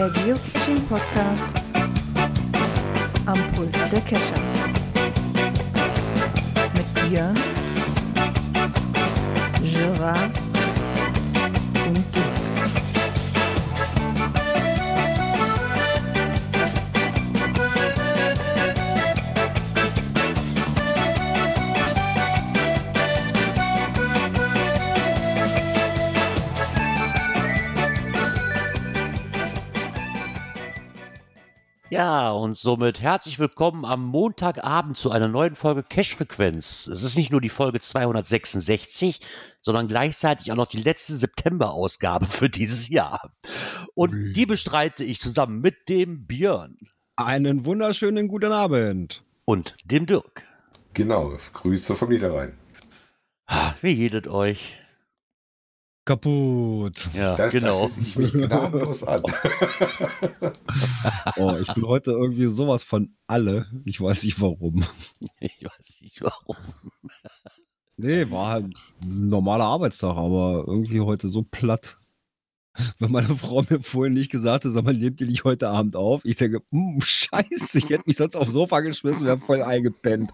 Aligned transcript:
der 0.00 0.08
Geocaching 0.24 0.80
Podcast 0.88 1.44
am 3.26 3.38
Puls 3.52 3.70
der 3.90 4.00
Kescher. 4.00 4.40
Mit 6.74 7.10
Björn, 7.10 7.36
Gerard 9.60 10.49
Ja, 32.00 32.30
und 32.30 32.56
somit 32.56 33.02
herzlich 33.02 33.38
willkommen 33.38 33.84
am 33.84 34.06
Montagabend 34.06 34.96
zu 34.96 35.10
einer 35.10 35.28
neuen 35.28 35.54
Folge 35.54 35.82
Cash 35.82 36.16
Frequenz. 36.16 36.86
Es 36.86 37.02
ist 37.02 37.14
nicht 37.14 37.30
nur 37.30 37.42
die 37.42 37.50
Folge 37.50 37.78
266, 37.78 39.20
sondern 39.60 39.86
gleichzeitig 39.86 40.50
auch 40.50 40.56
noch 40.56 40.66
die 40.68 40.80
letzte 40.80 41.14
September-Ausgabe 41.16 42.24
für 42.24 42.48
dieses 42.48 42.88
Jahr. 42.88 43.34
Und 43.94 44.32
die 44.32 44.46
bestreite 44.46 45.04
ich 45.04 45.20
zusammen 45.20 45.60
mit 45.60 45.90
dem 45.90 46.26
Björn 46.26 46.78
Einen 47.16 47.66
wunderschönen 47.66 48.28
guten 48.28 48.52
Abend. 48.52 49.22
und 49.44 49.76
dem 49.84 50.06
Dirk. 50.06 50.46
Genau, 50.94 51.36
Grüße 51.52 51.94
vom 51.94 52.08
Niederrhein. 52.08 52.54
Ah, 53.44 53.74
Wie 53.82 53.92
jedet 53.92 54.26
euch? 54.26 54.79
Kaputt. 56.10 57.08
Ja, 57.14 57.36
Da, 57.36 57.48
genau. 57.50 57.86
da 57.86 57.92
schließe 57.94 58.00
ich 58.08 58.16
mich 58.16 58.32
gnadenlos 58.32 59.04
an. 59.04 59.22
Oh, 61.36 61.54
ich 61.60 61.72
bin 61.72 61.86
heute 61.86 62.10
irgendwie 62.10 62.46
sowas 62.46 62.82
von 62.82 63.14
alle. 63.28 63.66
Ich 63.84 64.00
weiß 64.00 64.24
nicht 64.24 64.40
warum. 64.40 64.84
Ich 65.40 65.64
weiß 65.64 66.00
nicht 66.02 66.20
warum. 66.20 66.56
Nee, 67.96 68.28
war 68.30 68.48
halt 68.48 68.74
ein 69.04 69.28
normaler 69.28 69.64
Arbeitstag, 69.66 70.16
aber 70.16 70.64
irgendwie 70.66 71.00
heute 71.00 71.28
so 71.28 71.42
platt. 71.48 71.96
Wenn 72.98 73.12
meine 73.12 73.36
Frau 73.36 73.62
mir 73.68 73.80
vorhin 73.80 74.14
nicht 74.14 74.32
gesagt 74.32 74.64
hat, 74.64 74.72
sag 74.72 74.84
mal, 74.84 74.94
nehmt 74.94 75.20
ihr 75.20 75.28
nicht 75.28 75.44
heute 75.44 75.68
Abend 75.68 75.94
auf? 75.94 76.24
Ich 76.24 76.36
denke, 76.36 76.62
hm, 76.72 77.00
scheiße, 77.00 77.78
ich 77.78 77.88
hätte 77.88 78.04
mich 78.06 78.16
sonst 78.16 78.34
aufs 78.36 78.52
Sofa 78.52 78.80
geschmissen, 78.80 79.26
wäre 79.26 79.38
voll 79.38 79.62
eingepennt. 79.62 80.32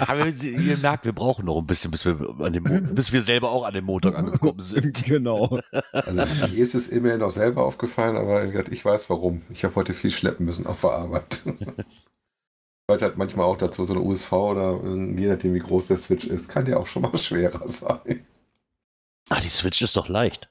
Aber 0.00 0.26
ihr 0.26 0.76
merkt, 0.78 1.04
wir 1.04 1.12
brauchen 1.12 1.46
noch 1.46 1.58
ein 1.58 1.66
bisschen, 1.66 1.90
bis 1.90 2.04
wir, 2.04 2.18
an 2.40 2.52
dem, 2.52 2.64
Mo- 2.64 2.80
bis 2.94 3.12
wir 3.12 3.22
selber 3.22 3.50
auch 3.50 3.64
an 3.64 3.74
dem 3.74 3.84
Montag 3.86 4.14
angekommen 4.16 4.60
sind. 4.60 5.04
Genau. 5.06 5.60
Also 5.92 6.22
mir 6.48 6.58
ist 6.58 6.74
es 6.74 6.88
immerhin 6.88 7.22
auch 7.22 7.30
selber 7.30 7.64
aufgefallen, 7.64 8.16
aber 8.16 8.44
ich 8.70 8.84
weiß 8.84 9.08
warum. 9.08 9.42
Ich 9.50 9.64
habe 9.64 9.74
heute 9.76 9.94
viel 9.94 10.10
schleppen 10.10 10.46
müssen 10.46 10.66
auf 10.66 10.80
der 10.82 10.90
Arbeit. 10.92 11.42
Heute 12.90 13.04
hat 13.04 13.16
manchmal 13.16 13.46
auch 13.46 13.56
dazu 13.56 13.84
so 13.84 13.92
eine 13.92 14.02
USV 14.02 14.32
oder 14.32 14.80
je 14.84 15.28
nachdem 15.28 15.54
wie 15.54 15.60
groß 15.60 15.86
der 15.86 15.96
Switch 15.96 16.24
ist, 16.26 16.48
kann 16.48 16.64
der 16.64 16.80
auch 16.80 16.88
schon 16.88 17.02
mal 17.02 17.16
schwerer 17.16 17.68
sein. 17.68 18.26
Ah, 19.28 19.40
die 19.40 19.48
Switch 19.48 19.80
ist 19.80 19.94
doch 19.94 20.08
leicht. 20.08 20.50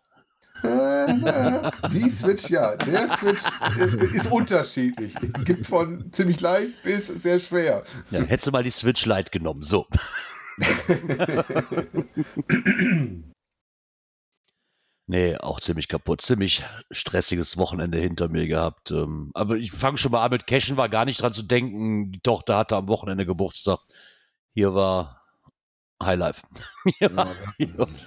Die 1.91 2.09
Switch, 2.09 2.49
ja, 2.49 2.75
der 2.75 3.07
Switch 3.17 3.43
äh, 3.77 4.05
ist 4.15 4.31
unterschiedlich. 4.31 5.13
Gibt 5.45 5.65
von 5.65 6.11
ziemlich 6.11 6.41
leicht 6.41 6.81
bis 6.83 7.07
sehr 7.07 7.39
schwer. 7.39 7.83
Ja, 8.11 8.21
hättest 8.21 8.47
du 8.47 8.51
mal 8.51 8.63
die 8.63 8.71
Switch 8.71 9.05
Lite 9.05 9.31
genommen. 9.31 9.63
So. 9.63 9.87
Nee, 15.11 15.37
auch 15.37 15.59
ziemlich 15.59 15.87
kaputt. 15.87 16.21
Ziemlich 16.21 16.63
stressiges 16.91 17.57
Wochenende 17.57 17.97
hinter 17.97 18.27
mir 18.27 18.45
gehabt. 18.45 18.91
Ähm, 18.91 19.31
aber 19.33 19.55
ich 19.55 19.71
fange 19.71 19.97
schon 19.97 20.11
mal 20.11 20.23
an 20.23 20.29
mit 20.29 20.45
Cashen, 20.45 20.77
war 20.77 20.87
gar 20.87 21.05
nicht 21.05 21.19
dran 21.19 21.33
zu 21.33 21.41
denken. 21.41 22.11
Die 22.11 22.19
Tochter 22.19 22.57
hatte 22.57 22.75
am 22.75 22.87
Wochenende 22.87 23.25
Geburtstag. 23.25 23.79
Hier 24.53 24.75
war 24.75 25.18
Highlife. 26.01 26.41
War, 27.11 27.35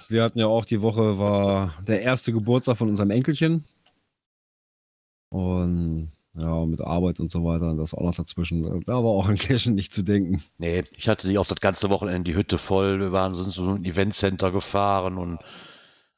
Wir 0.09 0.23
hatten 0.23 0.39
ja 0.39 0.47
auch 0.47 0.65
die 0.65 0.81
Woche, 0.81 1.19
war 1.19 1.73
der 1.87 2.01
erste 2.01 2.33
Geburtstag 2.33 2.77
von 2.77 2.89
unserem 2.89 3.11
Enkelchen. 3.11 3.65
Und 5.29 6.11
ja, 6.35 6.65
mit 6.65 6.81
Arbeit 6.81 7.19
und 7.19 7.29
so 7.29 7.43
weiter, 7.43 7.69
und 7.71 7.77
das 7.77 7.93
auch 7.93 8.01
noch 8.01 8.15
dazwischen. 8.15 8.81
Da 8.85 8.93
war 8.95 9.11
auch 9.11 9.27
an 9.27 9.37
Cashen 9.37 9.75
nicht 9.75 9.93
zu 9.93 10.03
denken. 10.03 10.43
nee, 10.57 10.83
ich 10.95 11.07
hatte 11.07 11.27
die 11.27 11.37
auch 11.37 11.45
das 11.45 11.59
ganze 11.59 11.89
Wochenende 11.89 12.31
die 12.31 12.37
Hütte 12.37 12.57
voll. 12.57 12.99
Wir 12.99 13.11
waren 13.11 13.35
sind 13.35 13.51
so 13.51 13.73
ein 13.73 13.85
Eventcenter 13.85 14.51
gefahren 14.51 15.17
und 15.17 15.39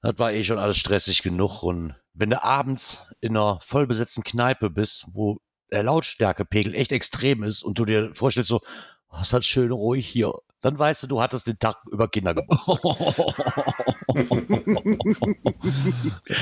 das 0.02 0.18
war 0.18 0.32
eh 0.32 0.44
schon 0.44 0.60
alles 0.60 0.78
stressig 0.78 1.22
genug. 1.22 1.64
Und 1.64 1.96
wenn 2.14 2.30
du 2.30 2.42
abends 2.42 3.10
in 3.20 3.36
einer 3.36 3.60
vollbesetzten 3.62 4.24
Kneipe 4.24 4.70
bist, 4.70 5.08
wo 5.12 5.38
der 5.72 5.84
Lautstärkepegel 5.84 6.76
echt 6.76 6.94
extrem 6.94 7.44
ist 7.44 7.64
und 7.64 7.78
du 7.78 7.86
dir 7.86 8.14
vorstellst 8.16 8.50
so, 8.50 8.62
oh, 9.10 9.20
ist 9.22 9.34
das 9.34 9.46
schön 9.46 9.72
ruhig 9.72 10.08
hier, 10.08 10.34
dann 10.62 10.80
weißt 10.80 11.04
du, 11.04 11.08
du 11.08 11.22
hattest 11.22 11.48
den 11.48 11.60
Tag 11.60 11.78
über 11.92 12.08
Kinder 12.08 12.34
gemacht. 12.34 12.66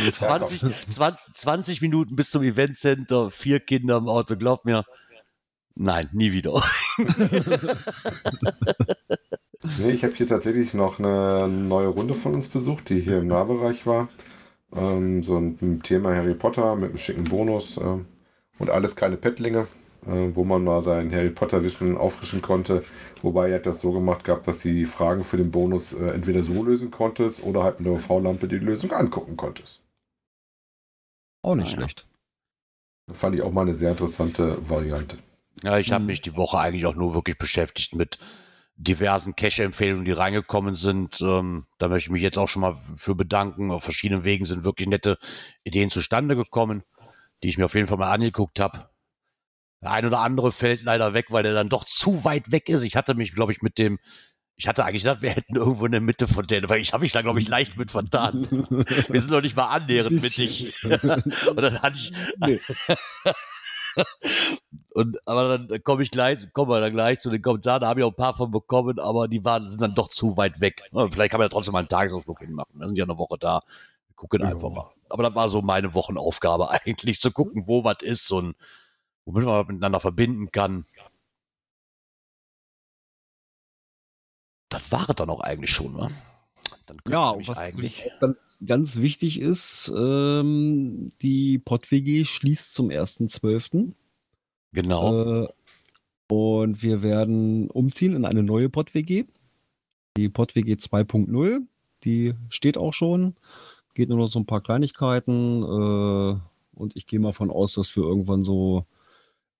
20, 0.09 0.62
20, 0.90 1.35
20 1.35 1.81
Minuten 1.81 2.16
bis 2.16 2.29
zum 2.29 2.44
Eventcenter, 2.44 3.31
vier 3.31 3.59
Kinder 3.59 3.97
im 3.97 4.07
Auto, 4.07 4.38
glaub 4.38 4.66
mir. 4.66 4.85
Nein, 5.75 6.09
nie 6.13 6.31
wieder. 6.31 6.63
Nee, 9.79 9.91
ich 9.91 10.03
habe 10.03 10.13
hier 10.13 10.28
tatsächlich 10.28 10.73
noch 10.73 11.00
eine 11.00 11.47
neue 11.47 11.88
Runde 11.88 12.13
von 12.13 12.34
uns 12.34 12.50
besucht, 12.50 12.90
die 12.90 13.00
hier 13.00 13.19
im 13.19 13.28
Nahbereich 13.28 13.85
war. 13.85 14.09
Ähm, 14.75 15.23
so 15.23 15.38
ein 15.38 15.81
Thema 15.84 16.13
Harry 16.13 16.34
Potter 16.34 16.75
mit 16.75 16.90
einem 16.90 16.97
schicken 16.97 17.23
Bonus 17.25 17.78
ähm, 17.78 18.06
und 18.59 18.69
alles 18.69 18.96
keine 18.96 19.16
Pettlinge, 19.18 19.68
äh, 20.08 20.36
wo 20.36 20.44
man 20.44 20.64
mal 20.64 20.81
sein 20.81 21.12
Harry 21.14 21.30
Potter 21.30 21.64
Wissen 21.64 21.97
auffrischen 21.97 22.41
konnte. 22.41 22.84
Wobei 23.22 23.50
er 23.50 23.56
hat 23.56 23.66
das 23.66 23.81
so 23.81 23.91
gemacht 23.91 24.24
gehabt, 24.24 24.47
dass 24.47 24.59
die 24.59 24.86
Fragen 24.86 25.24
für 25.24 25.38
den 25.38 25.52
Bonus 25.52 25.94
äh, 25.94 26.09
entweder 26.12 26.44
so 26.44 26.64
lösen 26.64 26.91
konntest 26.91 27.44
oder 27.44 27.64
halt 27.64 27.80
mit 27.80 27.88
der 27.88 27.94
UV-Lampe 27.94 28.47
die 28.47 28.58
Lösung 28.58 28.91
angucken 28.91 29.38
konntest. 29.38 29.81
Auch 31.41 31.56
nicht 31.56 31.72
ja. 31.72 31.75
schlecht. 31.78 32.08
Fand 33.12 33.36
ich 33.36 33.41
auch 33.41 33.52
mal 33.52 33.62
eine 33.62 33.75
sehr 33.75 33.91
interessante 33.91 34.58
Variante. 34.69 35.18
Ja, 35.62 35.78
ich 35.78 35.91
habe 35.91 36.02
Hm. 36.02 36.08
mich 36.08 36.22
die 36.22 36.35
Woche 36.35 36.58
eigentlich 36.58 36.85
auch 36.85 36.96
nur 36.96 37.14
wirklich 37.14 37.38
beschäftigt 37.38 37.96
mit 37.96 38.18
diversen 38.75 39.35
Cache-Empfehlungen, 39.35 40.06
die 40.06 40.12
reingekommen 40.12 40.74
sind. 40.74 41.22
Ähm, 41.22 41.68
da 41.78 41.88
möchte 41.90 42.08
ich 42.08 42.12
mich 42.12 42.24
jetzt 42.24 42.38
auch 42.38 42.47
schon 42.47 42.62
mal 42.62 42.78
für 42.96 43.16
bedanken. 43.16 43.72
Auf 43.72 43.84
verschiedenen 43.84 44.24
Wegen 44.24 44.46
sind 44.46 44.64
wirklich 44.64 44.88
nette 44.88 45.18
Ideen 45.64 45.90
zustande 45.90 46.35
gekommen, 46.35 46.84
die 47.44 47.50
ich 47.50 47.58
mir 47.58 47.66
auf 47.66 47.75
jeden 47.75 47.88
Fall 47.88 47.97
mal 47.97 48.12
angeguckt 48.12 48.59
habe. 48.59 48.90
Der 49.83 49.91
ein 49.91 50.05
oder 50.05 50.19
andere 50.19 50.51
fällt 50.51 50.81
leider 50.83 51.13
weg, 51.13 51.25
weil 51.29 51.44
der 51.44 51.53
dann 51.53 51.69
doch 51.69 51.83
zu 51.85 52.23
weit 52.23 52.51
weg 52.51 52.69
ist. 52.69 52.83
Ich 52.83 52.95
hatte 52.95 53.13
mich, 53.16 53.33
glaube 53.35 53.51
ich, 53.51 53.61
mit 53.61 53.77
dem, 53.77 53.99
ich 54.55 54.67
hatte 54.67 54.85
eigentlich 54.85 55.03
gedacht, 55.03 55.21
wir 55.21 55.31
hätten 55.31 55.55
irgendwo 55.55 55.85
in 55.85 55.91
der 55.91 56.01
Mitte 56.01 56.27
von 56.27 56.47
denen, 56.47 56.69
weil 56.69 56.79
ich 56.79 56.94
habe 56.94 57.01
mich 57.03 57.11
da, 57.11 57.21
glaube 57.21 57.39
ich, 57.39 57.47
leicht 57.47 57.75
mit 57.77 57.91
vertan. 57.91 58.47
Wir 59.09 59.19
sind 59.22 59.31
noch 59.31 59.41
nicht 59.41 59.55
mal 59.57 59.67
annähernd 59.67 60.11
mittig. 60.11 60.73
Und 60.83 61.61
dann 61.61 61.81
hatte 61.81 61.97
ich, 61.97 62.13
Nee. 62.38 62.61
und, 64.93 65.17
aber 65.27 65.57
dann 65.57 65.83
komme 65.83 66.03
ich 66.03 66.11
gleich, 66.11 66.51
kommen 66.53 66.72
wir 66.72 66.79
dann 66.79 66.93
gleich 66.93 67.19
zu 67.19 67.29
den 67.29 67.41
Kommentaren, 67.41 67.81
da 67.81 67.88
habe 67.88 67.99
ich 67.99 68.03
auch 68.05 68.11
ein 68.11 68.16
paar 68.16 68.35
von 68.35 68.49
bekommen, 68.51 68.99
aber 68.99 69.27
die 69.27 69.43
waren, 69.45 69.67
sind 69.69 69.81
dann 69.81 69.93
doch 69.95 70.09
zu 70.09 70.35
weit 70.38 70.61
weg. 70.61 70.81
Vielleicht 71.11 71.31
kann 71.31 71.39
man 71.39 71.45
ja 71.45 71.49
trotzdem 71.49 71.73
mal 71.73 71.79
einen 71.79 71.89
Tagesausflug 71.89 72.39
hinmachen. 72.39 72.79
Wir 72.79 72.88
sind 72.88 72.97
ja 72.97 73.03
eine 73.05 73.17
Woche 73.17 73.38
da. 73.39 73.61
Wir 74.07 74.16
gucken 74.16 74.41
Ja. 74.41 74.47
einfach 74.49 74.69
mal. 74.72 74.91
Aber 75.09 75.23
das 75.23 75.35
war 75.35 75.49
so 75.49 75.61
meine 75.61 75.93
Wochenaufgabe 75.93 76.69
eigentlich, 76.72 77.19
zu 77.19 77.31
gucken, 77.31 77.63
wo 77.67 77.83
was 77.83 77.97
ist 78.01 78.31
und 78.31 78.55
womit 79.25 79.45
man 79.45 79.67
miteinander 79.67 80.00
verbinden 80.00 80.51
kann. 80.51 80.85
Das 84.70 84.91
war 84.91 85.09
es 85.09 85.16
dann 85.16 85.29
auch 85.29 85.41
eigentlich 85.41 85.72
schon, 85.72 85.93
ne? 85.93 86.09
Dann 86.87 86.97
könnte 86.97 87.11
Ja, 87.11 87.29
und 87.29 87.47
was 87.47 87.58
eigentlich. 87.59 88.09
ganz, 88.20 88.58
ganz 88.66 88.96
wichtig 88.97 89.40
ist, 89.40 89.91
ähm, 89.96 91.09
die 91.22 91.59
PodWG 91.59 92.25
schließt 92.25 92.73
zum 92.73 92.90
1.12. 92.90 93.93
Genau. 94.73 95.43
Äh, 95.43 95.47
und 96.29 96.81
wir 96.81 97.02
werden 97.03 97.70
umziehen 97.70 98.16
in 98.16 98.25
eine 98.25 98.43
neue 98.43 98.70
PodWG. 98.70 99.25
Die 100.17 100.29
PodWG 100.29 100.73
2.0, 100.73 101.61
die 102.03 102.34
steht 102.49 102.78
auch 102.78 102.93
schon. 102.93 103.35
Geht 103.93 104.09
nur 104.09 104.17
noch 104.17 104.28
so 104.28 104.40
ein 104.40 104.47
paar 104.47 104.61
Kleinigkeiten. 104.61 105.61
Äh, 105.64 106.40
und 106.75 106.96
ich 106.96 107.05
gehe 107.05 107.20
mal 107.20 107.34
von 107.34 107.52
aus, 107.52 107.73
dass 107.73 107.96
wir 107.96 108.03
irgendwann 108.03 108.43
so 108.43 108.85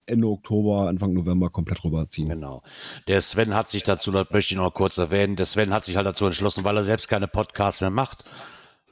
Ende 0.06 0.28
Oktober, 0.28 0.88
Anfang 0.90 1.14
November 1.14 1.50
komplett 1.50 1.84
rüberziehen. 1.84 2.30
Genau. 2.30 2.64
Der 3.08 3.22
Sven 3.22 3.54
hat 3.54 3.70
sich 3.70 3.84
dazu, 3.84 4.12
das 4.12 4.30
möchte 4.32 4.54
ich 4.54 4.58
noch 4.58 4.74
kurz 4.74 4.98
erwähnen, 4.98 5.36
der 5.36 5.46
Sven 5.46 5.74
hat 5.74 5.86
sich 5.86 5.96
halt 5.96 6.06
dazu 6.06 6.26
entschlossen, 6.26 6.64
weil 6.64 6.78
er 6.78 6.84
selbst 6.84 7.08
keine 7.08 7.28
Podcasts 7.28 7.82
mehr 7.82 7.90
macht 7.90 8.26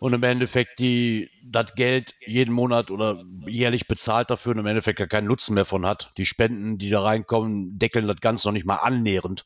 und 0.01 0.13
im 0.13 0.23
Endeffekt 0.23 0.79
die 0.79 1.29
das 1.43 1.75
Geld 1.75 2.15
jeden 2.25 2.55
Monat 2.55 2.89
oder 2.89 3.23
jährlich 3.45 3.87
bezahlt 3.87 4.31
dafür 4.31 4.53
und 4.53 4.59
im 4.59 4.65
Endeffekt 4.65 4.97
gar 4.97 5.07
keinen 5.07 5.27
Nutzen 5.27 5.53
mehr 5.53 5.65
von 5.65 5.85
hat. 5.85 6.11
Die 6.17 6.25
Spenden, 6.25 6.79
die 6.79 6.89
da 6.89 7.03
reinkommen, 7.03 7.77
deckeln 7.77 8.07
das 8.07 8.19
Ganze 8.19 8.47
noch 8.47 8.53
nicht 8.53 8.65
mal 8.65 8.77
annähernd. 8.77 9.45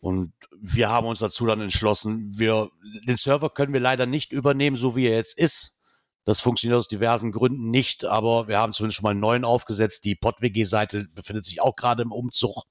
Und 0.00 0.32
wir 0.60 0.88
haben 0.88 1.06
uns 1.06 1.20
dazu 1.20 1.46
dann 1.46 1.60
entschlossen, 1.60 2.32
wir, 2.36 2.70
den 3.06 3.16
Server 3.16 3.48
können 3.48 3.72
wir 3.72 3.78
leider 3.78 4.04
nicht 4.04 4.32
übernehmen, 4.32 4.76
so 4.76 4.96
wie 4.96 5.06
er 5.06 5.16
jetzt 5.16 5.38
ist. 5.38 5.75
Das 6.26 6.40
funktioniert 6.40 6.76
aus 6.78 6.88
diversen 6.88 7.30
Gründen 7.30 7.70
nicht, 7.70 8.04
aber 8.04 8.48
wir 8.48 8.58
haben 8.58 8.72
zumindest 8.72 8.96
schon 8.96 9.04
mal 9.04 9.10
einen 9.10 9.20
neuen 9.20 9.44
aufgesetzt. 9.44 10.04
Die 10.04 10.16
PodWG-Seite 10.16 11.06
befindet 11.14 11.44
sich 11.46 11.60
auch 11.60 11.76
gerade 11.76 12.02
im 12.02 12.10
Umzug. 12.12 12.64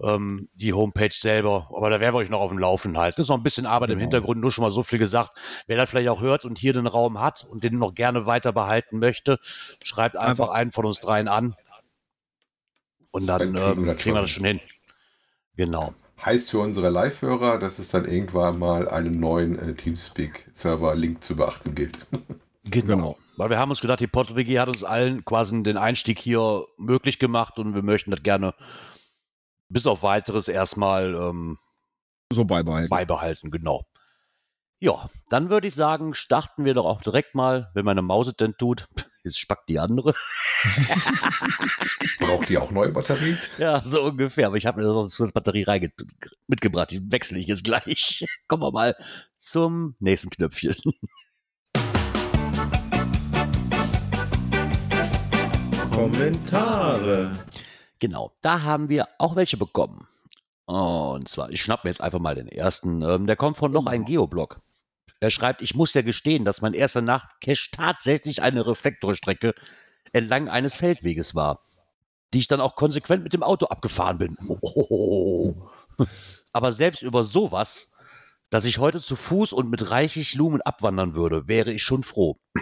Ähm, 0.00 0.48
die 0.54 0.72
Homepage 0.72 1.10
selber, 1.12 1.68
aber 1.74 1.90
da 1.90 1.98
werden 2.00 2.14
wir 2.14 2.18
euch 2.18 2.28
noch 2.30 2.40
auf 2.40 2.50
dem 2.50 2.58
Laufen 2.58 2.96
halten. 2.98 3.16
Das 3.16 3.24
ist 3.24 3.30
noch 3.30 3.38
ein 3.38 3.42
bisschen 3.42 3.66
Arbeit 3.66 3.90
im 3.90 3.94
Genau. 3.98 4.02
Hintergrund, 4.04 4.40
nur 4.40 4.52
schon 4.52 4.62
mal 4.62 4.70
so 4.70 4.82
viel 4.82 4.98
gesagt. 4.98 5.36
Wer 5.66 5.76
das 5.78 5.88
vielleicht 5.90 6.08
auch 6.10 6.20
hört 6.20 6.44
und 6.44 6.58
hier 6.58 6.72
den 6.74 6.86
Raum 6.86 7.18
hat 7.18 7.44
und 7.44 7.64
den 7.64 7.78
noch 7.78 7.94
gerne 7.94 8.26
weiter 8.26 8.52
behalten 8.52 8.98
möchte, 8.98 9.38
schreibt 9.82 10.16
einfach, 10.16 10.28
Einfach- 10.48 10.50
einen 10.50 10.70
von 10.72 10.84
uns 10.84 11.00
dreien 11.00 11.28
an. 11.28 11.56
Und 13.10 13.26
dann, 13.26 13.38
Dann 13.38 13.54
kriegen 13.54 13.76
wir 13.76 13.82
ähm, 13.82 13.86
das 13.86 13.96
kriegen 14.02 14.14
wir 14.16 14.20
das 14.20 14.30
schon 14.30 14.44
hin. 14.44 14.60
Genau. 15.56 15.94
Heißt 16.24 16.50
für 16.50 16.58
unsere 16.58 16.88
Live-Hörer, 16.88 17.58
dass 17.58 17.78
es 17.78 17.88
dann 17.90 18.04
irgendwann 18.04 18.58
mal 18.58 18.88
einen 18.88 19.20
neuen 19.20 19.58
äh, 19.58 19.74
Teamspeak-Server-Link 19.74 21.22
zu 21.22 21.36
beachten 21.36 21.74
gilt. 21.74 22.06
Genau. 22.68 23.16
Weil 23.36 23.50
wir 23.50 23.58
haben 23.58 23.70
uns 23.70 23.80
gedacht, 23.80 24.00
die 24.00 24.08
PodWG 24.08 24.58
hat 24.58 24.66
uns 24.66 24.82
allen 24.82 25.24
quasi 25.24 25.62
den 25.62 25.76
Einstieg 25.76 26.18
hier 26.18 26.66
möglich 26.78 27.20
gemacht 27.20 27.60
und 27.60 27.76
wir 27.76 27.82
möchten 27.82 28.10
das 28.10 28.24
gerne 28.24 28.54
bis 29.68 29.86
auf 29.86 30.02
weiteres 30.02 30.48
erstmal 30.48 31.14
ähm, 31.14 31.58
So 32.32 32.44
beibehalten. 32.44 32.88
beibehalten, 32.90 33.50
genau. 33.52 33.84
Ja, 34.80 35.08
dann 35.30 35.48
würde 35.48 35.68
ich 35.68 35.76
sagen, 35.76 36.14
starten 36.14 36.64
wir 36.64 36.74
doch 36.74 36.86
auch 36.86 37.00
direkt 37.00 37.36
mal, 37.36 37.70
wenn 37.74 37.84
meine 37.84 38.02
Maus 38.02 38.26
es 38.26 38.34
denn 38.34 38.56
tut. 38.58 38.88
Jetzt 39.26 39.40
spackt 39.40 39.68
die 39.68 39.80
andere. 39.80 40.14
Braucht 42.20 42.48
die 42.48 42.58
auch 42.58 42.70
neue 42.70 42.90
Batterien? 42.92 43.40
Ja, 43.58 43.82
so 43.84 44.04
ungefähr. 44.04 44.46
Aber 44.46 44.56
ich 44.56 44.66
habe 44.66 44.80
mir 44.80 44.86
sonst 44.86 45.20
eine 45.20 45.32
Batterie 45.32 45.64
reinge 45.64 45.90
mitgebracht. 46.46 46.92
Die 46.92 47.10
wechsle 47.10 47.40
ich 47.40 47.48
jetzt 47.48 47.64
gleich. 47.64 48.24
Kommen 48.46 48.62
wir 48.62 48.70
mal 48.70 48.94
zum 49.36 49.96
nächsten 49.98 50.30
Knöpfchen. 50.30 50.76
Kommentare. 55.90 57.32
Genau, 57.98 58.32
da 58.42 58.62
haben 58.62 58.88
wir 58.88 59.08
auch 59.18 59.34
welche 59.34 59.56
bekommen. 59.56 60.06
Und 60.66 61.28
zwar, 61.28 61.50
ich 61.50 61.60
schnapp 61.60 61.82
mir 61.82 61.90
jetzt 61.90 62.00
einfach 62.00 62.20
mal 62.20 62.36
den 62.36 62.46
ersten. 62.46 63.02
Ähm, 63.02 63.26
der 63.26 63.34
kommt 63.34 63.56
von 63.56 63.72
noch 63.72 63.86
ein 63.86 64.04
Geoblog. 64.04 64.60
Er 65.20 65.30
schreibt, 65.30 65.62
ich 65.62 65.74
muss 65.74 65.94
ja 65.94 66.02
gestehen, 66.02 66.44
dass 66.44 66.60
mein 66.60 66.74
erster 66.74 67.02
Nachtcache 67.02 67.70
tatsächlich 67.72 68.42
eine 68.42 68.66
Reflektorstrecke 68.66 69.54
entlang 70.12 70.48
eines 70.48 70.74
Feldweges 70.74 71.34
war, 71.34 71.60
die 72.34 72.40
ich 72.40 72.48
dann 72.48 72.60
auch 72.60 72.76
konsequent 72.76 73.22
mit 73.22 73.32
dem 73.32 73.42
Auto 73.42 73.66
abgefahren 73.66 74.18
bin. 74.18 74.36
Oh. 74.60 75.54
Aber 76.52 76.72
selbst 76.72 77.02
über 77.02 77.24
sowas, 77.24 77.92
dass 78.50 78.64
ich 78.64 78.78
heute 78.78 79.00
zu 79.00 79.16
Fuß 79.16 79.52
und 79.52 79.70
mit 79.70 79.90
reichlich 79.90 80.34
Lumen 80.34 80.62
abwandern 80.62 81.14
würde, 81.14 81.48
wäre 81.48 81.72
ich 81.72 81.82
schon 81.82 82.02
froh. 82.02 82.38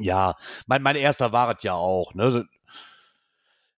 Ja, 0.00 0.36
mein, 0.66 0.80
mein 0.80 0.96
erster 0.96 1.32
war 1.32 1.54
es 1.54 1.62
ja 1.62 1.74
auch. 1.74 2.14
Ne? 2.14 2.46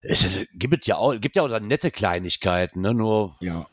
Es, 0.01 0.23
es 0.23 0.47
gibt 0.53 0.87
ja 0.87 0.99
auch, 0.99 1.21
gibt 1.21 1.35
ja 1.35 1.43
auch 1.43 1.61
nette 1.61 1.91
Kleinigkeiten, 1.91 2.81
ne? 2.81 2.95
Nur, 2.95 3.37
Ja. 3.41 3.67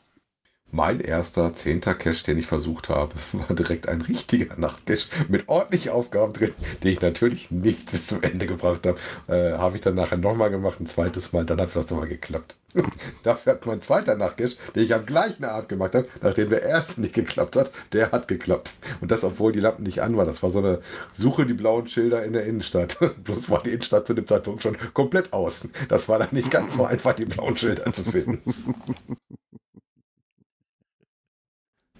Mein 0.74 0.98
erster 0.98 1.54
zehnter 1.54 1.94
Cache, 1.94 2.24
den 2.24 2.36
ich 2.36 2.48
versucht 2.48 2.88
habe, 2.88 3.14
war 3.32 3.54
direkt 3.54 3.88
ein 3.88 4.00
richtiger 4.00 4.56
Nachtcache 4.58 5.06
mit 5.28 5.48
ordentlich 5.48 5.90
Aufgaben 5.90 6.32
drin, 6.32 6.52
den 6.82 6.94
ich 6.94 7.00
natürlich 7.00 7.52
nicht 7.52 7.92
bis 7.92 8.08
zum 8.08 8.24
Ende 8.24 8.48
gebracht 8.48 8.84
habe. 8.84 8.98
Äh, 9.28 9.56
habe 9.56 9.76
ich 9.76 9.82
dann 9.82 9.94
nachher 9.94 10.18
nochmal 10.18 10.50
gemacht, 10.50 10.80
ein 10.80 10.88
zweites 10.88 11.32
Mal, 11.32 11.44
dann 11.46 11.60
hat 11.60 11.76
das 11.76 11.88
nochmal 11.90 12.08
geklappt. 12.08 12.56
Dafür 13.22 13.52
hat 13.52 13.64
mein 13.66 13.82
zweiter 13.82 14.16
Nachtcache, 14.16 14.56
den 14.74 14.82
ich 14.82 14.92
am 14.92 15.06
gleichen 15.06 15.44
Abend 15.44 15.68
gemacht 15.68 15.94
habe, 15.94 16.08
nachdem 16.20 16.50
der 16.50 16.64
erste 16.64 17.02
nicht 17.02 17.14
geklappt 17.14 17.54
hat, 17.54 17.70
der 17.92 18.10
hat 18.10 18.26
geklappt. 18.26 18.74
Und 19.00 19.12
das, 19.12 19.22
obwohl 19.22 19.52
die 19.52 19.60
Lampen 19.60 19.84
nicht 19.84 20.02
an 20.02 20.16
waren. 20.16 20.26
Das 20.26 20.42
war 20.42 20.50
so 20.50 20.58
eine 20.58 20.80
Suche 21.12 21.46
die 21.46 21.54
blauen 21.54 21.86
Schilder 21.86 22.24
in 22.24 22.32
der 22.32 22.46
Innenstadt. 22.46 22.98
Bloß 23.22 23.48
war 23.48 23.62
die 23.62 23.70
Innenstadt 23.70 24.08
zu 24.08 24.14
dem 24.14 24.26
Zeitpunkt 24.26 24.64
schon 24.64 24.76
komplett 24.92 25.32
aus. 25.32 25.68
Das 25.88 26.08
war 26.08 26.18
dann 26.18 26.30
nicht 26.32 26.50
ganz 26.50 26.74
so 26.74 26.84
einfach, 26.84 27.12
die 27.12 27.26
blauen 27.26 27.56
Schilder 27.56 27.92
zu 27.92 28.02
finden. 28.02 28.40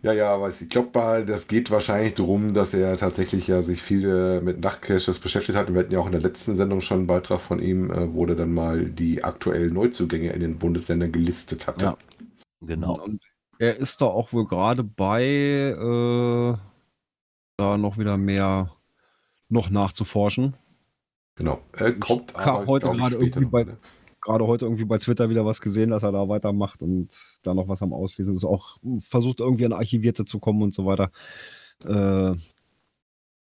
Ja, 0.05 0.13
ja, 0.13 0.35
aber 0.35 0.51
ich 0.51 0.69
glaube 0.69 0.91
mal, 0.93 1.25
das 1.25 1.47
geht 1.49 1.71
wahrscheinlich 1.71 2.13
darum, 2.13 2.53
dass 2.53 2.75
er 2.75 2.99
tatsächlich 2.99 3.47
ja 3.47 3.63
sich 3.63 3.81
viel 3.81 4.43
mit 4.43 4.61
Nachtcaches 4.63 5.19
beschäftigt 5.19 5.57
hat. 5.57 5.69
Und 5.69 5.75
wir 5.75 5.81
hatten 5.81 5.93
ja 5.95 5.99
auch 5.99 6.05
in 6.05 6.13
der 6.13 6.21
letzten 6.21 6.59
Sendung 6.59 6.83
schon 6.83 6.99
einen 6.99 7.07
Beitrag 7.07 7.41
von 7.41 7.59
ihm, 7.59 7.91
äh, 7.91 8.13
wo 8.13 8.27
er 8.27 8.35
dann 8.35 8.53
mal 8.53 8.85
die 8.85 9.25
aktuellen 9.25 9.73
Neuzugänge 9.73 10.31
in 10.31 10.41
den 10.41 10.59
Bundesländern 10.59 11.11
gelistet 11.11 11.67
hatte. 11.67 11.85
Ja. 11.87 11.97
genau. 12.61 13.03
Und 13.03 13.23
er 13.59 13.79
ist 13.79 14.03
da 14.03 14.05
auch 14.05 14.31
wohl 14.35 14.47
gerade 14.47 14.85
bei, 14.85 15.25
äh, 15.25 16.55
da 17.57 17.79
noch 17.79 17.97
wieder 17.97 18.19
mehr 18.19 18.73
noch 19.49 19.71
nachzuforschen. 19.71 20.53
Genau. 21.37 21.63
Er 21.73 21.93
kommt 21.95 22.35
kam 22.35 22.57
aber, 22.57 22.67
heute 22.67 22.91
ich, 22.93 22.99
gerade 22.99 23.15
irgendwie 23.17 23.41
noch, 23.41 23.51
bei- 23.51 23.65
ne? 23.65 23.79
Gerade 24.25 24.47
heute 24.47 24.65
irgendwie 24.65 24.87
bei 24.87 24.97
Twitter 24.97 25.29
wieder 25.29 25.45
was 25.45 25.61
gesehen, 25.61 25.91
dass 25.91 26.03
er 26.03 26.11
da 26.11 26.31
weitermacht 26.31 26.83
und 26.83 27.11
da 27.43 27.53
noch 27.53 27.69
was 27.69 27.83
am 27.83 27.93
Auslesen 27.93 28.35
ist. 28.35 28.45
Auch 28.45 28.79
versucht 29.01 29.41
irgendwie 29.41 29.67
an 29.67 29.75
Archivierte 29.75 30.25
zu 30.25 30.39
kommen 30.39 30.63
und 30.63 30.73
so 30.73 30.87
weiter. 30.87 31.11
Äh, 31.85 32.35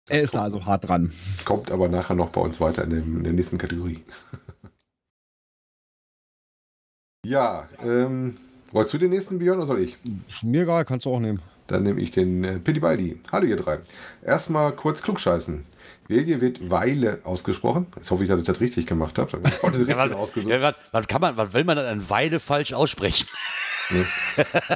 er 0.09 0.21
ist 0.21 0.35
da 0.35 0.41
also 0.41 0.65
hart 0.65 0.89
dran. 0.89 1.13
Kommt 1.45 1.71
aber 1.71 1.87
nachher 1.87 2.15
noch 2.15 2.31
bei 2.31 2.41
uns 2.41 2.59
weiter 2.59 2.83
in, 2.83 2.89
dem, 2.89 3.17
in 3.17 3.23
der 3.23 3.33
nächsten 3.33 3.57
Kategorie. 3.57 4.03
ja, 7.25 7.69
ähm, 7.81 8.35
wolltest 8.73 8.93
du 8.93 8.97
den 8.97 9.11
nächsten 9.11 9.39
Björn 9.39 9.59
oder 9.59 9.67
soll 9.67 9.79
ich? 9.79 9.97
Mir 10.43 10.63
egal, 10.63 10.83
kannst 10.83 11.05
du 11.05 11.13
auch 11.13 11.19
nehmen. 11.19 11.41
Dann 11.67 11.83
nehme 11.83 12.01
ich 12.01 12.11
den 12.11 12.43
äh, 12.43 12.59
Pillibaldi. 12.59 13.21
Hallo 13.31 13.45
ihr 13.45 13.55
drei. 13.55 13.79
Erstmal 14.21 14.73
kurz 14.73 15.01
klugscheißen. 15.01 15.63
Vilje 16.07 16.41
wird 16.41 16.69
Weile 16.69 17.19
ausgesprochen. 17.23 17.87
Jetzt 17.95 18.11
hoffe 18.11 18.23
ich, 18.23 18.29
dass 18.29 18.39
ich 18.39 18.45
das 18.45 18.59
richtig 18.59 18.87
gemacht 18.87 19.17
habe. 19.17 19.39
Ich 19.45 19.63
habe 19.63 19.77
den 19.77 19.87
Ja, 19.89 19.97
ausgesucht. 20.15 20.51
ja, 20.51 20.73
was 20.91 21.07
kann 21.07 21.21
man, 21.21 21.35
was 21.37 21.53
will 21.53 21.63
man 21.63 21.77
dann 21.77 21.85
eine 21.85 22.09
Weile 22.09 22.39
falsch 22.39 22.73
aussprechen? 22.73 23.27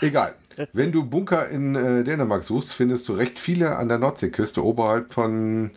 Egal. 0.01 0.35
Wenn 0.73 0.91
du 0.91 1.03
Bunker 1.05 1.49
in 1.49 1.75
äh, 1.75 2.03
Dänemark 2.03 2.43
suchst, 2.43 2.73
findest 2.73 3.07
du 3.09 3.13
recht 3.13 3.39
viele 3.39 3.75
an 3.77 3.87
der 3.87 3.97
Nordseeküste 3.97 4.63
oberhalb 4.63 5.13
von, 5.13 5.71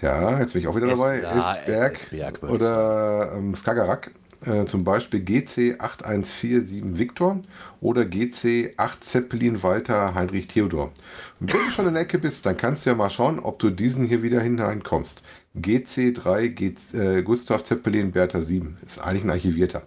ja, 0.00 0.38
jetzt 0.38 0.52
bin 0.52 0.62
ich 0.62 0.68
auch 0.68 0.76
wieder 0.76 0.88
dabei, 0.88 1.20
Esberg 1.20 1.98
ich 2.12 2.42
oder 2.42 3.32
ähm, 3.34 3.54
Skagerrak. 3.54 4.10
Äh, 4.44 4.64
zum 4.64 4.82
Beispiel 4.82 5.20
GC 5.20 5.76
8147 5.78 6.98
Victor 6.98 7.40
oder 7.80 8.04
GC 8.04 8.74
8 8.76 9.04
Zeppelin 9.04 9.62
Walter 9.62 10.14
Heinrich 10.16 10.48
Theodor. 10.48 10.90
Und 11.38 11.52
wenn 11.52 11.64
du 11.64 11.70
schon 11.70 11.86
in 11.86 11.94
der 11.94 12.02
Ecke 12.02 12.18
bist, 12.18 12.44
dann 12.44 12.56
kannst 12.56 12.84
du 12.84 12.90
ja 12.90 12.96
mal 12.96 13.10
schauen, 13.10 13.38
ob 13.38 13.60
du 13.60 13.70
diesen 13.70 14.04
hier 14.04 14.22
wieder 14.24 14.40
hineinkommst. 14.40 15.22
GC 15.54 16.12
3 16.14 16.48
G, 16.48 16.74
äh, 16.92 17.22
Gustav 17.22 17.62
Zeppelin 17.62 18.10
Bertha 18.10 18.42
7 18.42 18.78
ist 18.84 18.98
eigentlich 18.98 19.24
ein 19.24 19.30
Archivierter. 19.30 19.82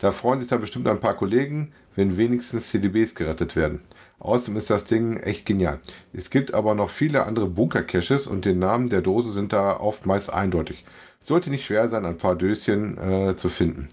Da 0.00 0.10
freuen 0.10 0.40
sich 0.40 0.48
dann 0.48 0.60
bestimmt 0.60 0.88
ein 0.88 0.98
paar 0.98 1.14
Kollegen, 1.14 1.72
wenn 1.94 2.16
wenigstens 2.16 2.70
CDBs 2.70 3.14
gerettet 3.14 3.54
werden. 3.54 3.82
Außerdem 4.18 4.56
ist 4.56 4.70
das 4.70 4.84
Ding 4.84 5.16
echt 5.18 5.46
genial. 5.46 5.80
Es 6.12 6.30
gibt 6.30 6.54
aber 6.54 6.74
noch 6.74 6.90
viele 6.90 7.24
andere 7.24 7.46
Bunker-Caches 7.46 8.26
und 8.26 8.44
den 8.44 8.58
Namen 8.58 8.88
der 8.88 9.00
Dose 9.00 9.30
sind 9.30 9.52
da 9.52 9.78
oft 9.78 10.06
meist 10.06 10.32
eindeutig. 10.32 10.84
Sollte 11.24 11.50
nicht 11.50 11.64
schwer 11.64 11.88
sein, 11.88 12.04
ein 12.04 12.18
paar 12.18 12.36
Döschen 12.36 12.98
äh, 12.98 13.36
zu 13.36 13.48
finden. 13.48 13.88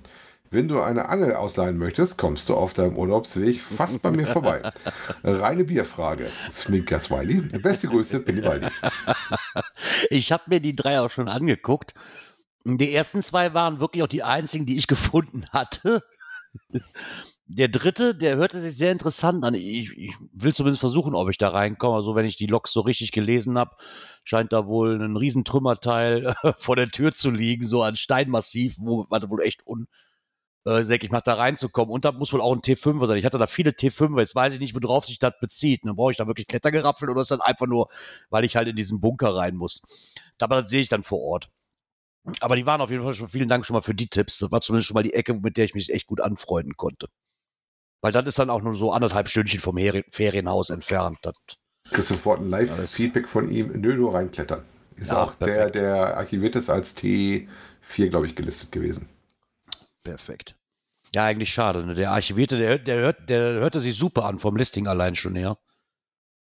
Wenn 0.51 0.67
du 0.67 0.81
eine 0.81 1.09
Angel 1.09 1.36
ausleihen 1.36 1.77
möchtest, 1.77 2.17
kommst 2.17 2.50
du 2.50 2.55
auf 2.55 2.74
deinem 2.74 2.98
Urlaubsweg 2.98 3.62
fast 3.62 4.01
bei 4.01 4.09
mir 4.09 4.25
vorbei. 4.25 4.63
Reine 5.24 5.63
Bierfrage. 5.63 6.31
Sminker 6.51 6.98
Smiley. 6.98 7.41
Beste 7.59 7.88
Grüße, 7.88 8.19
Billy 8.19 8.41
Baldi. 8.41 8.67
Ich 10.09 10.31
habe 10.31 10.43
mir 10.48 10.59
die 10.59 10.75
drei 10.75 11.00
auch 11.00 11.12
schon 11.12 11.27
angeguckt. 11.27 11.93
Die 12.63 12.93
ersten 12.93 13.21
zwei 13.21 13.53
waren 13.53 13.79
wirklich 13.79 14.03
auch 14.03 14.07
die 14.07 14.24
einzigen, 14.24 14.65
die 14.65 14.77
ich 14.77 14.88
gefunden 14.88 15.45
hatte. 15.51 16.03
Der 17.51 17.67
dritte, 17.67 18.13
der 18.13 18.35
hörte 18.37 18.61
sich 18.61 18.77
sehr 18.77 18.91
interessant 18.91 19.43
an. 19.43 19.55
Ich, 19.55 19.91
ich 19.97 20.15
will 20.33 20.53
zumindest 20.53 20.81
versuchen, 20.81 21.15
ob 21.15 21.29
ich 21.31 21.37
da 21.39 21.49
reinkomme. 21.49 21.95
Also 21.95 22.13
wenn 22.13 22.27
ich 22.27 22.37
die 22.37 22.45
Loks 22.45 22.71
so 22.71 22.81
richtig 22.81 23.11
gelesen 23.11 23.57
habe, 23.57 23.75
scheint 24.23 24.53
da 24.53 24.67
wohl 24.67 25.01
ein 25.01 25.17
Riesentrümmerteil 25.17 26.35
vor 26.59 26.75
der 26.75 26.89
Tür 26.89 27.11
zu 27.11 27.31
liegen, 27.31 27.65
so 27.65 27.81
ein 27.81 27.95
Steinmassiv, 27.95 28.75
wo 28.77 29.07
man 29.09 29.29
wohl 29.31 29.41
echt 29.41 29.65
un, 29.65 29.87
äh, 30.65 31.09
macht 31.11 31.27
da 31.27 31.35
reinzukommen. 31.35 31.91
Und 31.91 32.05
da 32.05 32.11
muss 32.11 32.33
wohl 32.33 32.41
auch 32.41 32.53
ein 32.53 32.61
T5 32.61 33.07
sein. 33.07 33.17
Ich 33.17 33.25
hatte 33.25 33.39
da 33.39 33.47
viele 33.47 33.71
T5, 33.71 34.19
jetzt 34.19 34.35
weiß 34.35 34.53
ich 34.53 34.59
nicht, 34.59 34.75
worauf 34.75 35.05
sich 35.05 35.19
das 35.19 35.33
bezieht. 35.41 35.81
Dann 35.85 35.95
brauche 35.95 36.11
ich 36.11 36.17
da 36.17 36.27
wirklich 36.27 36.47
Klettergeraffel 36.47 37.09
oder 37.09 37.21
ist 37.21 37.31
das 37.31 37.41
einfach 37.41 37.67
nur, 37.67 37.89
weil 38.29 38.45
ich 38.45 38.55
halt 38.57 38.67
in 38.67 38.75
diesen 38.75 39.01
Bunker 39.01 39.35
rein 39.35 39.55
muss. 39.55 40.13
Aber 40.39 40.61
das 40.61 40.69
sehe 40.69 40.81
ich 40.81 40.89
dann 40.89 41.03
vor 41.03 41.21
Ort. 41.21 41.49
Aber 42.41 42.55
die 42.55 42.65
waren 42.65 42.81
auf 42.81 42.91
jeden 42.91 43.03
Fall 43.03 43.15
schon, 43.15 43.29
vielen 43.29 43.49
Dank 43.49 43.65
schon 43.65 43.75
mal 43.75 43.81
für 43.81 43.95
die 43.95 44.07
Tipps. 44.09 44.39
Das 44.39 44.51
war 44.51 44.61
zumindest 44.61 44.87
schon 44.87 44.95
mal 44.95 45.03
die 45.03 45.13
Ecke, 45.15 45.33
mit 45.35 45.57
der 45.57 45.65
ich 45.65 45.73
mich 45.75 45.91
echt 45.91 46.07
gut 46.07 46.21
anfreunden 46.21 46.77
konnte. 46.77 47.07
Weil 48.01 48.11
das 48.11 48.25
ist 48.25 48.39
dann 48.39 48.49
auch 48.49 48.61
nur 48.61 48.75
so 48.75 48.91
anderthalb 48.91 49.29
Stündchen 49.29 49.59
vom 49.59 49.77
Heri- 49.77 50.05
Ferienhaus 50.11 50.69
entfernt. 50.69 51.17
Das, 51.21 51.35
Kriegst 51.91 52.09
sofort 52.09 52.39
ein. 52.39 52.49
Live-Feedback 52.49 53.27
von 53.27 53.51
ihm. 53.51 53.71
Nö, 53.81 53.95
nur 53.95 54.13
reinklettern. 54.13 54.61
Ist 54.95 55.11
Ja, 55.11 55.23
auch 55.23 55.35
der, 55.35 55.45
perfekt. 55.45 55.75
der 55.75 56.17
archiviert 56.17 56.55
ist 56.55 56.69
als 56.69 56.95
T4, 56.95 57.47
glaube 58.09 58.27
ich, 58.27 58.35
gelistet 58.35 58.71
gewesen. 58.71 59.09
perfekt. 60.03 60.55
Ja, 61.15 61.25
eigentlich 61.25 61.51
schade. 61.51 61.85
Ne? 61.85 61.95
Der 61.95 62.11
Archivierte, 62.11 62.57
der, 62.57 62.77
der, 62.77 62.97
hört, 62.97 63.29
der 63.29 63.53
hörte 63.53 63.79
sich 63.79 63.95
super 63.97 64.25
an, 64.25 64.37
vom 64.39 64.55
Listing 64.55 64.87
allein 64.87 65.15
schon 65.15 65.35
her. 65.35 65.57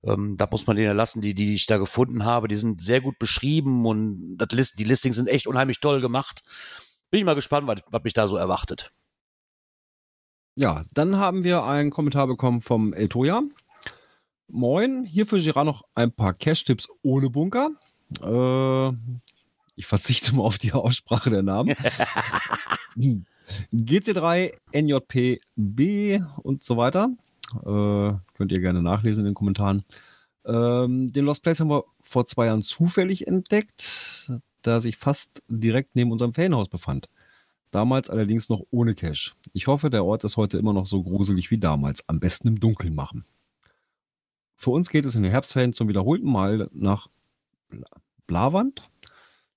Ähm, 0.05 0.37
da 0.37 0.47
muss 0.51 0.67
man 0.67 0.77
denen 0.77 0.97
lassen, 0.97 1.21
die, 1.23 1.35
die 1.35 1.55
ich 1.55 1.67
da 1.67 1.79
gefunden 1.79 2.25
habe, 2.25 2.49
die 2.49 2.57
sind 2.57 2.83
sehr 2.83 3.01
gut 3.01 3.19
beschrieben 3.19 3.87
und 3.87 4.37
das 4.37 4.51
List, 4.51 4.79
die 4.79 4.85
Listings 4.85 5.17
sind 5.17 5.29
echt 5.29 5.47
unheimlich 5.47 5.81
toll 5.81 6.01
gemacht. 6.01 6.43
Bin 7.11 7.21
ich 7.21 7.25
mal 7.25 7.35
gespannt, 7.35 7.67
was, 7.67 7.81
was 7.89 8.03
mich 8.03 8.13
da 8.13 8.29
so 8.29 8.37
erwartet. 8.37 8.91
Ja, 10.57 10.85
dann 10.93 11.17
haben 11.17 11.45
wir 11.45 11.65
einen 11.65 11.91
Kommentar 11.91 12.27
bekommen 12.27 12.61
vom 12.61 12.93
Eltoya. 12.93 13.43
Moin, 14.49 15.05
hier 15.05 15.27
für 15.27 15.39
Girard 15.39 15.65
noch 15.65 15.83
ein 15.95 16.13
paar 16.13 16.35
Cash-Tipps 16.35 16.89
ohne 17.01 17.31
Bunker. 17.31 17.71
Äh, 18.23 18.89
ich 19.77 19.87
verzichte 19.87 20.35
mal 20.35 20.43
auf 20.43 20.59
die 20.59 20.73
Aussprache 20.73 21.31
der 21.31 21.43
Namen. 21.43 21.75
GC3, 23.73 24.53
NJPB 24.75 26.23
und 26.43 26.63
so 26.63 26.77
weiter. 26.77 27.09
Äh, 27.55 28.13
könnt 28.35 28.53
ihr 28.53 28.61
gerne 28.61 28.83
nachlesen 28.83 29.23
in 29.23 29.31
den 29.31 29.35
Kommentaren. 29.35 29.85
Ähm, 30.45 31.13
den 31.13 31.25
Lost 31.25 31.43
Place 31.43 31.61
haben 31.61 31.71
wir 31.71 31.85
vor 32.01 32.27
zwei 32.27 32.47
Jahren 32.47 32.63
zufällig 32.63 33.27
entdeckt, 33.27 34.33
da 34.61 34.81
sich 34.83 34.99
fast 34.99 35.43
direkt 35.49 35.97
neben 35.97 36.13
unserem 36.13 36.35
Ferienhaus 36.35 36.69
befand. 36.69 37.09
Damals 37.73 38.11
allerdings 38.11 38.51
noch 38.51 38.63
ohne 38.71 38.95
Cache. 38.95 39.33
Ich 39.55 39.67
hoffe, 39.67 39.89
der 39.89 40.05
Ort 40.05 40.25
ist 40.25 40.37
heute 40.37 40.59
immer 40.59 40.75
noch 40.75 40.85
so 40.85 41.03
gruselig 41.03 41.51
wie 41.51 41.59
damals. 41.59 42.07
Am 42.09 42.21
besten 42.21 42.49
im 42.49 42.61
Dunkeln 42.61 42.95
machen. 42.95 43.25
Für 44.57 44.71
uns 44.71 44.91
geht 44.91 45.07
es 45.07 45.17
in 45.17 45.23
den 45.23 45.33
Herbstferien 45.33 45.73
zum 45.73 45.89
wiederholten 45.89 46.31
Mal 46.31 46.69
nach 46.73 47.09
Blavand. 48.27 48.83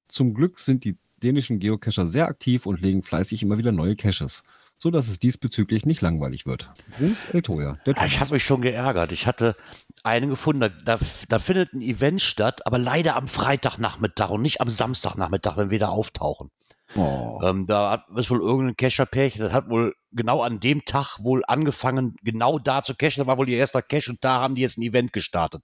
Zum 0.07 0.33
Glück 0.33 0.59
sind 0.59 0.85
die 0.85 0.97
dänischen 1.21 1.59
Geocacher 1.59 2.07
sehr 2.07 2.27
aktiv 2.27 2.65
und 2.65 2.81
legen 2.81 3.03
fleißig 3.03 3.43
immer 3.43 3.57
wieder 3.57 3.73
neue 3.73 3.97
Caches, 3.97 4.43
so 4.77 4.91
dass 4.91 5.09
es 5.09 5.19
diesbezüglich 5.19 5.85
nicht 5.85 6.01
langweilig 6.01 6.45
wird. 6.45 6.71
Gruß 6.97 7.25
Eltoya. 7.33 7.79
Ich 8.05 8.19
habe 8.19 8.33
mich 8.33 8.45
schon 8.45 8.61
geärgert. 8.61 9.11
Ich 9.11 9.27
hatte 9.27 9.57
einen 10.03 10.29
gefunden, 10.29 10.71
da, 10.85 10.99
da, 11.27 11.39
findet 11.39 11.73
ein 11.73 11.81
Event 11.81 12.21
statt, 12.21 12.65
aber 12.65 12.77
leider 12.77 13.17
am 13.17 13.27
Freitagnachmittag 13.27 14.29
und 14.29 14.41
nicht 14.41 14.61
am 14.61 14.69
Samstagnachmittag, 14.69 15.57
wenn 15.57 15.69
wir 15.69 15.79
da 15.79 15.89
auftauchen. 15.89 16.49
Oh. 16.95 17.41
Ähm, 17.43 17.65
da 17.65 18.05
ist 18.15 18.29
wohl 18.29 18.41
irgendein 18.41 18.77
Cacher-Pärchen, 18.77 19.41
das 19.41 19.51
hat 19.51 19.69
wohl 19.69 19.95
genau 20.11 20.41
an 20.41 20.59
dem 20.59 20.85
Tag 20.85 21.19
wohl 21.21 21.43
angefangen, 21.45 22.15
genau 22.23 22.57
da 22.57 22.83
zu 22.83 22.95
cachen. 22.95 23.21
Da 23.21 23.27
war 23.27 23.37
wohl 23.37 23.49
ihr 23.49 23.57
erster 23.57 23.81
Cache 23.81 24.11
und 24.11 24.23
da 24.23 24.39
haben 24.39 24.55
die 24.55 24.61
jetzt 24.61 24.77
ein 24.77 24.83
Event 24.83 25.11
gestartet. 25.11 25.61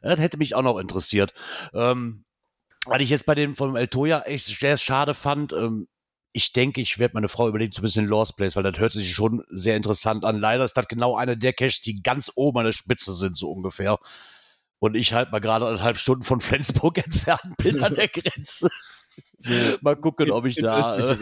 Das 0.00 0.20
hätte 0.20 0.38
mich 0.38 0.54
auch 0.54 0.62
noch 0.62 0.78
interessiert. 0.78 1.34
Ähm, 1.74 2.24
was 2.86 3.00
ich 3.00 3.10
jetzt 3.10 3.26
bei 3.26 3.34
dem 3.34 3.56
von 3.56 3.74
El 3.76 3.88
Toya 3.88 4.20
echt 4.22 4.46
sehr 4.46 4.78
schade 4.78 5.14
fand, 5.14 5.52
ähm, 5.52 5.88
ich 6.32 6.52
denke, 6.52 6.80
ich 6.80 6.98
werde 6.98 7.14
meine 7.14 7.28
Frau 7.28 7.48
überlegen, 7.48 7.72
zu 7.72 7.80
ein 7.80 7.82
bisschen 7.82 8.06
Lost 8.06 8.36
Place, 8.36 8.54
weil 8.54 8.62
das 8.62 8.78
hört 8.78 8.92
sich 8.92 9.12
schon 9.12 9.42
sehr 9.48 9.76
interessant 9.76 10.24
an. 10.24 10.38
Leider 10.38 10.64
ist 10.64 10.76
das 10.76 10.86
genau 10.86 11.16
einer 11.16 11.34
der 11.34 11.52
Caches, 11.52 11.80
die 11.80 12.02
ganz 12.02 12.30
oben 12.36 12.58
an 12.58 12.66
der 12.66 12.72
Spitze 12.72 13.12
sind, 13.12 13.36
so 13.36 13.50
ungefähr. 13.50 13.98
Und 14.78 14.94
ich 14.94 15.12
halt 15.12 15.32
mal 15.32 15.40
gerade 15.40 15.66
eineinhalb 15.66 15.98
Stunden 15.98 16.22
von 16.22 16.40
Flensburg 16.40 16.98
entfernt 17.04 17.56
bin 17.56 17.82
an 17.82 17.96
der 17.96 18.08
Grenze. 18.08 18.70
Mal 19.82 19.96
gucken, 19.96 20.30
ob 20.30 20.46
ich 20.46 20.56
da. 20.56 20.96
Äh, 20.96 21.16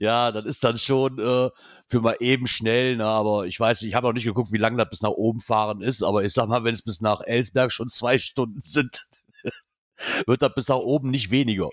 ja, 0.00 0.32
das 0.32 0.44
ist 0.46 0.64
dann 0.64 0.78
schon 0.78 1.18
äh, 1.18 1.50
für 1.88 2.00
mal 2.00 2.16
eben 2.20 2.46
schnell, 2.46 2.96
ne, 2.96 3.04
aber 3.04 3.46
ich 3.46 3.58
weiß, 3.58 3.82
ich 3.82 3.94
habe 3.94 4.08
auch 4.08 4.12
nicht 4.12 4.24
geguckt, 4.24 4.52
wie 4.52 4.58
lange 4.58 4.76
das 4.76 4.90
bis 4.90 5.02
nach 5.02 5.10
oben 5.10 5.40
fahren 5.40 5.80
ist, 5.80 6.02
aber 6.02 6.24
ich 6.24 6.32
sag 6.32 6.48
mal, 6.48 6.64
wenn 6.64 6.74
es 6.74 6.82
bis 6.82 7.00
nach 7.00 7.20
Elsberg 7.20 7.72
schon 7.72 7.88
zwei 7.88 8.18
Stunden 8.18 8.60
sind, 8.60 9.06
wird 10.26 10.42
das 10.42 10.54
bis 10.54 10.68
nach 10.68 10.76
oben 10.76 11.10
nicht 11.10 11.30
weniger. 11.30 11.70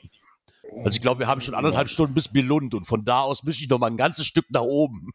Also 0.84 0.96
ich 0.96 1.02
glaube, 1.02 1.20
wir 1.20 1.28
haben 1.28 1.42
schon 1.42 1.56
anderthalb 1.56 1.90
Stunden 1.90 2.14
bis 2.14 2.28
Billund 2.28 2.74
und 2.74 2.86
von 2.86 3.04
da 3.04 3.22
aus 3.22 3.44
müsste 3.44 3.64
ich 3.64 3.70
noch 3.70 3.80
mal 3.80 3.88
ein 3.88 3.98
ganzes 3.98 4.26
Stück 4.26 4.46
nach 4.52 4.62
oben. 4.62 5.12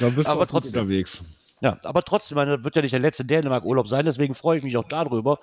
Da 0.00 0.10
bist 0.10 0.28
aber 0.28 0.46
du 0.46 0.52
trotzdem 0.52 0.80
unterwegs. 0.80 1.22
Ja, 1.62 1.78
aber 1.84 2.02
trotzdem, 2.02 2.36
das 2.36 2.64
wird 2.64 2.76
ja 2.76 2.82
nicht 2.82 2.92
der 2.92 3.00
letzte 3.00 3.24
Dänemark-Urlaub 3.24 3.86
sein, 3.86 4.04
deswegen 4.04 4.34
freue 4.34 4.58
ich 4.58 4.64
mich 4.64 4.76
auch 4.76 4.88
darüber. 4.88 5.40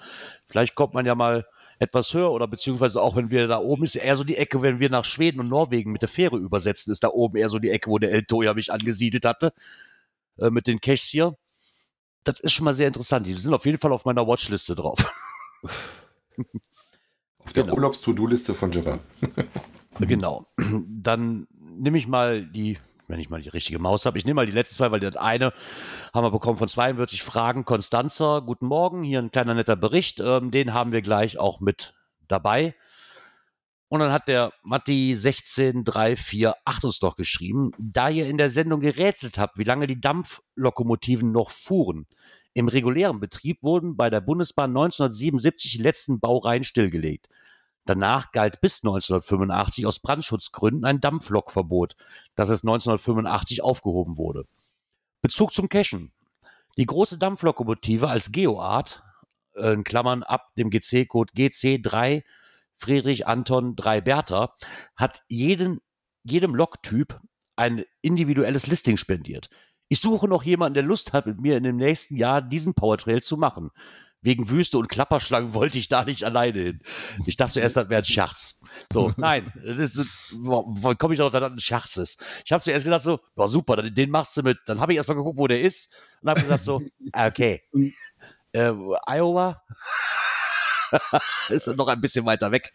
Vielleicht 0.47 0.75
kommt 0.75 0.93
man 0.93 1.05
ja 1.05 1.13
mal 1.13 1.45
etwas 1.79 2.13
höher 2.13 2.31
oder 2.31 2.47
beziehungsweise 2.47 3.01
auch 3.01 3.15
wenn 3.15 3.29
wir 3.29 3.47
da 3.47 3.59
oben 3.59 3.83
ist, 3.83 3.95
eher 3.95 4.15
so 4.15 4.23
die 4.23 4.37
Ecke, 4.37 4.61
wenn 4.61 4.79
wir 4.79 4.89
nach 4.89 5.05
Schweden 5.05 5.39
und 5.39 5.49
Norwegen 5.49 5.91
mit 5.91 6.01
der 6.01 6.09
Fähre 6.09 6.37
übersetzen, 6.37 6.91
ist 6.91 7.03
da 7.03 7.09
oben 7.09 7.37
eher 7.37 7.49
so 7.49 7.59
die 7.59 7.69
Ecke, 7.69 7.89
wo 7.89 7.99
der 7.99 8.11
El 8.11 8.23
Toya 8.23 8.53
mich 8.53 8.71
angesiedelt 8.71 9.25
hatte, 9.25 9.53
äh, 10.37 10.49
mit 10.49 10.67
den 10.67 10.81
Caches 10.81 11.03
hier. 11.03 11.37
Das 12.23 12.39
ist 12.39 12.53
schon 12.53 12.65
mal 12.65 12.73
sehr 12.73 12.87
interessant. 12.87 13.27
Die 13.27 13.33
sind 13.33 13.53
auf 13.53 13.65
jeden 13.65 13.79
Fall 13.79 13.93
auf 13.93 14.05
meiner 14.05 14.27
Watchliste 14.27 14.75
drauf. 14.75 14.99
Auf 17.39 17.53
der 17.53 17.63
genau. 17.63 17.75
Urlaubs-To-Do-Liste 17.75 18.53
von 18.53 18.71
Gerard. 18.71 18.99
genau. 20.01 20.47
Dann 20.57 21.47
nehme 21.77 21.97
ich 21.97 22.05
mal 22.05 22.45
die, 22.45 22.77
wenn 23.07 23.19
ich 23.19 23.29
mal 23.29 23.41
die 23.41 23.49
richtige 23.49 23.79
Maus 23.79 24.05
habe, 24.05 24.17
ich 24.17 24.25
nehme 24.25 24.35
mal 24.35 24.45
die 24.45 24.51
letzten 24.51 24.75
zwei, 24.75 24.91
weil 24.91 24.99
das 24.99 25.15
eine 25.15 25.53
haben 26.13 26.25
wir 26.25 26.31
bekommen 26.31 26.57
von 26.57 26.67
42 26.67 27.23
Fragen. 27.23 27.65
Konstanzer, 27.65 28.41
guten 28.41 28.67
Morgen, 28.67 29.03
hier 29.03 29.19
ein 29.19 29.31
kleiner 29.31 29.53
netter 29.53 29.75
Bericht. 29.75 30.19
Ähm, 30.19 30.51
den 30.51 30.73
haben 30.73 30.91
wir 30.91 31.01
gleich 31.01 31.37
auch 31.37 31.59
mit 31.59 31.95
dabei. 32.27 32.75
Und 33.89 34.01
dann 34.01 34.11
hat 34.11 34.27
der 34.27 34.51
Matti 34.63 35.15
16348 35.15 36.83
uns 36.83 36.99
doch 36.99 37.15
geschrieben, 37.15 37.71
da 37.77 38.09
ihr 38.09 38.27
in 38.27 38.37
der 38.37 38.49
Sendung 38.49 38.81
gerätselt 38.81 39.37
habt, 39.37 39.57
wie 39.57 39.63
lange 39.63 39.87
die 39.87 40.01
Dampflokomotiven 40.01 41.31
noch 41.31 41.51
fuhren. 41.51 42.05
Im 42.53 42.67
regulären 42.67 43.21
Betrieb 43.21 43.63
wurden 43.63 43.95
bei 43.95 44.09
der 44.09 44.19
Bundesbahn 44.19 44.71
1977 44.71 45.71
die 45.73 45.81
letzten 45.81 46.19
Baureihen 46.19 46.65
stillgelegt. 46.65 47.29
Danach 47.87 48.33
galt 48.33 48.59
bis 48.59 48.83
1985 48.83 49.85
aus 49.85 49.99
Brandschutzgründen 49.99 50.83
ein 50.83 50.99
Dampflokverbot, 50.99 51.95
das 52.35 52.49
es 52.49 52.63
1985 52.63 53.63
aufgehoben 53.63 54.17
wurde. 54.17 54.45
Bezug 55.21 55.53
zum 55.53 55.69
Cashen. 55.69 56.11
Die 56.77 56.85
große 56.85 57.17
Dampflokomotive 57.17 58.09
als 58.09 58.31
Geoart, 58.33 59.03
äh, 59.55 59.71
in 59.73 59.85
Klammern 59.85 60.23
ab 60.23 60.53
dem 60.57 60.69
GC-Code 60.69 61.33
GC3 61.33 62.23
Friedrich 62.77 63.25
Anton 63.25 63.75
3 63.75 64.01
Bertha, 64.01 64.53
hat 64.95 65.23
jeden, 65.29 65.79
jedem 66.23 66.53
Loktyp 66.53 67.19
ein 67.55 67.85
individuelles 68.01 68.67
Listing 68.67 68.97
spendiert. 68.97 69.49
Ich 69.87 70.01
suche 70.01 70.27
noch 70.27 70.43
jemanden, 70.43 70.73
der 70.73 70.83
Lust 70.83 71.13
hat, 71.13 71.25
mit 71.25 71.39
mir 71.39 71.55
in 71.55 71.63
dem 71.63 71.77
nächsten 71.77 72.17
Jahr 72.17 72.41
diesen 72.41 72.73
Powertrail 72.73 73.23
zu 73.23 73.37
machen. 73.37 73.71
Wegen 74.21 74.49
Wüste 74.49 74.77
und 74.77 74.89
Klapperschlangen 74.89 75.53
wollte 75.53 75.77
ich 75.77 75.89
da 75.89 76.03
nicht 76.03 76.23
alleine 76.23 76.59
hin. 76.59 76.81
Ich 77.25 77.37
dachte 77.37 77.53
zuerst, 77.53 77.77
das 77.77 77.89
wäre 77.89 78.01
ein 78.01 78.05
Scherz. 78.05 78.61
So, 78.91 79.13
nein, 79.17 79.51
das 79.63 79.95
ist, 79.95 80.07
wann 80.33 80.97
komme 80.97 81.13
ich 81.13 81.19
darauf, 81.19 81.31
dass 81.31 81.41
das 81.41 81.51
ein 81.51 81.59
Scherz 81.59 81.97
ist? 81.97 82.25
Ich 82.45 82.51
habe 82.51 82.63
zuerst 82.63 82.85
gedacht 82.85 83.03
so, 83.03 83.19
boah, 83.35 83.47
super, 83.47 83.77
den 83.77 84.09
machst 84.09 84.35
du 84.35 84.43
mit. 84.43 84.57
Dann 84.65 84.79
habe 84.79 84.93
ich 84.93 84.97
erstmal 84.97 85.17
geguckt, 85.17 85.37
wo 85.37 85.47
der 85.47 85.61
ist 85.61 85.93
und 86.21 86.29
habe 86.29 86.41
gesagt 86.41 86.63
so, 86.63 86.81
okay, 87.13 87.61
äh, 88.53 88.73
Iowa? 89.05 89.61
ist 91.49 91.67
noch 91.67 91.87
ein 91.87 92.01
bisschen 92.01 92.25
weiter 92.25 92.51
weg. 92.51 92.73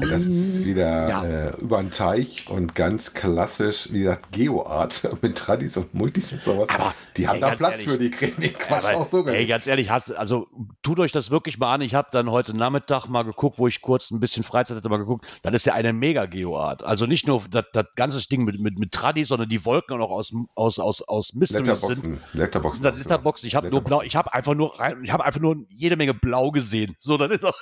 das 0.00 0.22
ist 0.22 0.64
wieder 0.64 1.08
ja. 1.08 1.24
äh, 1.24 1.56
über 1.60 1.78
den 1.78 1.90
Teich 1.90 2.48
und 2.48 2.74
ganz 2.74 3.14
klassisch, 3.14 3.88
wie 3.92 4.00
gesagt, 4.00 4.32
Geoart 4.32 5.08
mit 5.22 5.36
Tradis 5.36 5.76
und 5.76 5.94
Multis 5.94 6.32
und 6.32 6.44
sowas. 6.44 6.68
Aber, 6.68 6.94
die 7.16 7.28
haben 7.28 7.36
ey, 7.36 7.40
da 7.40 7.54
Platz 7.54 7.72
ehrlich, 7.72 7.88
für, 7.88 7.98
die 7.98 8.10
kriegen 8.10 8.40
den 8.40 8.52
Quatsch 8.54 8.84
aber, 8.84 8.98
auch 8.98 9.06
so 9.06 9.26
Ey, 9.26 9.46
ganz 9.46 9.66
ehrlich, 9.66 9.90
hast, 9.90 10.12
also 10.12 10.48
tut 10.82 10.98
euch 10.98 11.12
das 11.12 11.30
wirklich 11.30 11.58
mal 11.58 11.74
an. 11.74 11.80
Ich 11.80 11.94
habe 11.94 12.08
dann 12.12 12.30
heute 12.30 12.56
Nachmittag 12.56 13.06
mal 13.06 13.22
geguckt, 13.22 13.58
wo 13.58 13.66
ich 13.66 13.80
kurz 13.80 14.10
ein 14.10 14.20
bisschen 14.20 14.44
Freizeit 14.44 14.76
hatte, 14.76 14.88
mal 14.88 14.98
geguckt. 14.98 15.26
Das 15.42 15.54
ist 15.54 15.66
ja 15.66 15.74
eine 15.74 15.92
mega 15.92 16.26
Geoart. 16.26 16.82
Also 16.82 17.06
nicht 17.06 17.26
nur 17.26 17.44
das, 17.50 17.64
das 17.72 17.86
ganze 17.96 18.26
Ding 18.28 18.44
mit, 18.44 18.60
mit, 18.60 18.78
mit 18.78 18.92
Tradis, 18.92 19.28
sondern 19.28 19.48
die 19.48 19.64
Wolken 19.64 20.00
auch 20.00 20.10
aus, 20.10 20.32
aus, 20.54 20.78
aus, 20.78 21.02
aus 21.02 21.34
Mysteries 21.34 21.66
Letterboxen. 21.66 22.02
sind. 22.02 22.20
Letterboxen. 22.32 22.84
Letterboxen. 22.84 23.46
Ich 23.46 23.54
habe 23.54 23.68
nur 23.68 23.82
blau, 23.82 24.02
ich 24.02 24.16
habe 24.16 24.32
einfach 24.32 24.54
nur, 24.54 24.74
ich 25.02 25.12
habe 25.12 25.24
einfach 25.24 25.40
nur 25.40 25.56
jede 25.68 25.96
Menge 25.96 26.14
blau 26.14 26.50
gesehen. 26.50 26.96
So, 26.98 27.16
das 27.20 27.30
ist 27.30 27.44
doch. 27.44 27.56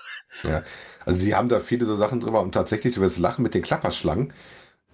Ja, 0.44 0.62
also 1.04 1.18
sie 1.18 1.34
haben 1.34 1.48
da 1.48 1.60
viele 1.60 1.86
so 1.86 1.96
Sachen 1.96 2.20
drüber 2.20 2.40
und 2.40 2.52
tatsächlich 2.52 2.96
über 2.96 3.06
das 3.06 3.18
Lachen 3.18 3.42
mit 3.42 3.54
den 3.54 3.62
Klapperschlangen. 3.62 4.32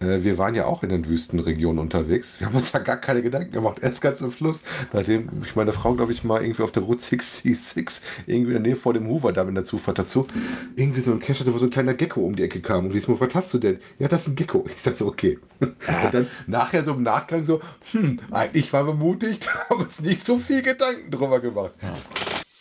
Äh, 0.01 0.25
wir 0.25 0.39
waren 0.39 0.55
ja 0.55 0.67
auch 0.67 0.83
in 0.83 0.89
den 0.89 1.07
Wüstenregionen 1.07 1.79
unterwegs. 1.79 2.41
Wir 2.41 2.49
haben 2.49 2.57
uns 2.57 2.73
da 2.73 2.79
gar 2.79 2.97
keine 2.97 3.23
Gedanken 3.23 3.53
gemacht. 3.53 3.79
Erst 3.81 4.01
ganz 4.01 4.19
zum 4.19 4.33
Schluss, 4.33 4.63
nachdem 4.93 5.29
ich 5.43 5.57
meine 5.57 5.73
Frau, 5.73 5.95
glaube 5.95 6.13
ich, 6.13 6.25
mal 6.25 6.43
irgendwie 6.43 6.63
auf 6.63 6.73
der 6.73 6.83
Route 6.83 7.01
66, 7.01 8.01
irgendwie 8.27 8.55
in 8.55 8.63
der 8.63 8.73
Nähe 8.73 8.77
vor 8.77 8.93
dem 8.93 9.09
Hoover, 9.09 9.33
da 9.33 9.43
in 9.43 9.55
der 9.55 9.65
Zufahrt 9.65 9.99
dazu, 9.99 10.27
irgendwie 10.77 11.01
so 11.01 11.13
ein 11.13 11.21
Cache 11.21 11.41
hatte, 11.41 11.55
wo 11.55 11.59
so 11.59 11.67
ein 11.67 11.71
kleiner 11.71 11.95
Gecko 11.95 12.21
um 12.21 12.37
die 12.37 12.43
Ecke 12.43 12.61
kam. 12.61 12.87
Und 12.87 12.95
wie 12.95 12.99
ist 12.99 13.09
was 13.09 13.35
hast 13.35 13.55
du 13.55 13.59
denn? 13.59 13.79
Ja, 13.99 14.09
das 14.09 14.23
ist 14.23 14.29
ein 14.29 14.37
Gecko. 14.37 14.65
Ich 14.69 14.83
sag 14.83 14.97
so, 14.97 15.07
okay. 15.07 15.39
Und 15.61 15.77
dann 16.13 16.29
nachher 16.47 16.85
so 16.85 16.93
im 16.93 17.03
Nachgang 17.03 17.45
so, 17.45 17.61
hm, 17.93 18.19
eigentlich 18.31 18.73
waren 18.73 18.87
wir 18.87 18.95
mutig, 18.95 19.41
haben 19.71 19.83
uns 19.83 20.01
nicht 20.01 20.25
so 20.25 20.39
viel 20.39 20.63
Gedanken 20.63 21.11
drüber 21.11 21.41
gemacht. 21.41 21.73
Ja. 21.81 21.95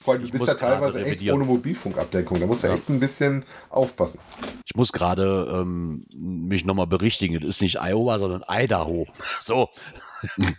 Vor 0.03 0.15
allem, 0.15 0.23
du 0.23 0.31
bist 0.31 0.47
ja 0.47 0.55
teilweise 0.55 1.05
echt 1.05 1.31
ohne 1.31 1.45
Mobilfunkabdeckung. 1.45 2.39
Da 2.39 2.45
musst 2.45 2.63
du 2.63 2.67
ja. 2.67 2.75
echt 2.75 2.89
ein 2.89 2.99
bisschen 2.99 3.45
aufpassen. 3.69 4.19
Ich 4.65 4.75
muss 4.75 4.91
gerade 4.91 5.47
ähm, 5.53 6.05
mich 6.13 6.65
nochmal 6.65 6.87
berichtigen. 6.87 7.37
Es 7.37 7.43
ist 7.43 7.61
nicht 7.61 7.79
Iowa, 7.79 8.19
sondern 8.19 8.43
Idaho. 8.47 9.07
So. 9.39 9.69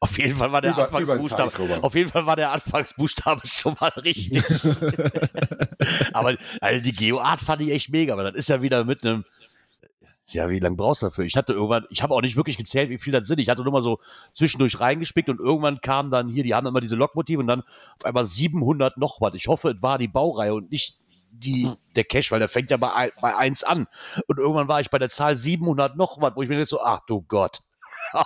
auf 0.00 0.18
jeden 0.18 0.36
Fall 0.36 0.50
war 0.52 0.62
der 0.62 0.72
über, 0.72 0.84
Anfangsbuchstabe. 0.84 1.82
Auf 1.82 1.94
jeden 1.94 2.10
Fall 2.10 2.26
war 2.26 2.36
der 2.36 2.52
Anfangsbuchstabe 2.52 3.42
schon 3.46 3.76
mal 3.78 3.90
richtig. 3.90 4.42
aber 6.12 6.36
also 6.60 6.82
die 6.82 6.92
Geoart 6.92 7.40
fand 7.40 7.62
ich 7.62 7.70
echt 7.70 7.90
mega, 7.90 8.14
aber 8.14 8.24
das 8.24 8.34
ist 8.34 8.48
ja 8.48 8.62
wieder 8.62 8.84
mit 8.84 9.04
einem 9.04 9.24
Ja, 10.28 10.48
wie 10.48 10.58
lange 10.58 10.76
brauchst 10.76 11.02
du 11.02 11.06
dafür? 11.06 11.24
Ich 11.24 11.36
hatte 11.36 11.52
irgendwann, 11.52 11.86
ich 11.90 12.02
habe 12.02 12.14
auch 12.14 12.22
nicht 12.22 12.36
wirklich 12.36 12.56
gezählt, 12.56 12.88
wie 12.88 12.98
viel 12.98 13.12
das 13.12 13.28
sind. 13.28 13.40
Ich 13.40 13.50
hatte 13.50 13.62
nur 13.62 13.72
mal 13.72 13.82
so 13.82 14.00
zwischendurch 14.32 14.80
reingespickt 14.80 15.28
und 15.28 15.38
irgendwann 15.38 15.80
kam 15.80 16.10
dann 16.10 16.28
hier, 16.28 16.42
die 16.44 16.54
haben 16.54 16.66
immer 16.66 16.80
diese 16.80 16.96
Lokmotive 16.96 17.40
und 17.40 17.46
dann 17.46 17.60
auf 17.60 18.04
einmal 18.04 18.24
700 18.24 18.96
noch 18.96 19.20
was. 19.20 19.34
Ich 19.34 19.48
hoffe, 19.48 19.70
es 19.70 19.82
war 19.82 19.98
die 19.98 20.08
Baureihe 20.08 20.54
und 20.54 20.70
nicht 20.70 20.98
die, 21.30 21.70
der 21.94 22.04
Cache, 22.04 22.30
weil 22.30 22.38
der 22.38 22.48
fängt 22.48 22.70
ja 22.70 22.78
bei, 22.78 23.12
bei 23.20 23.36
1 23.36 23.64
an. 23.64 23.86
Und 24.26 24.38
irgendwann 24.38 24.68
war 24.68 24.80
ich 24.80 24.88
bei 24.88 24.98
der 24.98 25.10
Zahl 25.10 25.36
700 25.36 25.96
noch 25.96 26.20
was, 26.20 26.34
wo 26.36 26.42
ich 26.42 26.48
mir 26.48 26.58
jetzt 26.58 26.70
so, 26.70 26.80
ach 26.80 27.00
du 27.06 27.20
Gott. 27.22 27.60
ah, 28.12 28.24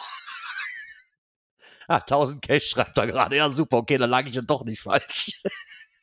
1000 1.89 2.43
Cache 2.43 2.61
schreibt 2.61 2.97
er 2.97 3.07
gerade. 3.09 3.37
Ja, 3.37 3.51
super, 3.51 3.79
okay, 3.79 3.97
dann 3.97 4.11
lag 4.11 4.27
ich 4.27 4.35
ja 4.35 4.43
doch 4.43 4.65
nicht 4.65 4.83
falsch. 4.83 5.43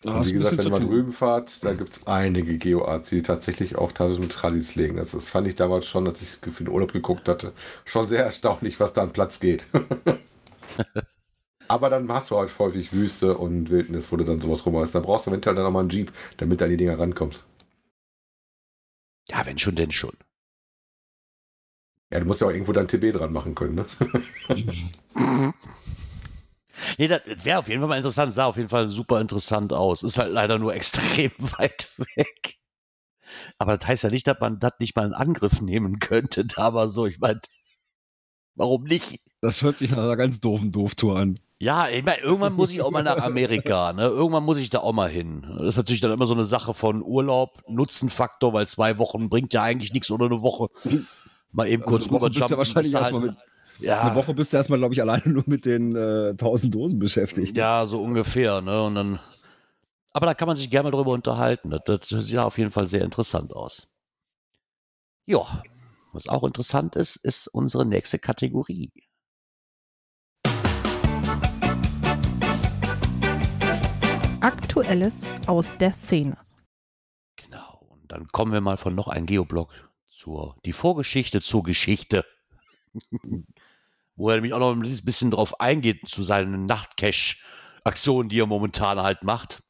Hast 0.04 0.30
wie 0.30 0.34
gesagt, 0.34 0.58
wenn 0.58 0.76
tun. 0.76 0.88
drüben 0.88 1.14
fahrt, 1.14 1.64
da 1.64 1.74
gibt 1.74 1.94
es 1.94 2.06
einige 2.08 2.58
Geoarts, 2.58 3.10
die 3.10 3.24
tatsächlich 3.24 3.76
auch 3.76 3.92
teilweise 3.92 4.20
mit 4.20 4.32
Tradis 4.32 4.76
legen. 4.76 4.98
Das, 4.98 5.12
das 5.12 5.30
fand 5.30 5.48
ich 5.48 5.56
damals 5.56 5.88
schon, 5.88 6.08
als 6.08 6.22
ich 6.22 6.38
für 6.54 6.64
den 6.64 6.72
Urlaub 6.72 6.94
geguckt 6.94 7.28
hatte, 7.28 7.54
schon 7.86 8.08
sehr 8.08 8.24
erstaunlich, 8.24 8.80
was 8.80 8.94
da 8.94 9.02
an 9.02 9.14
Platz 9.14 9.40
geht. 9.40 9.66
Aber 11.68 11.90
dann 11.90 12.12
hast 12.12 12.30
du 12.30 12.38
halt 12.38 12.52
häufig 12.60 12.94
Wüste 12.94 13.38
und 13.38 13.72
Wildnis, 13.72 14.12
wo 14.12 14.18
du 14.18 14.24
dann 14.24 14.40
sowas 14.40 14.66
rumhast. 14.66 14.94
Da 14.94 15.00
brauchst 15.00 15.26
du 15.26 15.32
eventuell 15.32 15.56
dann 15.56 15.66
nochmal 15.66 15.82
einen 15.82 15.90
Jeep, 15.90 16.12
damit 16.38 16.62
du 16.62 16.66
an 16.66 16.72
die 16.72 16.78
Dinger 16.78 17.00
rankommst. 17.00 17.44
Ja, 19.28 19.44
wenn 19.46 19.58
schon, 19.58 19.76
denn 19.76 19.92
schon. 19.92 20.16
Ja, 22.12 22.20
du 22.20 22.26
musst 22.26 22.42
ja 22.42 22.48
auch 22.48 22.52
irgendwo 22.52 22.74
dein 22.74 22.88
TB 22.88 23.14
dran 23.14 23.34
machen 23.34 23.56
können, 23.56 23.76
ne? 23.76 23.86
Nee, 26.98 27.08
das 27.08 27.22
wäre 27.44 27.60
auf 27.60 27.68
jeden 27.68 27.80
Fall 27.82 27.90
mal 27.90 27.98
interessant, 27.98 28.34
sah 28.34 28.46
auf 28.46 28.58
jeden 28.58 28.70
Fall 28.70 28.88
super 28.88 29.22
interessant 29.22 29.74
aus. 29.74 30.04
Ist 30.04 30.18
halt 30.18 30.32
leider 30.32 30.58
nur 30.60 30.74
extrem 30.76 31.32
weit 31.58 31.90
weg. 32.16 32.58
Aber 33.58 33.78
das 33.78 33.88
heißt 33.88 34.04
ja 34.04 34.10
nicht, 34.10 34.28
dass 34.28 34.40
man 34.40 34.60
das 34.60 34.74
nicht 34.80 34.96
mal 34.96 35.08
in 35.08 35.14
Angriff 35.14 35.62
nehmen 35.62 36.00
könnte. 36.00 36.46
Da 36.46 36.64
aber 36.64 36.90
so, 36.90 37.06
ich 37.06 37.20
meine, 37.20 37.42
warum 38.56 38.84
nicht? 38.84 39.20
Das 39.42 39.62
hört 39.62 39.78
sich 39.78 39.92
nach 39.92 40.00
einer 40.00 40.16
ganz 40.18 40.40
doofen 40.40 40.72
Dooftour 40.72 41.18
an. 41.18 41.36
Ja, 41.58 41.88
ich 41.88 42.04
meine, 42.04 42.22
irgendwann 42.22 42.54
muss 42.54 42.72
ich 42.72 42.82
auch 42.82 42.92
mal 42.92 43.04
nach 43.04 43.18
Amerika, 43.22 43.94
ne? 43.94 44.04
Irgendwann 44.08 44.44
muss 44.44 44.58
ich 44.58 44.70
da 44.70 44.80
auch 44.80 44.92
mal 44.92 45.10
hin. 45.10 45.46
Das 45.58 45.68
ist 45.70 45.78
natürlich 45.78 46.02
dann 46.02 46.12
immer 46.12 46.28
so 46.28 46.34
eine 46.34 46.44
Sache 46.44 46.74
von 46.74 47.02
Urlaub, 47.02 47.62
Nutzenfaktor, 47.68 48.52
weil 48.54 48.68
zwei 48.68 48.98
Wochen 48.98 49.30
bringt 49.30 49.54
ja 49.54 49.64
eigentlich 49.64 49.94
nichts 49.94 50.12
oder 50.12 50.26
eine 50.26 50.42
Woche. 50.42 50.68
Mal 51.52 51.68
eben 51.70 51.84
Also 51.84 51.98
kurz 51.98 52.12
Woche 52.12 52.30
bist 52.30 52.52
du 52.52 52.58
wahrscheinlich 52.58 52.92
bist 52.92 52.94
du 52.94 52.98
erstmal 53.16 53.22
halt- 53.30 53.38
ja, 53.80 54.02
Eine 54.02 54.16
Woche 54.16 54.34
bist 54.34 54.54
du 54.54 54.58
erstmal, 54.58 54.80
glaube 54.80 54.94
ich, 54.94 55.02
alleine 55.02 55.28
nur 55.28 55.44
mit 55.48 55.66
den 55.66 55.96
äh, 55.96 56.30
1000 56.30 56.74
Dosen 56.74 57.00
beschäftigt. 57.00 57.58
Ja, 57.58 57.86
so 57.86 58.02
ungefähr, 58.02 58.62
ne? 58.62 58.84
Und 58.84 58.96
dann. 58.96 59.20
Aber 60.14 60.26
da 60.28 60.34
kann 60.34 60.48
man 60.48 60.56
sich 60.56 60.70
gerne 60.70 60.90
mal 60.90 60.96
drüber 60.96 61.12
unterhalten. 61.12 61.72
Das, 61.86 62.08
das 62.08 62.26
sieht 62.26 62.38
auf 62.38 62.58
jeden 62.58 62.72
Fall 62.72 62.88
sehr 62.88 63.02
interessant 63.02 63.54
aus. 63.54 63.88
Ja, 65.26 65.64
was 66.14 66.30
auch 66.30 66.44
interessant 66.44 66.96
ist, 66.96 67.18
ist 67.18 67.48
unsere 67.48 67.86
nächste 67.86 68.20
Kategorie. 68.20 68.92
Aktuelles 74.40 75.26
aus 75.48 75.76
der 75.78 75.92
Szene. 75.92 76.38
Genau. 77.36 77.86
Und 77.90 78.12
dann 78.12 78.28
kommen 78.28 78.54
wir 78.54 78.62
mal 78.62 78.78
von 78.78 78.96
noch 78.96 79.08
einem 79.08 79.26
Geoblog 79.26 79.74
zur 80.08 80.56
die 80.64 80.74
Vorgeschichte 80.74 81.42
zur 81.42 81.64
Geschichte. 81.64 82.24
Wo 84.16 84.30
er 84.30 84.36
nämlich 84.36 84.54
auch 84.54 84.60
noch 84.60 84.72
ein 84.72 84.82
bisschen 84.82 85.32
drauf 85.32 85.60
eingeht 85.60 86.08
zu 86.08 86.24
seinen 86.24 86.66
Nachtcache-Aktionen, 86.66 88.30
die 88.30 88.40
er 88.40 88.46
momentan 88.46 89.02
halt 89.02 89.24
macht. 89.24 89.62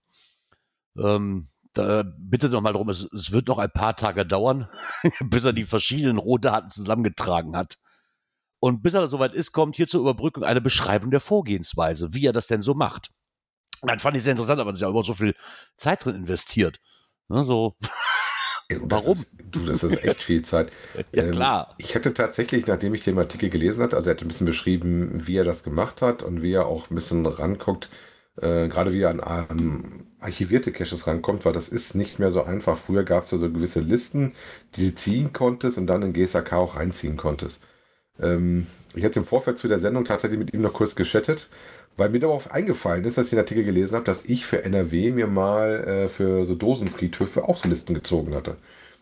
Ähm, 0.98 1.50
da 1.74 2.04
bitte 2.18 2.50
noch 2.50 2.62
mal 2.62 2.74
drum, 2.74 2.90
es, 2.90 3.04
es 3.12 3.32
wird 3.32 3.48
noch 3.48 3.58
ein 3.58 3.72
paar 3.72 3.96
Tage 3.96 4.26
dauern, 4.26 4.70
bis 5.20 5.44
er 5.44 5.54
die 5.54 5.66
verschiedenen 5.66 6.18
Rohdaten 6.18 6.70
zusammengetragen 6.70 7.56
hat. 7.56 7.80
Und 8.60 8.82
bis 8.82 8.94
er 8.94 9.08
soweit 9.08 9.34
ist, 9.34 9.52
kommt 9.52 9.76
hier 9.76 9.88
zur 9.88 10.02
Überbrückung 10.02 10.44
eine 10.44 10.62
Beschreibung 10.62 11.12
der 11.12 11.20
Vorgehensweise, 11.20 12.14
wie 12.14 12.26
er 12.26 12.34
das 12.34 12.48
denn 12.48 12.62
so 12.62 12.74
macht. 12.74 13.12
Dann 13.82 14.00
fand 14.00 14.16
ich 14.18 14.24
sehr 14.24 14.32
interessant, 14.32 14.60
aber 14.60 14.70
man 14.70 14.76
sich 14.76 14.82
ja 14.82 14.90
immer 14.90 15.04
so 15.04 15.14
viel 15.14 15.36
Zeit 15.78 16.06
drin 16.06 16.16
investiert. 16.16 16.80
Ne, 17.28 17.44
so, 17.44 17.76
Und 18.82 18.92
das 18.92 19.06
Warum? 19.06 19.12
Ist, 19.12 19.32
du, 19.52 19.66
das 19.66 19.84
ist 19.84 20.04
echt 20.04 20.24
viel 20.24 20.44
Zeit. 20.44 20.72
ja 21.12 21.24
Ähm, 21.24 21.32
klar. 21.32 21.76
Ich 21.78 21.96
hatte 21.96 22.14
tatsächlich, 22.14 22.68
nachdem 22.68 22.94
ich 22.94 23.04
den 23.04 23.18
Artikel 23.20 23.50
gelesen 23.50 23.84
hatte, 23.84 23.96
also 23.98 24.10
er 24.10 24.16
hat 24.16 24.22
ein 24.22 24.28
bisschen 24.28 24.48
beschrieben, 24.48 25.28
wie 25.28 25.38
er 25.38 25.44
das 25.44 25.64
gemacht 25.64 26.02
hat 26.02 26.24
und 26.24 26.42
wie 26.42 26.54
er 26.54 26.66
auch 26.68 26.90
ein 26.90 26.96
bisschen 26.96 27.26
ranguckt, 27.26 27.90
äh, 28.38 28.68
gerade 28.68 28.94
wie 28.94 29.02
er 29.02 29.10
an, 29.12 29.20
an 29.20 30.06
archivierte 30.20 30.72
Caches 30.72 31.08
rankommt, 31.08 31.46
weil 31.46 31.54
das 31.54 31.70
ist 31.70 31.96
nicht 31.96 32.20
mehr 32.20 32.32
so 32.32 32.44
einfach. 32.44 32.78
Früher 32.78 33.04
gab 33.04 33.24
es 33.24 33.32
ja 33.32 33.38
so 33.38 33.52
gewisse 33.52 33.80
Listen, 33.82 34.34
die 34.76 34.90
du 34.90 34.96
ziehen 34.96 35.34
konntest 35.34 35.78
und 35.78 35.88
dann 35.88 36.02
in 36.02 36.14
GSAK 36.14 36.54
auch 36.54 36.76
reinziehen 36.76 37.18
konntest. 37.18 37.64
Ähm, 38.20 38.68
ich 38.96 39.04
hatte 39.06 39.20
im 39.20 39.26
Vorfeld 39.26 39.58
zu 39.58 39.68
der 39.68 39.80
Sendung 39.80 40.06
tatsächlich 40.06 40.40
mit 40.40 40.54
ihm 40.54 40.62
noch 40.62 40.74
kurz 40.74 40.96
geschattet, 40.96 41.50
weil 41.98 42.10
mir 42.10 42.20
darauf 42.20 42.52
eingefallen 42.52 43.06
ist, 43.06 43.18
als 43.18 43.28
ich 43.28 43.32
den 43.32 43.40
Artikel 43.40 43.64
gelesen 43.64 43.96
habe, 43.96 44.06
dass 44.06 44.26
ich 44.26 44.46
für 44.46 44.64
NRW 44.64 45.12
mir 45.12 45.28
mal 45.28 45.84
äh, 45.84 46.10
für 46.10 46.46
so 46.46 46.56
Dosenfriedhöfe 46.56 47.44
auch 47.44 47.58
so 47.58 47.70
Listen 47.70 47.94
gezogen 47.94 48.36
hatte. 48.36 48.58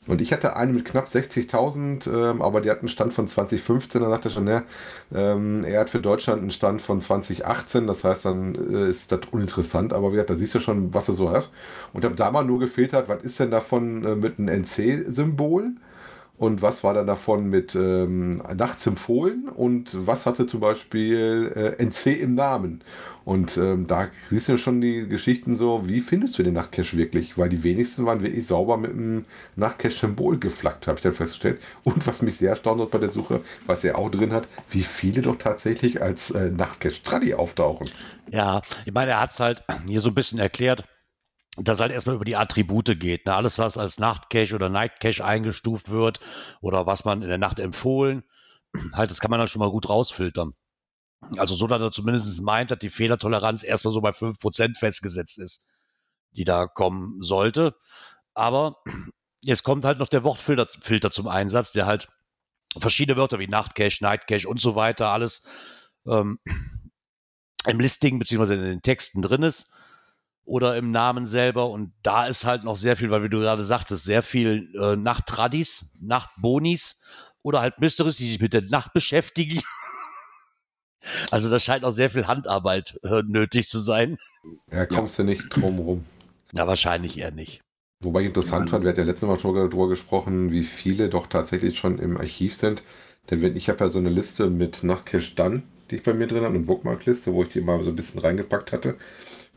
Und 0.05 0.19
ich 0.21 0.33
hatte 0.33 0.55
eine 0.57 0.73
mit 0.73 0.85
knapp 0.85 1.07
60.000, 1.07 2.11
ähm, 2.11 2.41
aber 2.41 2.59
die 2.59 2.69
hat 2.69 2.79
einen 2.79 2.89
Stand 2.89 3.13
von 3.13 3.27
2015. 3.27 4.01
Da 4.01 4.09
sagte 4.09 4.29
er 4.29 4.31
schon, 4.31 4.47
ja, 4.47 4.63
ähm, 5.15 5.63
er 5.63 5.81
hat 5.81 5.89
für 5.89 6.01
Deutschland 6.01 6.41
einen 6.41 6.51
Stand 6.51 6.81
von 6.81 7.01
2018. 7.01 7.87
Das 7.87 8.03
heißt, 8.03 8.25
dann 8.25 8.55
äh, 8.55 8.89
ist 8.89 9.11
das 9.13 9.21
uninteressant. 9.31 9.93
Aber 9.93 10.09
wie 10.09 10.15
gesagt, 10.15 10.31
da 10.31 10.35
siehst 10.35 10.55
du 10.55 10.59
schon, 10.59 10.93
was 10.93 11.07
er 11.07 11.13
so 11.13 11.29
hat. 11.29 11.49
Und 11.93 12.03
habe 12.03 12.15
da 12.15 12.31
mal 12.31 12.43
nur 12.43 12.59
gefiltert, 12.59 13.07
was 13.07 13.23
ist 13.23 13.39
denn 13.39 13.51
davon 13.51 14.03
äh, 14.03 14.15
mit 14.15 14.39
einem 14.39 14.63
NC-Symbol? 14.63 15.71
Und 16.35 16.63
was 16.63 16.83
war 16.83 16.95
dann 16.95 17.05
davon 17.05 17.49
mit 17.49 17.75
ähm, 17.75 18.41
nachts 18.55 18.87
empfohlen 18.87 19.47
und 19.47 19.91
was 20.07 20.25
hatte 20.25 20.47
zum 20.47 20.61
Beispiel 20.61 21.51
äh, 21.55 21.83
NC 21.83 22.07
im 22.19 22.33
Namen? 22.33 22.81
Und 23.23 23.55
ähm, 23.57 23.85
da 23.87 24.09
siehst 24.29 24.49
du 24.49 24.57
schon 24.57 24.81
die 24.81 25.07
Geschichten 25.07 25.55
so, 25.57 25.87
wie 25.87 26.01
findest 26.01 26.37
du 26.37 26.43
den 26.43 26.55
Nachtcache 26.55 26.97
wirklich? 26.97 27.37
Weil 27.37 27.49
die 27.49 27.63
wenigsten 27.63 28.05
waren 28.05 28.23
wirklich 28.23 28.47
sauber 28.47 28.77
mit 28.77 28.91
einem 28.91 29.25
Nachtcache-Symbol 29.55 30.39
geflaggt, 30.39 30.87
habe 30.87 30.97
ich 30.97 31.03
dann 31.03 31.13
festgestellt. 31.13 31.61
Und 31.83 32.05
was 32.07 32.21
mich 32.23 32.37
sehr 32.37 32.49
erstaunt 32.49 32.81
hat 32.81 32.91
bei 32.91 32.97
der 32.97 33.11
Suche, 33.11 33.41
was 33.67 33.83
er 33.83 33.97
auch 33.97 34.09
drin 34.09 34.33
hat, 34.33 34.47
wie 34.71 34.83
viele 34.83 35.21
doch 35.21 35.37
tatsächlich 35.37 36.01
als 36.01 36.31
äh, 36.31 36.49
Nachtcache-Tradi 36.49 37.35
auftauchen. 37.35 37.89
Ja, 38.31 38.61
ich 38.85 38.93
meine, 38.93 39.11
er 39.11 39.21
hat 39.21 39.31
es 39.31 39.39
halt 39.39 39.63
hier 39.85 40.01
so 40.01 40.09
ein 40.09 40.15
bisschen 40.15 40.39
erklärt, 40.39 40.83
dass 41.57 41.79
halt 41.79 41.91
erstmal 41.91 42.15
über 42.15 42.25
die 42.25 42.35
Attribute 42.35 42.99
geht. 42.99 43.25
Ne? 43.25 43.35
Alles, 43.35 43.59
was 43.59 43.77
als 43.77 43.99
Nachtcache 43.99 44.55
oder 44.55 44.69
Nightcache 44.69 45.23
eingestuft 45.23 45.89
wird 45.89 46.19
oder 46.61 46.85
was 46.87 47.05
man 47.05 47.21
in 47.21 47.29
der 47.29 47.37
Nacht 47.37 47.59
empfohlen, 47.59 48.23
halt, 48.93 49.11
das 49.11 49.19
kann 49.19 49.29
man 49.29 49.39
dann 49.39 49.47
schon 49.47 49.59
mal 49.59 49.69
gut 49.69 49.87
rausfiltern. 49.87 50.53
Also 51.37 51.55
so, 51.55 51.67
dass 51.67 51.81
er 51.81 51.91
zumindest 51.91 52.41
meint, 52.41 52.71
dass 52.71 52.79
die 52.79 52.89
Fehlertoleranz 52.89 53.63
erstmal 53.63 53.93
so 53.93 54.01
bei 54.01 54.09
5% 54.09 54.77
festgesetzt 54.77 55.37
ist, 55.37 55.63
die 56.31 56.43
da 56.43 56.67
kommen 56.67 57.21
sollte. 57.21 57.75
Aber 58.33 58.77
jetzt 59.43 59.63
kommt 59.63 59.85
halt 59.85 59.99
noch 59.99 60.09
der 60.09 60.23
Wortfilter 60.23 60.67
Filter 60.81 61.11
zum 61.11 61.27
Einsatz, 61.27 61.71
der 61.71 61.85
halt 61.85 62.09
verschiedene 62.75 63.15
Wörter 63.17 63.37
wie 63.37 63.47
Nachtcache, 63.47 64.03
Nightcache 64.03 64.47
und 64.47 64.59
so 64.59 64.75
weiter 64.75 65.09
alles 65.09 65.47
ähm, 66.07 66.39
im 67.67 67.79
Listing 67.79 68.17
beziehungsweise 68.17 68.55
in 68.55 68.63
den 68.63 68.81
Texten 68.81 69.21
drin 69.21 69.43
ist 69.43 69.69
oder 70.45 70.77
im 70.77 70.91
Namen 70.91 71.25
selber. 71.25 71.69
Und 71.69 71.93
da 72.03 72.25
ist 72.25 72.45
halt 72.45 72.63
noch 72.63 72.77
sehr 72.77 72.95
viel, 72.95 73.09
weil 73.11 73.23
wie 73.23 73.29
du 73.29 73.39
gerade 73.39 73.63
sagtest, 73.63 74.03
sehr 74.03 74.23
viel 74.23 74.69
äh, 74.79 74.95
Nachttradis, 74.95 75.91
Nachtbonis 75.99 77.01
oder 77.41 77.61
halt 77.61 77.79
Mysteries, 77.79 78.17
die 78.17 78.29
sich 78.29 78.41
mit 78.41 78.53
der 78.53 78.63
Nacht 78.63 78.93
beschäftigen. 78.93 79.61
Also 81.31 81.49
da 81.49 81.59
scheint 81.59 81.83
auch 81.83 81.91
sehr 81.91 82.09
viel 82.09 82.27
Handarbeit 82.27 82.97
äh, 83.03 83.23
nötig 83.27 83.67
zu 83.67 83.79
sein. 83.79 84.17
Ja, 84.71 84.85
kommst 84.85 85.19
du 85.19 85.25
nicht 85.25 85.49
drum 85.49 85.79
rum. 85.79 86.05
Ja, 86.53 86.65
wahrscheinlich 86.65 87.17
eher 87.17 87.31
nicht. 87.31 87.61
Wobei 87.99 88.21
ich 88.21 88.27
interessant 88.27 88.69
fand, 88.69 88.83
wir 88.83 88.89
hatten 88.89 88.99
ja 88.99 89.05
letztes 89.05 89.27
Mal 89.27 89.39
schon 89.39 89.55
darüber 89.55 89.87
gesprochen, 89.87 90.51
wie 90.51 90.63
viele 90.63 91.09
doch 91.09 91.27
tatsächlich 91.27 91.77
schon 91.77 91.99
im 91.99 92.17
Archiv 92.17 92.55
sind. 92.55 92.83
Denn 93.29 93.41
wenn 93.41 93.55
ich 93.55 93.69
habe 93.69 93.85
ja 93.85 93.91
so 93.91 93.99
eine 93.99 94.09
Liste 94.09 94.49
mit 94.49 94.83
Nachtcache 94.83 95.35
dann, 95.35 95.63
die 95.89 95.95
ich 95.95 96.03
bei 96.03 96.13
mir 96.13 96.27
drin 96.27 96.43
habe, 96.43 96.55
eine 96.55 96.65
Bookmark-Liste, 96.65 97.33
wo 97.33 97.43
ich 97.43 97.49
die 97.49 97.61
mal 97.61 97.81
so 97.83 97.91
ein 97.91 97.95
bisschen 97.95 98.19
reingepackt 98.19 98.73
hatte. 98.73 98.95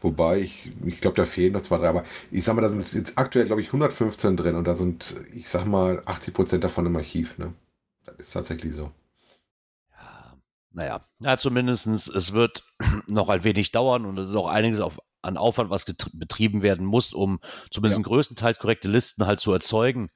Wobei 0.00 0.40
ich, 0.40 0.72
ich 0.85 1.00
glaube, 1.00 1.16
da 1.16 1.24
fehlen 1.24 1.54
noch 1.54 1.62
zwei, 1.62 1.78
drei, 1.78 1.88
aber 1.88 2.04
ich 2.30 2.44
sag 2.44 2.54
mal, 2.54 2.62
da 2.62 2.68
sind 2.68 2.92
jetzt 2.92 3.16
aktuell, 3.16 3.46
glaube 3.46 3.62
ich, 3.62 3.68
115 3.68 4.37
drin 4.37 4.54
und 4.54 4.66
da 4.66 4.74
sind, 4.74 5.16
ich 5.32 5.48
sag 5.48 5.64
mal, 5.64 6.02
80 6.04 6.35
Prozent 6.35 6.64
davon 6.64 6.85
im 6.85 6.96
Archiv. 6.96 7.38
Ne? 7.38 7.54
Das 8.04 8.16
ist 8.18 8.32
tatsächlich 8.32 8.74
so. 8.74 8.92
Ja, 9.92 10.37
naja, 10.72 11.09
ja, 11.20 11.38
zumindestens 11.38 12.09
es 12.09 12.35
wird 12.35 12.64
noch 13.09 13.30
ein 13.30 13.42
wenig 13.42 13.72
dauern 13.72 14.04
und 14.04 14.18
es 14.18 14.28
ist 14.28 14.37
auch 14.37 14.48
einiges 14.48 14.80
auf, 14.80 14.98
an 15.22 15.38
Aufwand, 15.38 15.70
was 15.70 15.87
betrieben 16.12 16.61
werden 16.61 16.85
muss, 16.85 17.14
um 17.14 17.40
zumindest 17.70 18.02
größtenteils 18.02 18.59
korrekte 18.59 18.88
Listen 18.88 19.26
halt 19.26 19.40
zu 19.40 19.50
erzeugen. 19.52 20.11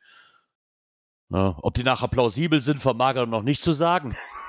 Ne, 1.31 1.55
ob 1.63 1.75
die 1.75 1.85
nachher 1.85 2.09
plausibel 2.09 2.61
sind, 2.61 2.83
vermag 2.83 3.15
er 3.15 3.27
noch 3.27 3.43
nicht 3.43 3.63
zu 3.63 3.73
sagen. 3.73 4.17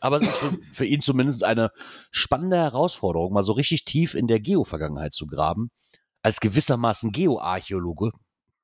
Aber 0.00 0.16
es 0.16 0.22
ist 0.24 0.36
für, 0.36 0.52
für 0.72 0.84
ihn 0.86 1.00
zumindest 1.00 1.44
eine 1.44 1.70
spannende 2.10 2.56
Herausforderung, 2.56 3.32
mal 3.32 3.42
so 3.44 3.52
richtig 3.52 3.84
tief 3.84 4.14
in 4.14 4.26
der 4.26 4.40
Geo-Vergangenheit 4.40 5.12
zu 5.14 5.26
graben, 5.26 5.70
als 6.22 6.40
gewissermaßen 6.40 7.12
Geoarchäologe. 7.12 8.10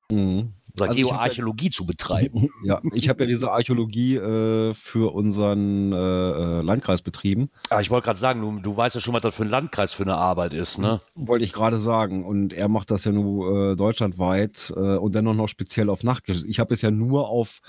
Mhm. 0.09 0.53
oder 0.73 0.89
Also 0.89 0.93
hab 0.93 0.97
ja- 0.97 1.05
Geoarchäologie 1.07 1.69
zu 1.69 1.85
betreiben. 1.85 2.49
Ja, 2.63 2.81
ich 2.93 3.07
habe 3.09 3.23
ja 3.23 3.27
diese 3.27 3.51
Archäologie 3.51 4.15
äh, 4.15 4.73
für 4.73 5.13
unseren 5.13 5.91
äh, 5.93 5.95
äh, 5.97 6.61
Landkreis 6.61 7.01
betrieben. 7.01 7.49
Aber 7.69 7.81
ich 7.81 7.89
wollte 7.89 8.05
gerade 8.05 8.19
sagen, 8.19 8.41
du, 8.41 8.59
du 8.61 8.75
weißt 8.77 8.95
ja 8.95 9.01
schon, 9.01 9.13
was 9.13 9.21
das 9.21 9.35
für 9.35 9.43
ein 9.43 9.49
Landkreis 9.49 9.93
für 9.93 10.03
eine 10.03 10.15
Arbeit 10.15 10.53
ist, 10.53 10.77
ne? 10.79 11.01
Wollte 11.15 11.43
ich 11.45 11.53
gerade 11.53 11.77
sagen. 11.79 12.25
Und 12.25 12.53
er 12.53 12.67
macht 12.67 12.89
das 12.91 13.05
ja 13.05 13.11
nur 13.11 13.71
äh, 13.71 13.75
deutschlandweit 13.75 14.73
äh, 14.75 14.97
und 14.97 15.13
dennoch 15.13 15.33
noch 15.35 15.47
speziell 15.47 15.89
auf 15.89 16.03
Nachtcaches. 16.03 16.45
Ich 16.45 16.59
habe 16.59 16.73
es 16.73 16.81
ja 16.81 16.89
nur 16.91 17.29
auf 17.29 17.59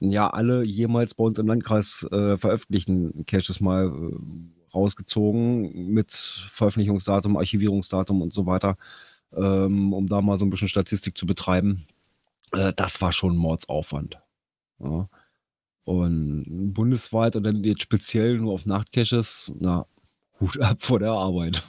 ja 0.00 0.28
alle 0.30 0.64
jemals 0.64 1.14
bei 1.14 1.24
uns 1.24 1.38
im 1.38 1.46
Landkreis 1.46 2.06
äh, 2.10 2.36
veröffentlichten 2.36 3.24
Caches 3.26 3.60
mal 3.60 3.86
äh, 3.86 4.16
rausgezogen 4.74 5.92
mit 5.92 6.12
Veröffentlichungsdatum, 6.12 7.36
Archivierungsdatum 7.36 8.22
und 8.22 8.32
so 8.32 8.46
weiter, 8.46 8.76
ähm, 9.32 9.92
um 9.92 10.06
da 10.06 10.20
mal 10.20 10.38
so 10.38 10.44
ein 10.44 10.50
bisschen 10.50 10.68
Statistik 10.68 11.16
zu 11.16 11.26
betreiben. 11.26 11.86
Äh, 12.52 12.72
das 12.76 13.00
war 13.00 13.12
schon 13.12 13.34
ein 13.34 13.38
Mordsaufwand. 13.38 14.18
Ja. 14.78 15.08
Und 15.84 16.74
bundesweit 16.74 17.34
und 17.36 17.44
dann 17.44 17.64
jetzt 17.64 17.82
speziell 17.82 18.38
nur 18.38 18.52
auf 18.52 18.66
Nachtcaches, 18.66 19.54
na, 19.58 19.86
Hut 20.40 20.60
ab 20.60 20.82
vor 20.82 20.98
der 20.98 21.12
Arbeit. 21.12 21.64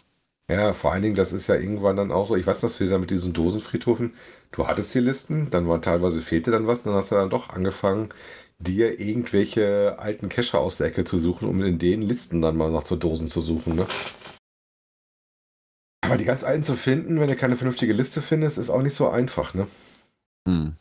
Ja, 0.49 0.73
vor 0.73 0.91
allen 0.91 1.03
Dingen, 1.03 1.15
das 1.15 1.31
ist 1.31 1.47
ja 1.47 1.55
irgendwann 1.55 1.95
dann 1.95 2.11
auch 2.11 2.27
so, 2.27 2.35
ich 2.35 2.45
weiß, 2.45 2.61
dass 2.61 2.79
wir 2.79 2.89
da 2.89 2.97
mit 2.97 3.11
diesen 3.11 3.33
Dosenfriedhofen, 3.33 4.13
du 4.51 4.67
hattest 4.67 4.93
die 4.93 4.99
Listen, 4.99 5.49
dann 5.49 5.67
war 5.67 5.81
teilweise 5.81 6.21
fehlte 6.21 6.51
dann 6.51 6.67
was, 6.67 6.83
dann 6.83 6.93
hast 6.93 7.11
du 7.11 7.15
dann 7.15 7.29
doch 7.29 7.49
angefangen, 7.49 8.09
dir 8.59 8.99
irgendwelche 8.99 9.97
alten 9.99 10.29
Kescher 10.29 10.59
aus 10.59 10.77
der 10.77 10.87
Ecke 10.87 11.05
zu 11.05 11.17
suchen, 11.17 11.47
um 11.47 11.61
in 11.63 11.79
den 11.79 12.01
Listen 12.01 12.41
dann 12.41 12.57
mal 12.57 12.71
nach 12.71 12.85
so 12.85 12.95
Dosen 12.95 13.27
zu 13.27 13.41
suchen, 13.41 13.75
ne? 13.75 13.87
Aber 16.01 16.17
die 16.17 16.25
ganz 16.25 16.43
alten 16.43 16.63
zu 16.63 16.75
finden, 16.75 17.19
wenn 17.19 17.27
du 17.27 17.35
keine 17.35 17.55
vernünftige 17.55 17.93
Liste 17.93 18.21
findest, 18.21 18.57
ist 18.57 18.69
auch 18.69 18.81
nicht 18.81 18.95
so 18.95 19.09
einfach, 19.09 19.53
ne? 19.53 19.67
Hm. 20.47 20.75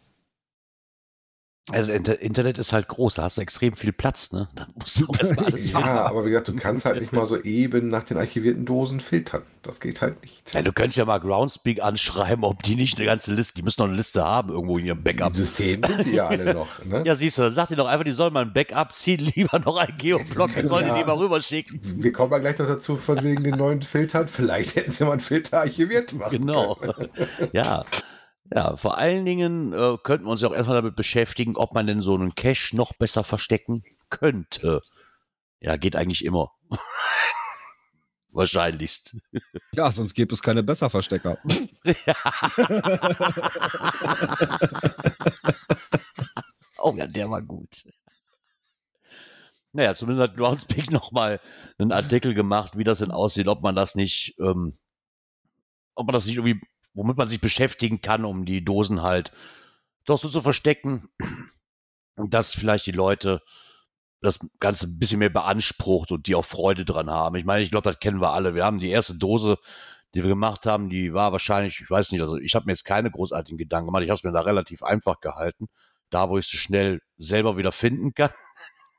Also 1.71 1.93
Inter 1.93 2.21
Internet 2.21 2.59
ist 2.59 2.73
halt 2.73 2.89
groß, 2.89 3.15
da 3.15 3.25
hast 3.25 3.37
du 3.37 3.41
extrem 3.43 3.77
viel 3.77 3.93
Platz, 3.93 4.33
ne? 4.33 4.49
Da 4.55 4.67
musst 4.75 5.01
du 5.01 5.07
erstmal 5.19 5.47
alles. 5.47 5.71
Ja, 5.73 6.07
aber 6.07 6.25
wie 6.25 6.31
gesagt, 6.31 6.49
du 6.49 6.57
kannst 6.57 6.85
halt 6.85 7.01
nicht 7.01 7.13
mal 7.13 7.27
so 7.27 7.41
eben 7.43 7.89
nach 7.89 8.05
den 8.05 8.17
archivierten 8.17 8.65
Dosen 8.65 9.01
filtern. 9.01 9.43
Das 9.63 9.81
geht 9.81 10.01
halt 10.01 10.23
nicht. 10.23 10.55
Ja, 10.55 10.63
du 10.63 10.73
könntest 10.73 10.97
ja 10.97 11.05
mal 11.05 11.19
Groundspeak 11.19 11.83
anschreiben, 11.83 12.45
ob 12.45 12.63
die 12.63 12.75
nicht 12.75 12.97
eine 12.97 13.07
ganze 13.07 13.35
Liste, 13.35 13.55
die 13.57 13.63
müssen 13.63 13.79
doch 13.79 13.87
eine 13.89 13.97
Liste 13.97 14.25
haben, 14.25 14.49
irgendwo 14.51 14.79
in 14.79 14.87
ihrem 14.87 15.03
Backup. 15.03 15.29
Im 15.31 15.35
System 15.35 15.83
sind 15.85 16.07
die 16.07 16.13
ja 16.13 16.27
alle 16.29 16.55
noch, 16.55 16.85
ne? 16.85 17.03
Ja, 17.05 17.15
siehst 17.15 17.37
du, 17.39 17.43
dann 17.43 17.53
sag 17.53 17.69
dir 17.69 17.77
doch 17.77 17.87
einfach, 17.87 18.05
die 18.05 18.13
sollen 18.13 18.33
mal 18.33 18.43
ein 18.47 18.53
Backup 18.53 18.95
ziehen, 18.95 19.31
lieber 19.35 19.59
noch 19.59 19.77
einen 19.77 19.97
Geoblock, 19.99 20.55
die 20.55 20.67
sollen 20.67 20.87
Ja. 20.87 20.97
die 20.99 21.05
mal 21.05 21.17
rüberschicken. 21.17 21.81
Wir 21.83 22.13
kommen 22.13 22.33
ja 22.33 22.39
gleich 22.39 22.59
noch 22.59 22.67
dazu, 22.67 22.97
von 22.97 23.23
wegen 23.23 23.45
den 23.45 23.57
neuen 23.57 23.83
Filtern. 23.83 24.27
Vielleicht 24.29 24.77
hätten 24.77 24.93
sie 24.93 25.05
mal 25.05 25.13
einen 25.13 25.21
Filter 25.21 25.61
archiviert 25.61 26.13
machen 26.15 26.31
Genau. 26.39 26.77
können. 26.77 27.09
ja. 27.53 27.85
Ja, 28.51 28.77
vor 28.77 28.97
allen 28.99 29.25
Dingen 29.25 29.73
äh, 29.73 29.97
könnten 30.03 30.27
wir 30.27 30.31
uns 30.31 30.41
ja 30.41 30.49
auch 30.49 30.55
erstmal 30.55 30.77
damit 30.81 30.97
beschäftigen, 30.97 31.57
ob 31.57 31.75
man 31.75 31.87
denn 31.87 32.01
so 32.01 32.15
einen 32.15 32.35
Cache 32.35 32.75
noch 32.77 32.95
besser 32.95 33.25
verstecken 33.25 33.85
könnte. 34.09 34.83
Ja, 35.61 35.77
geht 35.77 35.97
eigentlich 35.97 36.25
immer. 36.25 36.53
Wahrscheinlichst. 38.31 39.17
Ja, 39.73 39.91
sonst 39.91 40.15
gäbe 40.15 40.33
es 40.33 40.43
keine 40.43 40.63
Besserverstecker. 40.63 41.39
Oh 46.79 46.95
ja, 46.97 47.07
der 47.07 47.29
war 47.31 47.43
gut. 47.43 47.85
Naja, 49.73 49.95
zumindest 49.95 50.31
hat 50.31 50.37
Groundspeak 50.37 50.91
nochmal 50.93 51.41
einen 51.79 51.93
Artikel 51.93 52.35
gemacht, 52.35 52.77
wie 52.79 52.85
das 52.85 52.99
denn 52.99 53.11
aussieht, 53.11 53.49
ob 53.49 53.63
man 53.63 53.75
das 53.75 53.95
nicht, 53.95 54.37
ähm, 54.39 54.79
ob 55.95 56.07
man 56.07 56.15
das 56.15 56.27
nicht 56.27 56.37
irgendwie, 56.37 56.61
womit 56.99 57.17
man 57.17 57.29
sich 57.29 57.41
beschäftigen 57.41 58.03
kann, 58.03 58.25
um 58.25 58.45
die 58.45 58.65
Dosen 58.65 59.03
halt 59.03 59.33
doch 60.05 60.19
so 60.19 60.29
zu 60.29 60.41
verstecken, 60.41 61.09
dass 62.17 62.53
vielleicht 62.53 62.87
die 62.87 62.93
Leute 62.93 63.41
das 64.21 64.41
Ganze 64.59 64.89
ein 64.89 64.99
bisschen 64.99 65.21
mehr 65.21 65.31
beansprucht 65.31 66.11
und 66.11 66.27
die 66.27 66.35
auch 66.35 66.45
Freude 66.45 66.85
dran 66.85 67.09
haben. 67.09 67.37
Ich 67.37 67.45
meine, 67.45 67.63
ich 67.63 67.71
glaube, 67.71 67.89
das 67.89 68.01
kennen 68.01 68.21
wir 68.21 68.33
alle. 68.33 68.57
Wir 68.57 68.65
haben 68.65 68.81
die 68.81 68.91
erste 68.91 69.15
Dose, 69.15 69.59
die 70.15 70.23
wir 70.23 70.29
gemacht 70.29 70.67
haben, 70.67 70.91
die 70.91 71.15
war 71.15 71.31
wahrscheinlich, 71.31 71.81
ich 71.81 71.89
weiß 71.89 72.11
nicht, 72.11 72.21
also 72.21 72.37
ich 72.37 72.57
habe 72.57 72.67
mir 72.67 72.73
jetzt 72.73 72.85
keine 72.85 73.13
großartigen 73.13 73.59
Gedanken 73.59 73.87
gemacht. 73.87 74.03
Ich 74.03 74.11
habe 74.11 74.17
es 74.17 74.25
mir 74.25 74.33
da 74.33 74.41
relativ 74.41 74.83
einfach 74.83 75.21
gehalten 75.21 75.69
da, 76.11 76.29
wo 76.31 76.39
ich 76.39 76.49
sie 76.49 76.57
schnell 76.57 77.01
selber 77.17 77.57
wieder 77.57 77.71
finden 77.71 78.13
kann. 78.13 78.33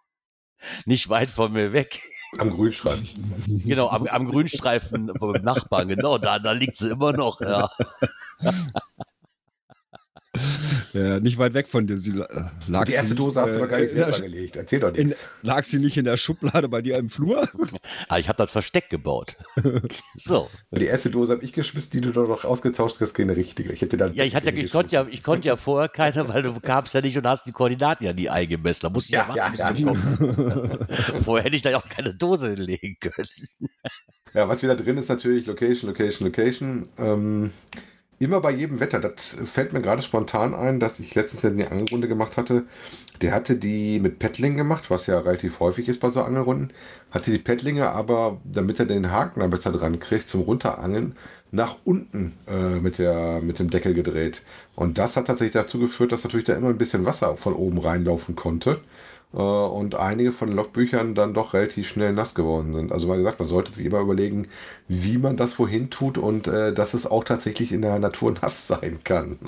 Nicht 0.85 1.09
weit 1.09 1.31
von 1.31 1.51
mir 1.51 1.73
weg. 1.73 2.01
Am 2.37 2.49
Grünstreifen. 2.51 3.63
Genau, 3.65 3.89
am, 3.89 4.05
am 4.05 4.27
Grünstreifen 4.27 5.11
vom 5.17 5.33
Nachbarn, 5.33 5.87
genau, 5.87 6.17
da, 6.17 6.37
da 6.37 6.51
liegt 6.51 6.77
sie 6.77 6.89
immer 6.89 7.11
noch. 7.11 7.41
Ja. 7.41 7.71
Ja, 10.93 11.19
nicht 11.19 11.37
weit 11.37 11.53
weg 11.53 11.67
von 11.67 11.85
dir. 11.87 11.97
Sie 11.99 12.11
la- 12.11 12.51
lag 12.67 12.85
Die 12.85 12.93
erste 12.93 13.15
Dose 13.15 13.39
hast 13.41 13.49
du 13.49 13.53
äh, 13.53 13.57
aber 13.57 13.67
gar 13.67 13.79
nicht 13.79 13.91
in 13.91 13.97
der 13.97 14.11
selber 14.13 14.27
gelegt. 14.27 14.55
Erzähl 14.55 14.79
doch 14.79 14.93
in, 14.93 15.07
nichts. 15.07 15.25
Lag 15.41 15.63
sie 15.65 15.79
nicht 15.79 15.97
in 15.97 16.05
der 16.05 16.17
Schublade 16.17 16.67
bei 16.69 16.81
dir 16.81 16.97
im 16.97 17.09
Flur? 17.09 17.47
Ah, 18.07 18.17
ich 18.19 18.27
habe 18.27 18.37
das 18.37 18.51
Versteck 18.51 18.89
gebaut. 18.89 19.35
So. 20.15 20.49
Die 20.71 20.85
erste 20.85 21.09
Dose 21.09 21.31
habe 21.33 21.43
ich 21.43 21.53
geschmissen, 21.53 21.91
die 21.91 22.01
du 22.01 22.11
doch 22.11 22.27
noch 22.27 22.43
ausgetauscht 22.45 22.97
hast 22.99 23.13
gegen 23.13 23.29
eine 23.29 23.37
richtige. 23.37 23.71
Ich 23.71 23.81
hätte 23.81 23.95
dann. 23.97 24.13
Ja, 24.13 24.23
ich, 24.25 24.35
hatte 24.35 24.51
ich, 24.51 24.71
konnte 24.71 24.93
ja, 24.95 25.07
ich 25.09 25.23
konnte 25.23 25.47
ja 25.47 25.55
vorher 25.55 25.87
keine, 25.89 26.27
weil 26.27 26.41
du 26.43 26.59
kamst 26.59 26.93
ja 26.93 27.01
nicht 27.01 27.17
und 27.17 27.25
hast 27.25 27.45
die 27.45 27.51
Koordinaten 27.51 28.03
ja 28.03 28.13
nie 28.13 28.29
eingemessen. 28.29 28.81
Da 28.83 28.89
musste 28.89 29.09
ich 29.09 29.13
ja, 29.13 29.33
Ja, 29.35 29.43
warten, 29.43 29.57
ja, 29.57 29.71
bis 29.71 29.79
ja. 29.79 29.85
du 29.85 29.93
kommst. 29.93 31.23
Vorher 31.25 31.45
hätte 31.45 31.55
ich 31.55 31.61
da 31.61 31.69
ja 31.69 31.77
auch 31.77 31.87
keine 31.89 32.13
Dose 32.15 32.49
hinlegen 32.51 32.97
können. 32.99 33.27
Ja, 34.33 34.47
was 34.47 34.61
wieder 34.61 34.75
drin 34.75 34.97
ist 34.97 35.09
natürlich 35.09 35.45
Location, 35.47 35.89
Location, 35.89 36.27
Location. 36.27 36.89
Ähm, 36.97 37.51
immer 38.19 38.41
bei 38.41 38.51
jedem 38.51 38.79
Wetter. 38.79 38.99
Das 38.99 39.37
fällt 39.45 39.73
mir 39.73 39.81
gerade 39.81 40.01
spontan 40.01 40.53
ein, 40.53 40.79
dass 40.79 40.99
ich 40.99 41.15
letztens 41.15 41.41
die 41.41 41.65
Angelrunde 41.65 42.07
gemacht 42.07 42.37
hatte. 42.37 42.65
Der 43.21 43.33
hatte 43.33 43.55
die 43.55 43.99
mit 43.99 44.19
Paddling 44.19 44.55
gemacht, 44.55 44.89
was 44.89 45.07
ja 45.07 45.19
relativ 45.19 45.59
häufig 45.59 45.87
ist 45.89 45.99
bei 45.99 46.09
so 46.09 46.21
Angelrunden. 46.21 46.71
Hatte 47.11 47.31
die 47.31 47.39
Paddlinge 47.39 47.89
aber, 47.89 48.39
damit 48.43 48.79
er 48.79 48.85
den 48.85 49.11
Haken 49.11 49.39
da 49.39 49.47
besser 49.47 49.71
dran 49.71 49.99
kriegt, 49.99 50.29
zum 50.29 50.41
Runterangeln, 50.41 51.15
nach 51.51 51.77
unten 51.83 52.33
äh, 52.47 52.79
mit, 52.79 52.97
der, 52.99 53.41
mit 53.41 53.59
dem 53.59 53.69
Deckel 53.69 53.93
gedreht. 53.93 54.43
Und 54.75 54.97
das 54.97 55.15
hat 55.15 55.27
tatsächlich 55.27 55.53
dazu 55.53 55.79
geführt, 55.79 56.11
dass 56.11 56.23
natürlich 56.23 56.45
da 56.45 56.53
immer 56.53 56.69
ein 56.69 56.77
bisschen 56.77 57.05
Wasser 57.05 57.35
von 57.37 57.53
oben 57.53 57.79
reinlaufen 57.79 58.35
konnte. 58.35 58.79
Äh, 59.33 59.37
und 59.37 59.95
einige 59.95 60.31
von 60.31 60.49
den 60.49 60.57
Logbüchern 60.57 61.15
dann 61.15 61.33
doch 61.33 61.53
relativ 61.53 61.87
schnell 61.87 62.13
nass 62.13 62.35
geworden 62.35 62.73
sind. 62.73 62.91
Also 62.91 63.11
wie 63.11 63.17
gesagt, 63.17 63.39
man 63.39 63.47
sollte 63.47 63.73
sich 63.73 63.85
immer 63.85 63.99
überlegen, 63.99 64.47
wie 64.87 65.17
man 65.17 65.37
das 65.37 65.59
wohin 65.59 65.89
tut 65.89 66.17
und 66.17 66.47
äh, 66.47 66.73
dass 66.73 66.93
es 66.93 67.05
auch 67.05 67.23
tatsächlich 67.23 67.71
in 67.71 67.81
der 67.81 67.99
Natur 67.99 68.31
nass 68.41 68.67
sein 68.67 68.99
kann. 69.03 69.39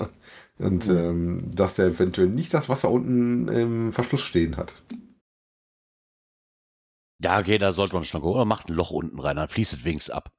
Und 0.58 0.88
ähm, 0.88 1.50
dass 1.52 1.74
der 1.74 1.86
eventuell 1.86 2.28
nicht 2.28 2.54
das 2.54 2.68
Wasser 2.68 2.90
unten 2.90 3.48
im 3.48 3.92
Verschluss 3.92 4.20
stehen 4.20 4.56
hat. 4.56 4.74
Ja, 7.20 7.38
okay, 7.38 7.58
da 7.58 7.72
sollte 7.72 7.94
man 7.94 8.04
schon 8.04 8.20
gucken. 8.20 8.36
Oder 8.36 8.44
macht 8.44 8.68
ein 8.68 8.74
Loch 8.74 8.90
unten 8.90 9.18
rein, 9.20 9.36
dann 9.36 9.48
fließt 9.48 9.72
es 9.72 9.84
wenigstens 9.84 10.14
ab. 10.14 10.32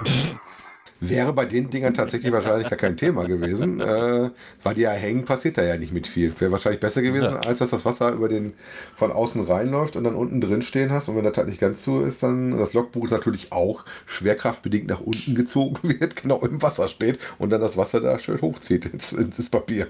Wäre 1.02 1.32
bei 1.32 1.46
den 1.46 1.70
Dingern 1.70 1.94
tatsächlich 1.94 2.30
wahrscheinlich 2.30 2.68
gar 2.68 2.78
kein 2.78 2.96
Thema 2.96 3.24
gewesen, 3.24 3.80
äh, 3.80 4.30
weil 4.62 4.74
die 4.74 4.82
ja 4.82 4.90
hängen, 4.90 5.24
passiert 5.24 5.56
da 5.56 5.62
ja 5.62 5.78
nicht 5.78 5.92
mit 5.92 6.06
viel. 6.06 6.34
Wäre 6.38 6.52
wahrscheinlich 6.52 6.80
besser 6.80 7.00
gewesen, 7.00 7.34
Ja. 7.34 7.40
als 7.40 7.60
dass 7.60 7.70
das 7.70 7.84
Wasser 7.86 8.12
über 8.12 8.28
den 8.28 8.52
von 8.96 9.10
außen 9.10 9.44
reinläuft 9.44 9.96
und 9.96 10.04
dann 10.04 10.14
unten 10.14 10.40
drin 10.42 10.60
stehen 10.62 10.92
hast. 10.92 11.08
Und 11.08 11.16
wenn 11.16 11.24
das 11.24 11.36
halt 11.38 11.48
nicht 11.48 11.60
ganz 11.60 11.84
so 11.84 12.02
ist, 12.02 12.22
dann 12.22 12.50
das 12.58 12.74
Logbuch 12.74 13.08
natürlich 13.10 13.50
auch 13.50 13.84
schwerkraftbedingt 14.06 14.88
nach 14.88 15.00
unten 15.00 15.34
gezogen 15.34 15.78
wird, 16.00 16.16
genau 16.16 16.40
im 16.40 16.60
Wasser 16.60 16.86
steht 16.88 17.18
und 17.38 17.50
dann 17.50 17.62
das 17.62 17.76
Wasser 17.78 18.00
da 18.00 18.18
schön 18.18 18.40
hochzieht 18.42 18.84
ins, 18.86 19.12
ins 19.12 19.48
Papier. 19.50 19.86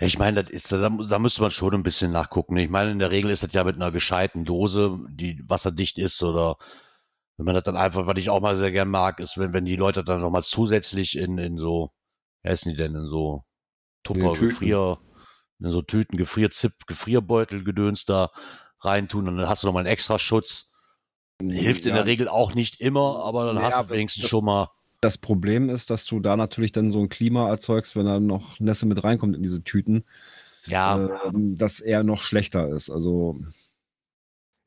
Ja, 0.00 0.06
ich 0.06 0.18
meine, 0.18 0.42
das 0.42 0.50
ist, 0.50 0.70
da, 0.70 0.88
da 0.90 1.18
müsste 1.18 1.40
man 1.42 1.50
schon 1.50 1.74
ein 1.74 1.82
bisschen 1.82 2.12
nachgucken. 2.12 2.56
Ich 2.56 2.70
meine, 2.70 2.92
in 2.92 2.98
der 3.00 3.10
Regel 3.10 3.30
ist 3.32 3.42
das 3.42 3.52
ja 3.52 3.64
mit 3.64 3.76
einer 3.76 3.90
gescheiten 3.90 4.44
Dose, 4.44 4.98
die 5.10 5.42
wasserdicht 5.48 5.98
ist 5.98 6.22
oder 6.22 6.56
wenn 7.38 7.46
man 7.46 7.54
das 7.54 7.64
dann 7.64 7.76
einfach, 7.76 8.06
was 8.06 8.18
ich 8.18 8.28
auch 8.30 8.40
mal 8.40 8.56
sehr 8.56 8.72
gern 8.72 8.88
mag, 8.88 9.20
ist, 9.20 9.38
wenn, 9.38 9.52
wenn 9.54 9.64
die 9.64 9.76
Leute 9.76 10.04
dann 10.04 10.20
nochmal 10.20 10.42
zusätzlich 10.42 11.16
in, 11.16 11.38
in 11.38 11.56
so, 11.56 11.92
wie 12.42 12.50
heißen 12.50 12.70
die 12.70 12.76
denn, 12.76 12.94
in 12.94 13.06
so 13.06 13.44
Tupper, 14.02 14.34
Tüten. 14.34 14.50
Gefrier, 14.50 14.98
in 15.60 15.70
so 15.70 15.80
Tüten, 15.82 16.16
Gefrierzip, 16.18 16.72
Gefrierbeutel, 16.86 17.64
Gedöns 17.64 18.04
da 18.04 18.30
reintun 18.80 19.28
und 19.28 19.36
dann 19.36 19.48
hast 19.48 19.62
du 19.62 19.66
nochmal 19.68 19.82
einen 19.82 19.92
extra 19.92 20.18
Schutz. 20.18 20.74
Hilft 21.40 21.84
in 21.84 21.90
Ja, 21.90 21.96
der 21.96 22.06
Regel 22.06 22.28
auch 22.28 22.54
nicht 22.54 22.80
immer, 22.80 23.22
aber 23.24 23.46
dann 23.46 23.56
Nee, 23.56 23.62
hast 23.62 23.88
du 23.88 23.94
wenigstens 23.94 24.22
das- 24.24 24.30
schon 24.30 24.44
mal. 24.44 24.68
Das 25.00 25.16
Problem 25.16 25.70
ist, 25.70 25.90
dass 25.90 26.06
du 26.06 26.18
da 26.18 26.36
natürlich 26.36 26.72
dann 26.72 26.90
so 26.90 26.98
ein 27.00 27.08
Klima 27.08 27.48
erzeugst, 27.48 27.94
wenn 27.94 28.06
da 28.06 28.18
noch 28.18 28.58
Nässe 28.58 28.84
mit 28.84 29.04
reinkommt 29.04 29.36
in 29.36 29.44
diese 29.44 29.62
Tüten, 29.62 30.04
Ja, 30.66 30.96
ähm, 31.26 31.54
dass 31.56 31.78
er 31.78 32.02
noch 32.02 32.22
schlechter 32.24 32.68
ist. 32.68 32.90
Also 32.90 33.38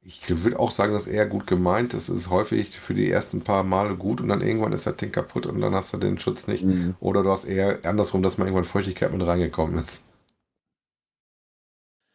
Ich 0.03 0.43
würde 0.43 0.59
auch 0.59 0.69
sagen, 0.69 0.93
das 0.93 1.07
ist 1.07 1.13
eher 1.13 1.25
gut 1.25 1.47
gemeint. 1.47 1.93
Das 1.95 2.07
ist 2.09 2.29
häufig 2.29 2.79
für 2.79 2.93
die 2.93 3.09
ersten 3.09 3.41
paar 3.41 3.63
Male 3.63 3.95
gut 3.95 4.21
und 4.21 4.27
dann 4.29 4.41
irgendwann 4.41 4.73
ist 4.73 4.85
das 4.87 4.95
Ding 4.97 5.11
kaputt 5.11 5.45
und 5.47 5.59
dann 5.61 5.73
hast 5.75 5.91
du 5.93 5.97
den 5.97 6.19
Schutz 6.19 6.45
nicht. 6.47 6.67
mh, 6.67 6.93
Oder 6.99 7.23
du 7.23 7.31
hast 7.31 7.45
eher 7.45 7.79
andersrum, 7.83 8.21
dass 8.23 8.37
mal 8.37 8.45
irgendwann 8.45 8.65
Feuchtigkeit 8.65 9.11
mit 9.11 9.25
reingekommen 9.25 9.77
ist. 9.79 10.03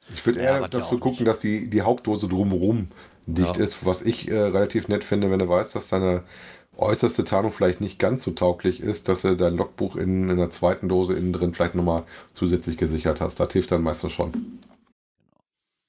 Ich 0.09 0.25
würde 0.27 0.41
eher 0.41 0.61
ja 0.63 0.69
dafür 0.69 0.99
gucken, 1.01 1.25
dass 1.27 1.39
die, 1.39 1.69
die 1.71 1.83
Hauptdose 1.83 2.29
drumherum 2.29 2.89
dicht 3.27 3.57
Ja. 3.57 3.65
ist, 3.65 3.85
was 3.87 4.03
ich 4.03 4.29
äh, 4.29 4.37
relativ 4.37 4.89
nett 4.89 5.05
finde, 5.05 5.31
wenn 5.31 5.39
du 5.39 5.49
weißt, 5.49 5.75
dass 5.77 5.89
deine 5.89 6.23
äußerste 6.77 7.25
Tarnung 7.25 7.53
vielleicht 7.53 7.81
nicht 7.81 7.99
ganz 7.99 8.23
so 8.25 8.31
tauglich 8.33 8.81
ist, 8.81 9.09
dass 9.09 9.23
du 9.23 9.37
dein 9.37 9.57
Logbuch 9.57 9.97
in, 9.97 10.29
in 10.31 10.37
der 10.37 10.51
zweiten 10.51 10.89
Dose 10.89 11.15
innen 11.15 11.33
drin 11.33 11.55
vielleicht 11.55 11.75
nochmal 11.75 12.05
zusätzlich 12.35 12.77
gesichert 12.77 13.21
hast. 13.21 13.41
Das 13.41 13.53
hilft 13.53 13.71
dann 13.73 13.83
meistens 13.83 14.13
schon. 14.13 14.37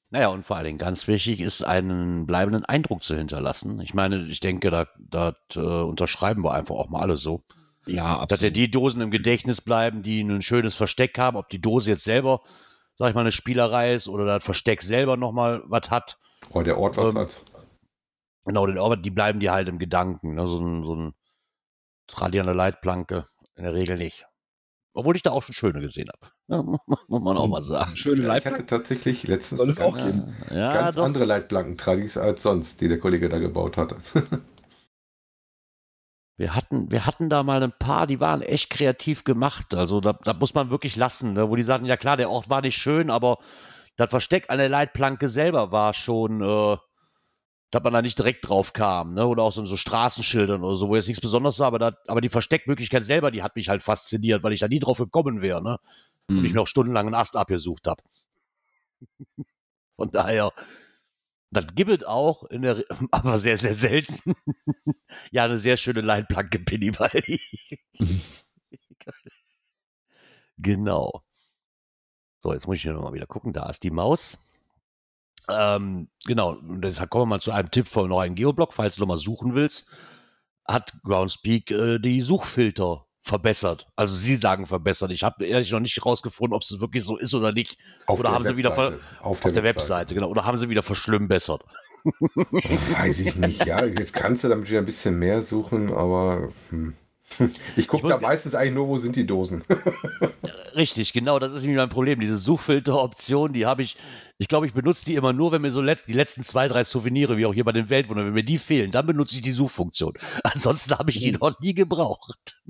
Naja, 0.09 0.29
und 0.29 0.45
vor 0.45 0.55
allen 0.55 0.65
Dingen 0.65 0.77
ganz 0.77 1.07
wichtig 1.07 1.41
ist, 1.41 1.63
einen 1.63 2.25
bleibenden 2.25 2.63
Eindruck 2.63 3.03
zu 3.03 3.15
hinterlassen. 3.15 3.81
Ich 3.81 3.93
meine, 3.93 4.25
ich 4.27 4.39
denke, 4.39 4.71
da, 4.71 4.87
da 4.97 5.35
äh, 5.53 5.59
unterschreiben 5.59 6.43
wir 6.43 6.53
einfach 6.53 6.75
auch 6.75 6.89
mal 6.89 7.01
alle 7.01 7.17
so. 7.17 7.43
Ja, 7.85 8.25
Dass 8.25 8.41
ja 8.41 8.49
die 8.49 8.71
Dosen 8.71 9.01
im 9.01 9.11
Gedächtnis 9.11 9.61
bleiben, 9.61 10.03
die 10.03 10.21
ein 10.21 10.41
schönes 10.41 10.75
Versteck 10.75 11.17
haben, 11.17 11.37
ob 11.37 11.49
die 11.49 11.59
Dose 11.61 11.89
jetzt 11.89 12.03
selber, 12.03 12.41
sag 12.95 13.09
ich 13.09 13.15
mal, 13.15 13.21
eine 13.21 13.31
Spielerei 13.31 13.93
ist 13.93 14.07
oder 14.07 14.25
das 14.25 14.43
Versteck 14.43 14.81
selber 14.81 15.17
nochmal 15.17 15.63
was 15.65 15.89
hat. 15.89 16.17
Oder 16.51 16.65
der 16.65 16.77
Ort 16.77 16.97
was 16.97 17.09
Ähm, 17.09 17.17
hat. 17.17 17.41
Genau, 18.45 18.65
den 18.65 18.77
Ort, 18.77 19.05
die 19.05 19.11
bleiben 19.11 19.39
dir 19.39 19.51
halt 19.51 19.67
im 19.67 19.79
Gedanken. 19.79 20.35
Ne? 20.35 20.47
So 20.47 20.59
ein, 20.59 20.83
so 20.83 20.95
ein 20.95 21.13
Tradi 22.07 22.39
an 22.39 22.45
der 22.45 22.55
Leitplanke 22.55 23.25
in 23.55 23.63
der 23.63 23.73
Regel 23.73 23.97
nicht. 23.97 24.26
Obwohl 24.97 25.15
ich 25.15 25.21
da 25.21 25.29
auch 25.29 25.43
schon 25.43 25.53
schöne 25.53 25.79
gesehen 25.79 26.07
habe. 26.10 26.31
Ja, 26.47 26.63
muss 26.63 27.21
man 27.21 27.38
auch 27.38 27.47
mal 27.47 27.62
sagen. 27.62 27.95
Schöne 27.95 28.15
Ich 28.21 28.27
hatte 28.27 28.33
Leitplanken. 28.33 28.67
tatsächlich 28.67 29.27
letztens 29.27 29.60
Soll 29.60 29.69
es 29.69 29.79
auch 29.79 29.95
ganz, 29.95 30.15
geben? 30.15 30.36
Ja, 30.49 30.73
ganz 30.73 30.95
doch. 30.95 31.05
andere 31.05 31.25
Leitplanken-Tradis 31.25 32.17
als 32.17 32.41
sonst, 32.41 32.81
die 32.81 32.88
der 32.88 32.99
Kollege 32.99 33.29
da 33.29 33.38
gebaut 33.38 33.77
hatte. 33.77 33.97
Wir 36.39 36.53
hatten, 36.53 36.91
wir 36.91 37.07
hatten 37.07 37.29
da 37.29 37.41
mal 37.41 37.63
ein 37.63 37.73
paar, 37.77 38.05
die 38.05 38.19
waren 38.19 38.43
echt 38.43 38.69
kreativ 38.69 39.23
gemacht. 39.23 39.73
Also 39.73 40.01
da, 40.01 40.13
da 40.23 40.33
muss 40.33 40.53
man 40.53 40.69
wirklich 40.69 40.95
lassen, 40.95 41.33
ne? 41.33 41.49
wo 41.49 41.55
die 41.55 41.63
sagten, 41.63 41.86
ja 41.88 41.97
klar, 41.97 42.15
der 42.15 42.29
Ort 42.29 42.47
war 42.47 42.62
nicht 42.62 42.77
schön, 42.77 43.10
aber 43.10 43.39
das 43.95 44.12
Versteck 44.12 44.45
an 44.49 44.60
der 44.60 44.69
Leitplanke 44.69 45.29
selber 45.29 45.71
war 45.71 45.95
schon, 45.95 46.41
äh, 46.43 46.77
dass 47.71 47.84
man 47.84 47.93
da 47.93 48.01
nicht 48.01 48.17
direkt 48.17 48.47
drauf 48.47 48.73
kam. 48.73 49.13
Ne? 49.13 49.27
Oder 49.27 49.43
auch 49.43 49.51
so, 49.51 49.65
so 49.65 49.77
Straßenschildern 49.77 50.63
oder 50.63 50.77
so, 50.77 50.89
wo 50.89 50.95
jetzt 50.95 51.08
nichts 51.08 51.21
Besonderes 51.21 51.60
war, 51.60 51.67
aber, 51.67 51.80
da, 51.80 51.97
aber 52.08 52.21
die 52.21 52.30
Versteckmöglichkeit 52.30 53.03
selber, 53.03 53.32
die 53.32 53.43
hat 53.43 53.56
mich 53.56 53.69
halt 53.69 53.84
fasziniert, 53.84 54.43
weil 54.43 54.53
ich 54.53 54.62
da 54.62 54.67
nie 54.67 54.80
drauf 54.80 54.97
gekommen 54.97 55.41
wäre. 55.41 55.62
Ne? 55.62 55.80
Und 56.30 56.45
ich 56.45 56.53
mir 56.53 56.62
auch 56.62 56.67
stundenlang 56.67 57.08
einen 57.08 57.15
Ast 57.15 57.36
abgesucht 57.36 57.88
habe. 57.88 58.01
Von 59.95 60.12
daher, 60.12 60.53
das 61.51 61.67
gibt 61.75 61.89
es 61.89 62.03
auch, 62.03 62.43
in 62.45 62.62
der, 62.62 62.84
aber 63.12 63.38
sehr, 63.38 63.58
sehr 63.58 63.75
selten. 63.75 64.36
ja, 65.32 65.45
eine 65.45 65.58
sehr 65.58 65.77
schöne 65.77 66.01
Leitplanke, 66.01 66.60
Pinny 66.60 66.91
genau. 70.58 71.23
So, 72.39 72.53
jetzt 72.53 72.67
muss 72.67 72.75
ich 72.75 72.84
hier 72.84 72.93
nochmal 72.93 73.13
wieder 73.13 73.25
gucken. 73.25 73.53
Da 73.53 73.69
ist 73.69 73.84
die 73.84 73.91
Maus. 73.91 74.46
Ähm, 75.49 76.10
genau, 76.25 76.51
und 76.53 76.83
jetzt 76.83 76.97
kommen 77.10 77.23
wir 77.23 77.36
mal 77.36 77.39
zu 77.39 77.51
einem 77.51 77.71
Tipp 77.71 77.88
von 77.88 78.10
neuen 78.10 78.36
Geoblock, 78.36 78.73
falls 78.73 78.95
du 78.95 79.01
nochmal 79.01 79.17
suchen 79.17 79.55
willst. 79.55 79.89
Hat 80.67 80.93
Groundspeak 81.03 81.71
äh, 81.71 81.99
die 81.99 82.21
Suchfilter 82.21 83.05
verbessert. 83.27 83.88
Also 83.95 84.15
sie 84.15 84.36
sagen 84.36 84.65
verbessert. 84.65 85.12
Ich 85.12 85.23
habe 85.23 85.45
ehrlich 85.45 85.71
noch 85.71 85.79
nicht 85.79 85.97
herausgefunden, 85.97 86.55
ob 86.55 86.63
es 86.63 86.79
wirklich 86.79 87.03
so 87.03 87.17
ist 87.17 87.33
oder 87.33 87.51
nicht. 87.51 87.77
Auf 88.07 88.19
Oder 88.19 88.29
der 88.29 88.36
haben 88.36 88.45
sie 88.45 88.57
wieder 88.57 88.71
Webseite. 88.75 88.99
Auf 89.21 89.41
der 89.41 89.63
Webseite, 89.63 90.15
genau. 90.15 90.29
Oder 90.29 90.45
haben 90.45 90.57
sie 90.57 90.69
wieder 90.69 90.83
verschlimmbessert. 90.83 91.63
Weiß 92.03 93.19
ich 93.19 93.36
nicht, 93.36 93.65
ja. 93.65 93.83
Jetzt 93.86 94.13
kannst 94.13 94.43
du 94.43 94.47
damit 94.47 94.69
wieder 94.69 94.79
ein 94.79 94.86
bisschen 94.86 95.19
mehr 95.19 95.43
suchen, 95.43 95.93
aber 95.93 96.49
hm. 96.69 96.93
ich 97.75 97.88
gucke 97.88 98.07
da 98.07 98.17
meistens 98.19 98.55
eigentlich 98.55 98.73
nur, 98.73 98.88
wo 98.88 98.97
sind 98.97 99.15
die 99.15 99.25
Dosen. 99.25 99.63
Richtig, 100.75 101.12
genau, 101.12 101.39
das 101.39 101.51
ist 101.51 101.62
nämlich 101.62 101.77
mein 101.77 101.89
Problem. 101.89 102.19
Diese 102.19 102.38
Suchfilter-Option, 102.38 103.51
die 103.51 103.65
habe 103.65 103.81
ich, 103.81 103.97
ich 104.39 104.47
glaube, 104.47 104.67
ich 104.67 104.73
benutze 104.73 105.06
die 105.06 105.15
immer 105.15 105.34
nur, 105.34 105.52
wenn 105.52 105.62
mir 105.62 105.71
so 105.71 105.82
letzt, 105.82 106.08
die 106.08 106.13
letzten 106.13 106.43
zwei, 106.43 106.67
drei 106.67 106.84
Souvenirs, 106.84 107.38
wie 107.38 107.45
auch 107.45 107.54
hier 107.54 107.63
bei 107.65 107.71
den 107.71 107.89
Weltwundern, 107.89 108.28
wenn 108.28 108.34
mir 108.34 108.43
die 108.43 108.60
fehlen, 108.60 108.91
dann 108.91 109.06
benutze 109.08 109.36
ich 109.36 109.41
die 109.41 109.52
Suchfunktion. 109.52 110.13
Ansonsten 110.43 110.97
habe 110.97 111.10
ich 111.12 111.19
die 111.19 111.32
noch 111.32 111.60
nie 111.60 111.73
gebraucht. 111.73 112.62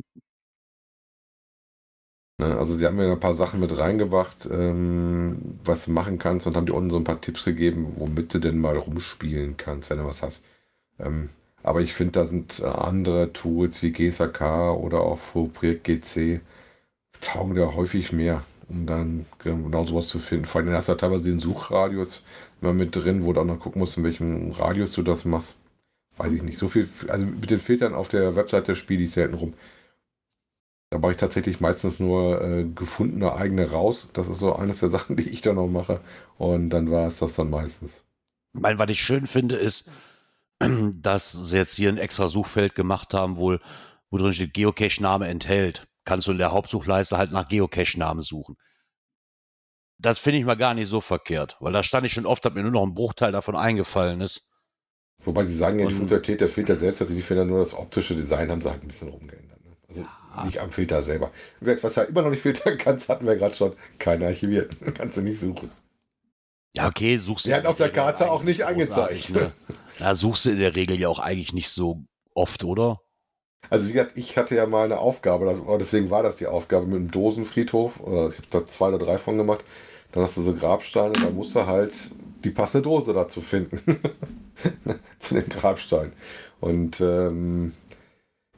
Ne, 2.40 2.56
Also 2.58 2.76
sie 2.76 2.86
haben 2.86 2.96
mir 2.98 3.12
ein 3.12 3.20
paar 3.20 3.34
Sachen 3.34 3.60
mit 3.60 3.78
reingebracht, 3.78 4.48
ähm, 4.52 5.60
was 5.64 5.86
du 5.86 5.92
machen 5.92 6.20
kannst 6.20 6.46
und 6.46 6.56
haben 6.56 6.66
dir 6.68 6.74
unten 6.76 6.92
so 6.92 6.98
ein 6.98 7.04
paar 7.04 7.20
Tipps 7.22 7.44
gegeben, 7.46 7.94
womit 7.98 8.34
du 8.34 8.40
denn 8.40 8.60
mal 8.60 8.78
rumspielen 8.78 9.58
kannst, 9.58 9.90
wenn 9.90 9.98
du 9.98 10.06
was 10.06 10.22
hast. 10.22 10.44
Ähm, 11.00 11.30
aber 11.64 11.82
ich 11.82 11.94
finde, 11.94 12.14
da 12.14 12.28
sind 12.28 12.60
äh, 12.62 12.66
andere 12.68 13.34
Tools 13.34 13.82
wie 13.84 13.92
GSAK 13.92 14.42
oder 14.78 15.02
auch 15.02 15.20
Projekt 15.54 15.86
GC 15.86 16.42
taugen 17.22 17.56
da 17.56 17.74
häufig 17.76 18.12
mehr, 18.14 18.44
um 18.70 18.86
dann 18.86 19.26
genau 19.40 19.86
sowas 19.86 20.08
zu 20.08 20.20
finden. 20.20 20.46
Vor 20.46 20.62
allem 20.62 20.72
hast 20.72 20.88
du 20.88 20.94
ja 20.94 20.98
teilweise 20.98 21.24
den 21.24 21.40
Suchradius 21.40 22.24
immer 22.62 22.74
mit 22.74 22.96
drin, 22.96 23.24
wo 23.24 23.34
du 23.34 23.42
auch 23.42 23.46
noch 23.46 23.60
gucken 23.60 23.80
musst, 23.80 23.98
in 23.98 24.04
welchem 24.04 24.52
Radius 24.52 24.92
du 24.94 25.04
das 25.04 25.26
machst. 25.26 25.56
Weiß 26.18 26.34
ich 26.34 26.44
nicht. 26.44 26.58
So 26.58 26.68
viel, 26.68 26.90
also 27.08 27.26
mit 27.26 27.50
den 27.52 27.60
Filtern 27.60 27.94
auf 27.94 28.08
der 28.10 28.36
Webseite 28.36 28.76
spiele 28.76 29.04
ich 29.04 29.12
selten 29.12 29.36
rum. 29.36 29.54
Da 30.90 31.00
mache 31.00 31.12
ich 31.12 31.18
tatsächlich 31.18 31.60
meistens 31.60 32.00
nur 32.00 32.42
äh, 32.42 32.64
gefundene 32.64 33.34
eigene 33.34 33.70
raus. 33.72 34.08
Das 34.14 34.28
ist 34.28 34.40
so 34.40 34.56
eines 34.56 34.80
der 34.80 34.90
Sachen, 34.96 35.16
die 35.16 35.30
ich 35.30 35.42
da 35.42 35.54
noch 35.54 35.68
mache. 35.68 36.02
Und 36.38 36.70
dann 36.70 36.92
war 36.92 37.08
es 37.08 37.20
das 37.20 37.34
dann 37.34 37.50
meistens. 37.50 38.04
Ich 38.54 38.62
was 38.64 38.90
ich 38.90 39.02
schön 39.02 39.28
finde, 39.28 39.56
ist, 39.56 39.90
dass 40.60 41.32
sie 41.32 41.58
jetzt 41.58 41.76
hier 41.76 41.90
ein 41.90 41.98
extra 41.98 42.28
Suchfeld 42.28 42.74
gemacht 42.76 43.14
haben, 43.14 43.38
wohl, 43.38 43.62
wo 44.10 44.18
drin 44.18 44.34
steht 44.34 44.54
Geocache-Name 44.54 45.28
enthält. 45.28 45.88
Kannst 46.08 46.26
du 46.26 46.32
in 46.32 46.38
der 46.38 46.54
Hauptsuchleiste 46.54 47.18
halt 47.18 47.34
nach 47.34 47.50
Geocache-Namen 47.50 48.24
suchen. 48.24 48.56
Das 50.00 50.20
finde 50.20 50.40
ich 50.40 50.46
mal 50.46 50.56
gar 50.56 50.74
nicht 50.74 50.88
so 50.88 51.02
verkehrt, 51.02 51.58
weil 51.60 51.74
da 51.74 51.84
stand 51.84 52.06
ich 52.06 52.14
schon 52.14 52.26
oft, 52.26 52.46
dass 52.46 52.54
mir 52.54 52.62
nur 52.62 52.72
noch 52.72 52.84
ein 52.84 52.94
Bruchteil 52.94 53.34
davon 53.34 53.58
eingefallen 53.58 54.22
ist. 54.22 54.50
Wobei 55.26 55.44
sie 55.44 55.58
sagen 55.58 55.80
ja, 55.80 55.86
die 55.86 55.94
Funktionalität 55.94 56.40
der 56.40 56.48
Filter 56.48 56.78
selbst, 56.78 57.02
also 57.02 57.14
die 57.14 57.22
Filter 57.22 57.44
nur 57.44 57.60
das 57.60 57.74
optische 57.74 58.16
Design 58.16 58.50
haben 58.50 58.62
sie 58.62 58.72
halt 58.72 58.84
ein 58.84 58.88
bisschen 58.88 59.10
rumgeändert. 59.10 59.62
Ne? 59.66 59.76
Also 59.90 60.06
nicht 60.46 60.62
am 60.62 60.72
Filter 60.72 61.02
selber. 61.02 61.30
Was 61.60 61.98
halt 61.98 62.08
immer 62.08 62.22
noch 62.22 62.30
nicht 62.30 62.42
filtern 62.42 62.78
kannst, 62.78 63.10
hatten 63.10 63.26
wir 63.26 63.36
gerade 63.36 63.56
schon, 63.56 63.76
keine 64.00 64.28
archiviert. 64.28 64.78
kannst 64.94 65.18
du 65.18 65.22
nicht 65.24 65.42
suchen. 65.42 65.72
Ja, 66.72 66.88
okay, 66.88 67.18
suchst 67.18 67.44
du. 67.44 67.50
Die 67.50 67.56
in 67.58 67.66
auf 67.66 67.76
der 67.76 67.92
Karte 67.92 68.32
auch 68.32 68.44
nicht 68.44 68.66
angezeigt. 68.66 69.32
Ne? 69.32 69.52
Ja, 70.00 70.16
suchst 70.16 70.46
du 70.46 70.52
in 70.52 70.60
der 70.60 70.74
Regel 70.74 70.98
ja 70.98 71.10
auch 71.10 71.20
eigentlich 71.20 71.52
nicht 71.52 71.68
so 71.68 72.06
oft, 72.34 72.64
oder? 72.64 73.02
Also 73.70 73.90
wie 73.90 73.94
gesagt, 73.94 74.18
ich 74.18 74.38
hatte 74.38 74.56
ja 74.56 74.66
mal 74.66 74.86
eine 74.86 75.00
Aufgabe, 75.00 75.50
aber 75.50 75.78
deswegen 75.78 76.10
war 76.10 76.24
das 76.24 76.38
die 76.38 76.48
Aufgabe 76.48 76.86
mit 76.86 76.96
dem 76.96 77.12
Dosenfriedhof, 77.12 78.00
oder 78.00 78.30
ich 78.30 78.38
habe 78.38 78.48
da 78.52 78.66
zwei 78.66 78.90
oder 78.90 79.00
drei 79.00 79.18
von 79.18 79.38
gemacht. 79.38 79.64
Dann 80.12 80.24
hast 80.24 80.38
du 80.38 80.42
so 80.42 80.54
Grabsteine, 80.54 81.14
da 81.14 81.30
musst 81.30 81.56
du 81.56 81.66
halt 81.66 82.12
die 82.44 82.50
passende 82.50 82.84
Dose 82.84 83.14
dazu 83.14 83.42
finden. 83.42 83.82
Zu 85.20 85.36
dem 85.36 85.50
Grabstein. 85.50 86.14
Und 86.60 87.02
ähm, 87.02 87.74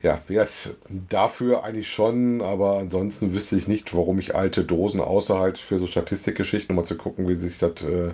ja, 0.01 0.21
gesagt, 0.27 0.75
dafür 1.09 1.63
eigentlich 1.63 1.89
schon, 1.89 2.41
aber 2.41 2.77
ansonsten 2.77 3.33
wüsste 3.33 3.57
ich 3.57 3.67
nicht, 3.67 3.93
warum 3.95 4.19
ich 4.19 4.35
alte 4.35 4.63
Dosen 4.63 5.01
außer 5.01 5.39
halt 5.39 5.57
für 5.57 5.77
so 5.77 5.88
Statistikgeschichten, 5.88 6.71
um 6.71 6.77
mal 6.77 6.85
zu 6.88 6.95
gucken, 6.97 7.27
wie 7.27 7.35
sich 7.35 7.57
das 7.57 7.83
äh, 7.83 8.13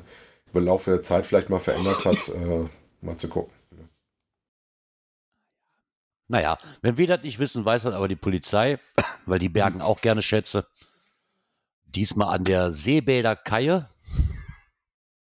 über 0.52 0.62
Laufe 0.62 0.92
der 0.92 1.02
Zeit 1.02 1.26
vielleicht 1.26 1.50
mal 1.50 1.60
verändert 1.60 2.06
hat, 2.06 2.30
äh, 2.30 2.66
mal 3.02 3.18
zu 3.18 3.28
gucken. 3.28 3.55
Naja, 6.28 6.58
wenn 6.82 6.98
wir 6.98 7.08
das 7.08 7.22
nicht 7.22 7.40
wissen, 7.40 7.66
weiß 7.66 7.84
das 7.84 7.94
aber 7.94 8.08
die 8.08 8.16
Polizei, 8.16 8.80
weil 9.26 9.40
die 9.40 9.50
bergen 9.50 9.82
auch 9.82 10.02
gerne 10.02 10.22
Schätze. 10.22 10.68
Diesmal 11.86 12.36
an 12.36 12.44
der 12.44 12.72
Seebäder 12.72 13.36
Kaie. 13.36 13.90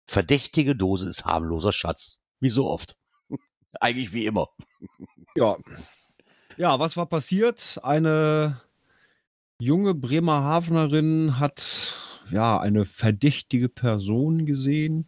Verdächtige 0.06 0.76
Dose 0.76 1.10
ist 1.10 1.26
harmloser 1.26 1.74
Schatz. 1.74 2.22
Wie 2.40 2.50
so 2.50 2.68
oft. 2.70 2.96
Eigentlich 3.80 4.14
wie 4.14 4.26
immer. 4.26 4.50
Ja. 5.36 5.58
Ja, 6.58 6.78
was 6.78 6.96
war 6.96 7.08
passiert? 7.08 7.80
Eine 7.82 8.62
junge 9.58 9.96
Bremerhavenerin 9.96 11.40
hat 11.40 11.96
ja 12.30 12.60
eine 12.60 12.86
verdächtige 12.86 13.68
Person 13.68 14.46
gesehen, 14.46 15.08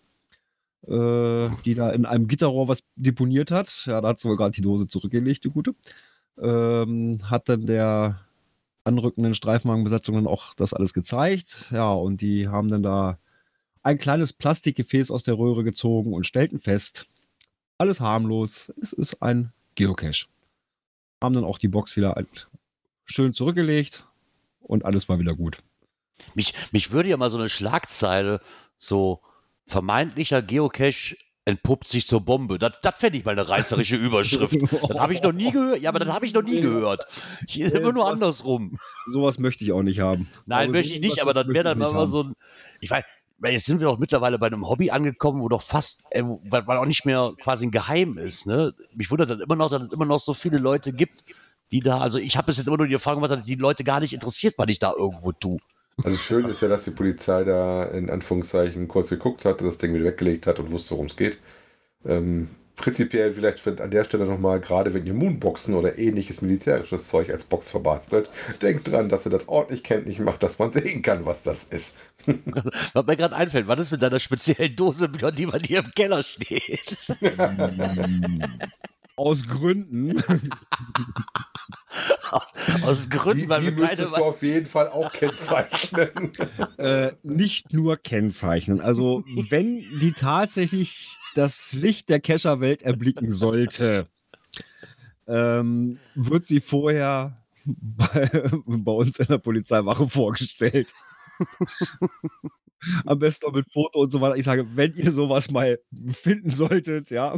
äh, 0.87 1.49
die 1.65 1.75
da 1.75 1.89
in 1.91 2.05
einem 2.05 2.27
Gitterrohr 2.27 2.67
was 2.67 2.83
deponiert 2.95 3.51
hat. 3.51 3.85
Ja, 3.85 4.01
da 4.01 4.09
hat 4.09 4.19
sie 4.19 4.29
wohl 4.29 4.37
gerade 4.37 4.51
die 4.51 4.61
Dose 4.61 4.87
zurückgelegt, 4.87 5.43
die 5.43 5.49
gute. 5.49 5.75
Ähm, 6.39 7.17
hat 7.23 7.49
dann 7.49 7.65
der 7.65 8.19
anrückenden 8.83 9.33
Streifenwagenbesatzung 9.33 10.15
dann 10.15 10.27
auch 10.27 10.53
das 10.53 10.73
alles 10.73 10.93
gezeigt. 10.93 11.65
Ja, 11.71 11.91
und 11.91 12.21
die 12.21 12.47
haben 12.47 12.67
dann 12.67 12.83
da 12.83 13.17
ein 13.83 13.97
kleines 13.97 14.33
Plastikgefäß 14.33 15.11
aus 15.11 15.23
der 15.23 15.37
Röhre 15.37 15.63
gezogen 15.63 16.13
und 16.13 16.25
stellten 16.25 16.59
fest, 16.59 17.07
alles 17.77 17.99
harmlos, 17.99 18.73
es 18.81 18.93
ist 18.93 19.21
ein 19.21 19.51
Geocache. 19.75 20.27
Haben 21.21 21.35
dann 21.35 21.43
auch 21.43 21.57
die 21.57 21.67
Box 21.67 21.95
wieder 21.95 22.15
schön 23.05 23.33
zurückgelegt 23.33 24.07
und 24.61 24.85
alles 24.85 25.09
war 25.09 25.19
wieder 25.19 25.35
gut. 25.35 25.59
Mich, 26.33 26.53
mich 26.71 26.91
würde 26.91 27.09
ja 27.09 27.17
mal 27.17 27.29
so 27.29 27.37
eine 27.37 27.49
Schlagzeile, 27.49 28.41
so 28.77 29.21
vermeintlicher 29.67 30.41
Geocache 30.41 31.15
entpuppt 31.47 31.87
sich 31.87 32.07
zur 32.07 32.21
Bombe. 32.21 32.57
Das, 32.57 32.81
das 32.81 32.95
fände 32.95 33.19
ich 33.19 33.25
mal 33.25 33.31
eine 33.33 33.47
reißerische 33.47 33.95
Überschrift. 33.97 34.57
Das 34.89 34.99
habe 34.99 35.13
ich 35.13 35.21
noch 35.21 35.31
nie 35.31 35.51
gehört. 35.51 35.79
Ja, 35.79 35.89
aber 35.89 35.99
das 35.99 36.09
habe 36.09 36.25
ich 36.25 36.33
noch 36.33 36.41
nie 36.41 36.59
gehört. 36.61 37.05
Ich, 37.47 37.57
Nee, 37.57 37.65
immer 37.65 37.79
nur 37.81 37.93
sowas- 37.93 38.13
andersrum. 38.13 38.79
Sowas 39.05 39.37
möchte 39.37 39.63
ich 39.63 39.71
auch 39.71 39.83
nicht 39.83 39.99
haben. 39.99 40.27
Nein, 40.47 40.69
Aber 40.69 40.77
möchte 40.77 40.93
ich 40.93 41.01
nicht, 41.01 41.17
was 41.17 41.21
aber 41.21 41.33
das 41.35 41.47
wäre 41.47 41.63
dann 41.75 41.77
mal 41.77 42.07
so 42.07 42.23
ein. 42.23 42.33
Ich 42.79 42.89
weiß, 42.89 43.03
jetzt 43.51 43.65
sind 43.65 43.79
wir 43.79 43.85
doch 43.87 43.99
mittlerweile 43.99 44.39
bei 44.39 44.47
einem 44.47 44.67
Hobby 44.67 44.89
angekommen, 44.89 45.41
wo 45.41 45.47
doch 45.49 45.61
fast, 45.61 46.03
äh, 46.09 46.23
weil, 46.23 46.65
weil 46.65 46.77
auch 46.77 46.85
nicht 46.85 47.05
mehr 47.05 47.33
quasi 47.39 47.67
ein 47.67 47.71
Geheim 47.71 48.17
ist. 48.17 48.47
Ne? 48.47 48.73
Mich 48.95 49.11
wundert 49.11 49.29
dann 49.29 49.41
immer 49.41 49.55
noch, 49.55 49.69
dass 49.69 49.83
es 49.83 49.91
immer 49.91 50.05
noch 50.05 50.19
so 50.19 50.33
viele 50.33 50.57
Leute 50.57 50.93
gibt, 50.93 51.23
die 51.71 51.79
da, 51.79 51.99
also 51.99 52.17
ich 52.17 52.37
habe 52.37 52.47
bis 52.47 52.57
jetzt 52.57 52.67
immer 52.67 52.77
nur 52.77 52.87
die 52.87 52.93
Erfahrung 52.93 53.21
gemacht, 53.21 53.37
dass 53.39 53.45
die 53.45 53.55
Leute 53.55 53.83
gar 53.83 53.99
nicht 53.99 54.13
interessiert, 54.13 54.55
was 54.57 54.67
ich 54.69 54.79
da 54.79 54.93
irgendwo 54.97 55.31
tue. 55.31 55.59
Also 56.03 56.17
schön 56.17 56.45
ist 56.45 56.61
ja, 56.61 56.67
dass 56.67 56.83
die 56.83 56.91
Polizei 56.91 57.43
da 57.43 57.85
in 57.85 58.09
Anführungszeichen 58.09 58.87
kurz 58.87 59.09
geguckt 59.09 59.45
hat, 59.45 59.61
das 59.61 59.77
Ding 59.77 59.93
wieder 59.93 60.05
weggelegt 60.05 60.45
hat 60.45 60.59
und 60.59 60.71
wusste, 60.71 60.91
worum 60.91 61.05
es 61.05 61.15
geht. 61.15 61.37
Ähm, 62.05 62.49
prinzipiell 62.75 63.33
vielleicht 63.33 63.65
an 63.79 63.91
der 63.91 64.03
Stelle 64.03 64.25
nochmal, 64.25 64.59
gerade 64.59 64.93
wenn 64.93 65.05
ihr 65.05 65.13
Moonboxen 65.13 65.73
oder 65.73 65.97
ähnliches 65.97 66.41
militärisches 66.41 67.07
Zeug 67.07 67.29
als 67.29 67.45
Box 67.45 67.69
verbastelt, 67.69 68.29
denkt 68.61 68.89
dran, 68.89 69.07
dass 69.07 69.25
ihr 69.25 69.29
das 69.29 69.47
ordentlich 69.47 69.83
kenntlich 69.83 70.19
macht, 70.19 70.43
dass 70.43 70.59
man 70.59 70.73
sehen 70.73 71.01
kann, 71.01 71.25
was 71.25 71.43
das 71.43 71.63
ist. 71.63 71.97
was 72.93 73.05
mir 73.05 73.15
gerade 73.15 73.35
einfällt, 73.35 73.67
was 73.67 73.79
ist 73.79 73.91
mit 73.91 74.01
deiner 74.01 74.19
speziellen 74.19 74.75
Dose, 74.75 75.09
die 75.09 75.45
bei 75.45 75.59
dir 75.59 75.79
im 75.79 75.91
Keller 75.91 76.23
steht? 76.23 76.97
Aus 79.15 79.47
Gründen. 79.47 80.21
aus, 82.31 82.43
aus, 82.83 83.09
Gründen, 83.09 83.43
die, 83.43 83.49
weil 83.49 83.61
die 83.61 83.67
wir 83.67 83.83
müsstest 83.83 84.11
du 84.11 84.23
auf 84.23 84.41
jeden 84.41 84.65
Fall 84.65 84.89
auch 84.89 85.11
kennzeichnen. 85.13 86.31
äh, 86.77 87.11
nicht 87.23 87.73
nur 87.73 87.97
kennzeichnen. 87.97 88.81
Also 88.81 89.23
wenn 89.49 89.99
die 89.99 90.11
tatsächlich 90.11 91.17
das 91.35 91.73
Licht 91.73 92.09
der 92.09 92.19
Kescherwelt 92.19 92.81
erblicken 92.81 93.31
sollte, 93.31 94.07
ähm, 95.27 95.99
wird 96.13 96.45
sie 96.45 96.61
vorher 96.61 97.43
bei, 97.65 98.29
bei, 98.65 98.91
uns 98.91 99.19
in 99.19 99.27
der 99.27 99.39
Polizeiwache 99.39 100.07
vorgestellt. 100.07 100.93
Am 103.05 103.17
besten 103.17 103.47
auch 103.47 103.53
mit 103.53 103.71
Foto 103.71 104.01
und 104.01 104.11
so 104.11 104.21
weiter. 104.21 104.35
Ich 104.35 104.45
sage, 104.45 104.67
wenn 104.75 104.93
ihr 104.93 105.11
sowas 105.11 105.49
mal 105.49 105.79
finden 106.07 106.51
solltet, 106.51 107.09
ja, 107.09 107.35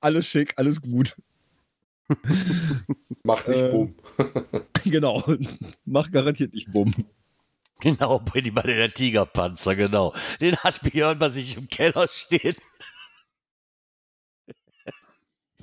alles 0.00 0.26
schick, 0.26 0.54
alles 0.56 0.80
gut. 0.80 1.16
Mach 3.24 3.46
nicht 3.46 3.58
äh, 3.58 3.70
Bumm. 3.70 3.94
genau, 4.84 5.24
mach 5.84 6.10
garantiert 6.10 6.54
nicht 6.54 6.70
Bumm. 6.72 6.92
Genau, 7.80 8.20
bei 8.50 8.62
der 8.62 8.92
Tigerpanzer, 8.92 9.74
genau. 9.74 10.14
Den 10.40 10.56
hat 10.56 10.82
Björn 10.82 11.18
bei 11.18 11.30
sich 11.30 11.56
im 11.56 11.68
Keller 11.68 12.08
stehen. 12.08 12.54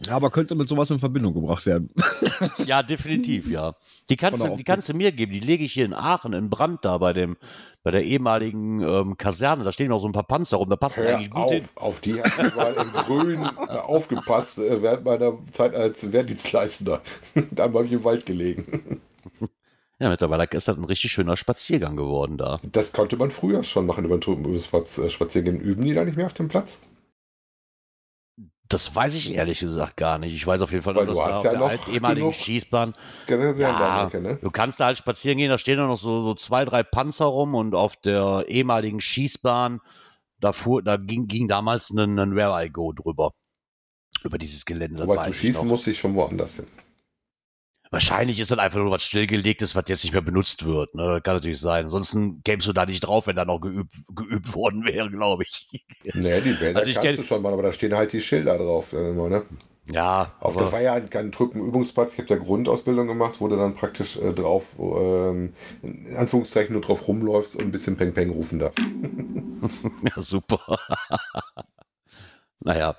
Ja, 0.05 0.15
aber 0.15 0.29
könnte 0.29 0.55
mit 0.55 0.69
sowas 0.69 0.89
in 0.91 0.99
Verbindung 0.99 1.33
gebracht 1.33 1.65
werden. 1.65 1.89
ja, 2.65 2.81
definitiv, 2.83 3.47
ja. 3.47 3.75
Die 4.09 4.15
kannst, 4.15 4.43
du, 4.43 4.55
die 4.55 4.63
kannst 4.63 4.87
du 4.87 4.93
mir 4.93 5.11
geben. 5.11 5.33
Die 5.33 5.39
lege 5.39 5.63
ich 5.63 5.73
hier 5.73 5.85
in 5.85 5.93
Aachen 5.93 6.33
in 6.33 6.49
Brand 6.49 6.85
da 6.85 6.97
bei 6.97 7.11
dem, 7.11 7.35
bei 7.83 7.91
der 7.91 8.03
ehemaligen 8.03 8.81
ähm, 8.81 9.17
Kaserne. 9.17 9.63
Da 9.63 9.71
stehen 9.71 9.89
noch 9.89 9.99
so 9.99 10.07
ein 10.07 10.13
paar 10.13 10.23
Panzer 10.23 10.57
rum. 10.57 10.69
Da 10.69 10.77
passt 10.77 10.97
Hör 10.97 11.15
eigentlich 11.15 11.31
gut 11.31 11.43
auf, 11.43 11.51
hin. 11.51 11.63
Auf 11.75 11.99
die 11.99 12.21
habe 12.21 12.47
ich 12.47 12.55
mal 12.55 12.73
in 12.73 12.91
Grün 12.93 13.43
äh, 13.43 13.77
aufgepasst 13.77 14.59
äh, 14.59 14.81
während 14.81 15.03
meiner 15.03 15.33
Zeit 15.51 15.75
als 15.75 16.11
Wehrdienstleistender. 16.11 17.01
da 17.51 17.63
habe 17.63 17.85
ich 17.85 17.91
im 17.91 18.03
Wald 18.03 18.25
gelegen. 18.25 19.01
Ja, 19.99 20.09
mittlerweile 20.09 20.45
ist 20.45 20.67
das 20.67 20.77
ein 20.77 20.85
richtig 20.85 21.11
schöner 21.11 21.35
Spaziergang 21.35 21.97
geworden 21.97 22.37
da. 22.37 22.57
Das 22.71 22.93
konnte 22.93 23.17
man 23.17 23.31
früher 23.31 23.63
schon 23.63 23.85
machen 23.85 24.05
über 24.05 24.17
den 24.17 24.55
äh, 24.55 25.09
Spaziergänge. 25.09 25.59
Üben 25.59 25.83
die 25.83 25.93
da 25.93 26.05
nicht 26.05 26.15
mehr 26.15 26.27
auf 26.27 26.33
dem 26.33 26.47
Platz? 26.47 26.79
Das 28.69 28.95
weiß 28.95 29.15
ich 29.15 29.33
ehrlich 29.33 29.59
gesagt 29.59 29.97
gar 29.97 30.19
nicht. 30.19 30.35
Ich 30.35 30.45
weiß 30.45 30.61
auf 30.61 30.71
jeden 30.71 30.83
Fall, 30.83 30.93
dass 30.93 31.17
da 31.17 31.37
auf 31.37 31.43
ja 31.43 31.51
der 31.51 31.61
alten, 31.61 31.91
ehemaligen 31.91 32.31
Schießbahn. 32.31 32.93
Ja, 33.27 34.05
Ecke, 34.05 34.21
ne? 34.21 34.37
Du 34.41 34.51
kannst 34.51 34.79
da 34.79 34.85
halt 34.85 34.97
spazieren 34.99 35.39
gehen, 35.39 35.49
da 35.49 35.57
stehen 35.57 35.77
noch 35.77 35.97
so, 35.97 36.23
so 36.23 36.35
zwei, 36.35 36.65
drei 36.65 36.83
Panzer 36.83 37.25
rum 37.25 37.55
und 37.55 37.73
auf 37.73 37.95
der 37.95 38.45
ehemaligen 38.47 39.01
Schießbahn, 39.01 39.81
da 40.39 40.53
fuhr, 40.53 40.83
da 40.83 40.97
ging, 40.97 41.27
ging 41.27 41.47
damals 41.47 41.89
ein, 41.89 42.19
ein 42.19 42.35
Where 42.35 42.63
I 42.63 42.69
Go 42.69 42.93
drüber. 42.93 43.33
Über 44.23 44.37
dieses 44.37 44.65
Gelände. 44.65 45.01
Aber 45.01 45.23
zum 45.23 45.33
Schießen 45.33 45.67
musste 45.67 45.91
ich 45.91 45.97
schon 45.97 46.13
woanders 46.13 46.57
hin. 46.57 46.67
Wahrscheinlich 47.91 48.39
ist 48.39 48.51
das 48.51 48.59
einfach 48.59 48.77
nur 48.77 48.91
was 48.91 49.03
stillgelegtes, 49.03 49.75
was 49.75 49.85
jetzt 49.87 50.03
nicht 50.03 50.13
mehr 50.13 50.21
benutzt 50.21 50.63
wird. 50.63 50.93
Ne? 50.93 51.21
Kann 51.23 51.35
natürlich 51.35 51.59
sein. 51.59 51.85
Ansonsten 51.85 52.43
kämst 52.43 52.67
du 52.67 52.73
da 52.73 52.85
nicht 52.85 53.01
drauf, 53.01 53.25
wenn 53.25 53.35
da 53.35 53.45
noch 53.45 53.59
geübt, 53.59 53.95
geübt 54.15 54.53
worden 54.53 54.85
wäre, 54.85 55.09
glaube 55.09 55.43
ich. 55.43 55.67
Nee, 56.13 56.41
die 56.41 56.59
Wälder 56.59 56.79
also 56.79 57.01
kannst 57.01 57.19
du 57.19 57.23
schon 57.23 57.41
mal, 57.41 57.53
aber 57.53 57.63
da 57.63 57.71
stehen 57.71 57.93
halt 57.93 58.13
die 58.13 58.21
Schilder 58.21 58.57
drauf. 58.57 58.93
Äh, 58.93 59.11
ne? 59.11 59.43
Ja. 59.91 60.33
Auf, 60.39 60.55
das 60.55 60.71
war 60.71 60.81
ja 60.81 60.99
kein 60.99 61.31
Truppenübungsplatz. 61.31 62.13
Ich 62.13 62.19
habe 62.19 62.29
ja 62.29 62.35
Grundausbildung 62.37 63.07
gemacht, 63.07 63.35
wo 63.39 63.47
du 63.47 63.55
dann 63.55 63.75
praktisch 63.75 64.17
äh, 64.17 64.33
drauf, 64.33 64.65
ähm, 64.79 65.53
in 65.81 66.15
Anführungszeichen, 66.15 66.73
nur 66.73 66.81
drauf 66.81 67.07
rumläufst 67.07 67.55
und 67.55 67.63
ein 67.63 67.71
bisschen 67.71 67.97
Peng 67.97 68.13
Peng 68.13 68.29
rufen 68.29 68.59
darfst. 68.59 68.79
ja, 70.15 70.21
super. 70.21 70.59
naja, 72.59 72.95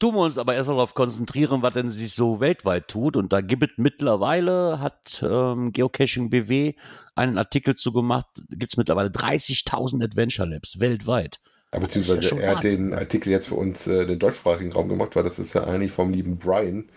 tun 0.00 0.14
wir 0.14 0.22
uns 0.22 0.38
aber 0.38 0.54
erstmal 0.54 0.76
darauf 0.76 0.94
konzentrieren, 0.94 1.62
was 1.62 1.72
denn 1.74 1.90
sich 1.90 2.14
so 2.14 2.40
weltweit 2.40 2.88
tut. 2.88 3.16
Und 3.16 3.32
da 3.32 3.40
gibt 3.40 3.62
es 3.62 3.70
mittlerweile, 3.76 4.80
hat 4.80 5.24
ähm, 5.24 5.72
Geocaching 5.72 6.30
BW 6.30 6.74
einen 7.14 7.38
Artikel 7.38 7.76
zu 7.76 7.92
gemacht, 7.92 8.26
gibt 8.48 8.72
es 8.72 8.76
mittlerweile 8.76 9.10
30.000 9.10 10.02
Adventure 10.02 10.48
Labs 10.48 10.80
weltweit. 10.80 11.40
Ja, 11.72 11.78
beziehungsweise 11.78 12.34
ja 12.34 12.36
er 12.40 12.56
hat 12.56 12.64
den 12.64 12.92
Artikel 12.92 13.30
jetzt 13.30 13.48
für 13.48 13.54
uns 13.54 13.86
äh, 13.86 14.04
den 14.06 14.18
deutschsprachigen 14.18 14.72
Raum 14.72 14.88
gemacht, 14.88 15.14
weil 15.14 15.22
das 15.22 15.38
ist 15.38 15.54
ja 15.54 15.64
eigentlich 15.64 15.92
vom 15.92 16.10
lieben 16.10 16.38
Brian 16.38 16.88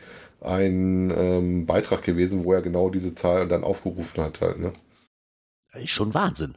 ein 0.41 1.13
ähm, 1.15 1.65
Beitrag 1.65 2.01
gewesen, 2.01 2.43
wo 2.43 2.53
er 2.53 2.61
genau 2.61 2.89
diese 2.89 3.13
Zahl 3.13 3.47
dann 3.47 3.63
aufgerufen 3.63 4.23
hat. 4.23 4.41
Halt, 4.41 4.59
ne? 4.59 4.73
Das 5.71 5.83
ist 5.83 5.91
schon 5.91 6.13
Wahnsinn. 6.13 6.55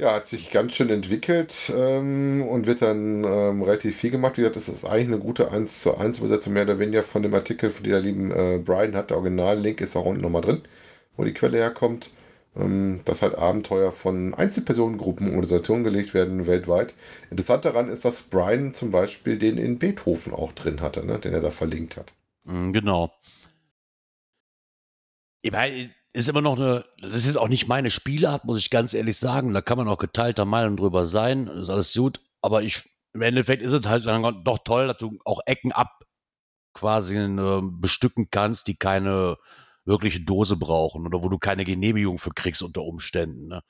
Ja, 0.00 0.14
hat 0.14 0.28
sich 0.28 0.50
ganz 0.52 0.74
schön 0.76 0.90
entwickelt 0.90 1.72
ähm, 1.76 2.46
und 2.48 2.66
wird 2.66 2.82
dann 2.82 3.24
ähm, 3.24 3.62
relativ 3.62 3.96
viel 3.96 4.10
gemacht. 4.10 4.36
Wie 4.36 4.42
gesagt, 4.42 4.54
das 4.54 4.68
ist 4.68 4.84
eigentlich 4.84 5.08
eine 5.08 5.18
gute 5.18 5.50
1 5.50 5.82
zu 5.82 5.96
1 5.96 6.18
Übersetzung 6.18 6.52
mehr 6.52 6.62
oder 6.62 6.78
weniger 6.78 7.02
von 7.02 7.22
dem 7.22 7.34
Artikel, 7.34 7.70
von 7.70 7.82
der 7.82 8.00
lieben 8.00 8.30
äh, 8.30 8.58
Brian 8.58 8.94
hat. 8.94 9.10
Der 9.10 9.16
Original-Link 9.16 9.80
ist 9.80 9.96
auch 9.96 10.04
unten 10.04 10.22
nochmal 10.22 10.42
drin, 10.42 10.62
wo 11.16 11.24
die 11.24 11.34
Quelle 11.34 11.58
herkommt. 11.58 12.10
Ähm, 12.56 13.00
dass 13.04 13.22
halt 13.22 13.34
Abenteuer 13.36 13.92
von 13.92 14.34
Einzelpersonengruppen 14.34 15.28
und 15.28 15.34
Organisationen 15.34 15.84
gelegt 15.84 16.14
werden 16.14 16.46
weltweit. 16.46 16.94
Interessant 17.30 17.64
daran 17.64 17.88
ist, 17.88 18.04
dass 18.04 18.22
Brian 18.22 18.74
zum 18.74 18.90
Beispiel 18.90 19.38
den 19.38 19.58
in 19.58 19.78
Beethoven 19.78 20.32
auch 20.32 20.52
drin 20.52 20.80
hatte, 20.80 21.04
ne? 21.04 21.18
den 21.18 21.34
er 21.34 21.40
da 21.40 21.50
verlinkt 21.50 21.96
hat. 21.96 22.14
Mm, 22.44 22.72
genau. 22.72 23.12
Ich 25.42 25.52
meine, 25.52 25.90
ist 26.18 26.28
immer 26.28 26.40
noch 26.40 26.58
eine, 26.58 26.84
das 27.00 27.26
ist 27.26 27.36
auch 27.36 27.46
nicht 27.46 27.68
meine 27.68 27.92
Spielart, 27.92 28.44
muss 28.44 28.58
ich 28.58 28.70
ganz 28.70 28.92
ehrlich 28.92 29.16
sagen. 29.16 29.54
Da 29.54 29.62
kann 29.62 29.78
man 29.78 29.88
auch 29.88 29.98
geteilter 29.98 30.44
Meinung 30.44 30.76
drüber 30.76 31.06
sein, 31.06 31.46
ist 31.46 31.70
alles 31.70 31.94
gut. 31.94 32.20
Aber 32.42 32.62
ich, 32.62 32.90
im 33.12 33.22
Endeffekt 33.22 33.62
ist 33.62 33.72
es 33.72 33.86
halt 33.86 34.04
dann 34.04 34.42
doch 34.42 34.58
toll, 34.64 34.88
dass 34.88 34.98
du 34.98 35.18
auch 35.24 35.40
Ecken 35.46 35.70
ab 35.70 36.04
quasi 36.74 37.16
äh, 37.16 37.60
bestücken 37.62 38.30
kannst, 38.32 38.66
die 38.66 38.76
keine 38.76 39.38
wirkliche 39.84 40.20
Dose 40.20 40.56
brauchen 40.56 41.06
oder 41.06 41.22
wo 41.22 41.28
du 41.28 41.38
keine 41.38 41.64
Genehmigung 41.64 42.18
für 42.18 42.30
kriegst 42.30 42.62
unter 42.62 42.82
Umständen. 42.82 43.46
Ne? 43.46 43.62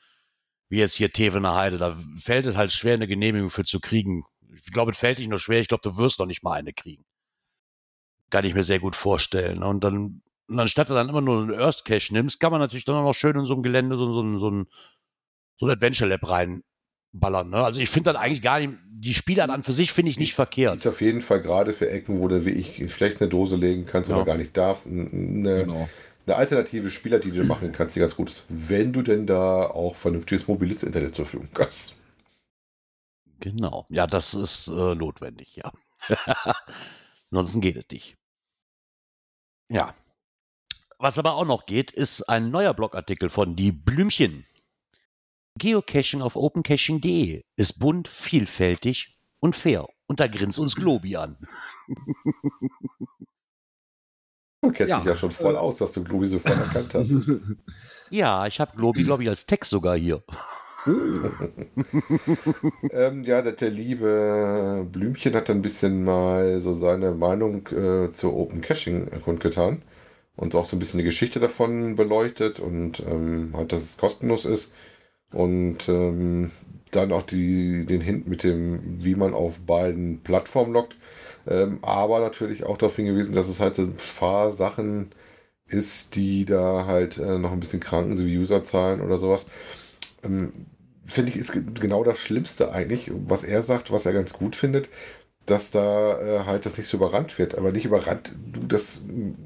Wie 0.70 0.78
jetzt 0.78 0.94
hier 0.94 1.12
Tevener 1.12 1.54
Heide, 1.54 1.76
da 1.76 1.98
fällt 2.18 2.46
es 2.46 2.56
halt 2.56 2.72
schwer, 2.72 2.94
eine 2.94 3.06
Genehmigung 3.06 3.50
für 3.50 3.64
zu 3.64 3.78
kriegen. 3.78 4.24
Ich 4.54 4.72
glaube, 4.72 4.92
es 4.92 4.98
fällt 4.98 5.18
nicht 5.18 5.28
nur 5.28 5.38
schwer, 5.38 5.60
ich 5.60 5.68
glaube, 5.68 5.82
du 5.82 5.98
wirst 5.98 6.18
noch 6.18 6.26
nicht 6.26 6.42
mal 6.42 6.54
eine 6.54 6.72
kriegen. 6.72 7.04
Kann 8.30 8.44
ich 8.46 8.54
mir 8.54 8.64
sehr 8.64 8.80
gut 8.80 8.96
vorstellen. 8.96 9.62
Und 9.62 9.84
dann 9.84 10.22
und 10.48 10.58
anstatt 10.58 10.88
du 10.88 10.94
dann 10.94 11.08
immer 11.08 11.20
nur 11.20 11.42
einen 11.42 11.60
Earth 11.60 11.84
Cache 11.84 12.12
nimmst, 12.12 12.40
kann 12.40 12.50
man 12.50 12.60
natürlich 12.60 12.84
dann 12.84 12.96
auch 12.96 13.02
noch 13.02 13.14
schön 13.14 13.36
in 13.36 13.44
so 13.44 13.52
einem 13.52 13.62
Gelände 13.62 13.96
so, 13.96 14.12
so, 14.12 14.38
so, 14.38 14.50
ein, 14.50 14.66
so 15.58 15.66
ein 15.66 15.70
Adventure 15.70 16.08
Lab 16.08 16.28
reinballern. 16.28 17.50
Ne? 17.50 17.56
Also 17.56 17.80
ich 17.80 17.90
finde 17.90 18.12
das 18.12 18.20
eigentlich 18.20 18.40
gar 18.40 18.58
nicht, 18.58 18.72
die 18.90 19.12
Spielart 19.12 19.50
an 19.50 19.62
für 19.62 19.74
sich 19.74 19.92
finde 19.92 20.10
ich 20.10 20.18
nicht 20.18 20.30
ist, 20.30 20.36
verkehrt. 20.36 20.76
Ist 20.76 20.86
auf 20.86 21.02
jeden 21.02 21.20
Fall 21.20 21.42
gerade 21.42 21.74
für 21.74 21.90
Ecken, 21.90 22.20
wo 22.20 22.28
du 22.28 22.46
wie 22.46 22.50
ich 22.50 22.92
schlecht 22.92 23.20
eine 23.20 23.28
Dose 23.28 23.56
legen 23.56 23.84
kannst 23.84 24.08
ja. 24.08 24.16
oder 24.16 24.24
gar 24.24 24.38
nicht 24.38 24.56
darfst, 24.56 24.86
eine, 24.86 25.64
genau. 25.64 25.88
eine 26.26 26.36
alternative 26.36 26.90
Spieler, 26.90 27.18
die 27.18 27.30
du 27.30 27.44
machen 27.44 27.72
kannst, 27.72 27.94
die 27.94 28.00
ganz 28.00 28.16
gut 28.16 28.30
ist. 28.30 28.44
Wenn 28.48 28.94
du 28.94 29.02
denn 29.02 29.26
da 29.26 29.66
auch 29.66 29.96
vernünftiges 29.96 30.48
mobiles 30.48 30.82
Internet 30.82 31.14
zur 31.14 31.26
Verfügung 31.26 31.50
hast. 31.58 31.94
Genau. 33.40 33.86
Ja, 33.90 34.06
das 34.06 34.32
ist 34.32 34.68
äh, 34.68 34.94
notwendig, 34.94 35.56
ja. 35.56 35.72
Ansonsten 37.30 37.60
geht 37.60 37.76
es 37.76 37.84
nicht. 37.90 38.16
Ja, 39.70 39.94
was 40.98 41.18
aber 41.18 41.34
auch 41.34 41.44
noch 41.44 41.66
geht, 41.66 41.90
ist 41.90 42.22
ein 42.28 42.50
neuer 42.50 42.74
Blogartikel 42.74 43.30
von 43.30 43.56
Die 43.56 43.72
Blümchen. 43.72 44.44
Geocaching 45.58 46.22
auf 46.22 46.36
opencaching.de 46.36 47.42
ist 47.56 47.78
bunt, 47.78 48.08
vielfältig 48.08 49.16
und 49.40 49.56
fair. 49.56 49.86
Und 50.06 50.20
da 50.20 50.26
grinst 50.26 50.58
uns 50.58 50.76
Globi 50.76 51.16
an. 51.16 51.38
Du 54.60 54.72
kennst 54.72 54.90
ja. 54.90 54.96
dich 54.98 55.06
ja 55.06 55.14
schon 55.14 55.30
voll 55.30 55.56
aus, 55.56 55.76
dass 55.76 55.92
du 55.92 56.02
Globi 56.02 56.26
sofort 56.26 56.58
erkannt 56.58 56.92
hast. 56.94 57.12
Ja, 58.10 58.46
ich 58.46 58.58
habe 58.58 58.74
Globi, 58.74 59.04
glaube 59.04 59.22
ich, 59.22 59.28
als 59.28 59.46
Text 59.46 59.70
sogar 59.70 59.96
hier. 59.96 60.22
ähm, 62.90 63.22
ja, 63.22 63.42
der 63.42 63.70
liebe 63.70 64.86
Blümchen 64.90 65.34
hat 65.34 65.50
ein 65.50 65.60
bisschen 65.60 66.04
mal 66.04 66.58
so 66.58 66.74
seine 66.74 67.12
Meinung 67.12 67.66
äh, 67.68 68.10
zur 68.10 68.34
Open 68.34 68.62
Caching 68.62 69.10
kundgetan 69.20 69.82
und 70.38 70.54
auch 70.56 70.66
so 70.66 70.76
ein 70.76 70.80
bisschen 70.80 70.98
die 70.98 71.04
Geschichte 71.04 71.40
davon 71.40 71.96
beleuchtet 71.96 72.60
und 72.60 73.00
ähm, 73.00 73.52
halt, 73.56 73.72
dass 73.72 73.82
es 73.82 73.98
kostenlos 73.98 74.46
ist. 74.46 74.72
Und 75.32 75.88
ähm, 75.88 76.50
dann 76.92 77.12
auch 77.12 77.22
die, 77.22 77.84
den 77.86 78.00
Hint 78.00 78.28
mit 78.28 78.42
dem, 78.44 79.04
wie 79.04 79.14
man 79.14 79.34
auf 79.34 79.60
beiden 79.60 80.22
Plattformen 80.22 80.72
lockt. 80.72 80.96
Ähm, 81.46 81.78
aber 81.82 82.20
natürlich 82.20 82.64
auch 82.64 82.78
darauf 82.78 82.96
hingewiesen, 82.96 83.34
dass 83.34 83.48
es 83.48 83.60
halt 83.60 83.76
so 83.76 83.82
ein 83.82 83.94
paar 84.18 84.52
Sachen 84.52 85.10
ist, 85.66 86.16
die 86.16 86.44
da 86.46 86.86
halt 86.86 87.18
äh, 87.18 87.38
noch 87.38 87.52
ein 87.52 87.60
bisschen 87.60 87.80
kranken, 87.80 88.16
so 88.16 88.26
wie 88.26 88.38
Userzahlen 88.38 89.00
oder 89.02 89.18
sowas. 89.18 89.46
Ähm, 90.24 90.52
Finde 91.06 91.30
ich, 91.30 91.36
ist 91.38 91.52
genau 91.80 92.04
das 92.04 92.18
Schlimmste 92.20 92.70
eigentlich, 92.72 93.10
was 93.14 93.42
er 93.42 93.62
sagt, 93.62 93.90
was 93.90 94.04
er 94.04 94.12
ganz 94.12 94.34
gut 94.34 94.54
findet, 94.56 94.90
dass 95.50 95.70
da 95.70 96.20
äh, 96.20 96.44
halt 96.44 96.66
das 96.66 96.78
nicht 96.78 96.88
so 96.88 96.96
überrannt 96.96 97.38
wird. 97.38 97.56
Aber 97.56 97.72
nicht 97.72 97.84
überrannt, 97.84 98.34
du, 98.52 98.66
das, 98.66 99.00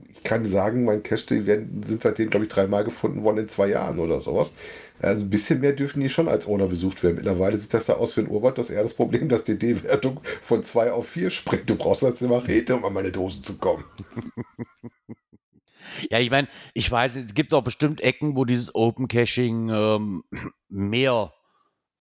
ich 0.08 0.22
kann 0.22 0.44
sagen, 0.46 0.84
mein 0.84 1.02
Cache, 1.02 1.26
die 1.28 1.46
werden, 1.46 1.82
sind 1.82 2.02
seitdem, 2.02 2.30
glaube 2.30 2.46
ich, 2.46 2.52
dreimal 2.52 2.84
gefunden 2.84 3.22
worden 3.24 3.38
in 3.38 3.48
zwei 3.48 3.68
Jahren 3.68 3.98
oder 3.98 4.20
sowas. 4.20 4.54
Also 5.00 5.24
ein 5.24 5.30
bisschen 5.30 5.60
mehr 5.60 5.72
dürfen 5.72 6.00
die 6.00 6.08
schon 6.08 6.28
als 6.28 6.46
Owner 6.46 6.66
besucht 6.66 7.02
werden. 7.02 7.16
Mittlerweile 7.16 7.56
sieht 7.58 7.74
das 7.74 7.86
da 7.86 7.94
aus 7.94 8.16
wie 8.16 8.20
ein 8.20 8.30
Urwald. 8.30 8.58
Das 8.58 8.70
ist 8.70 8.76
eher 8.76 8.84
das 8.84 8.94
Problem, 8.94 9.28
dass 9.28 9.44
die 9.44 9.58
D-Wertung 9.58 10.20
von 10.42 10.62
2 10.62 10.92
auf 10.92 11.08
4 11.08 11.30
springt. 11.30 11.68
Du 11.68 11.76
brauchst 11.76 12.04
als 12.04 12.22
eine 12.22 12.32
Machete, 12.32 12.76
um 12.76 12.84
an 12.84 12.92
meine 12.92 13.10
Dosen 13.10 13.42
zu 13.42 13.58
kommen. 13.58 13.84
Ja, 16.10 16.18
ich 16.18 16.30
meine, 16.30 16.48
ich 16.74 16.90
weiß, 16.90 17.16
es 17.16 17.34
gibt 17.34 17.52
auch 17.52 17.62
bestimmt 17.62 18.00
Ecken, 18.00 18.36
wo 18.36 18.44
dieses 18.44 18.74
Open 18.74 19.08
Caching 19.08 19.68
ähm, 19.68 20.24
mehr 20.68 21.32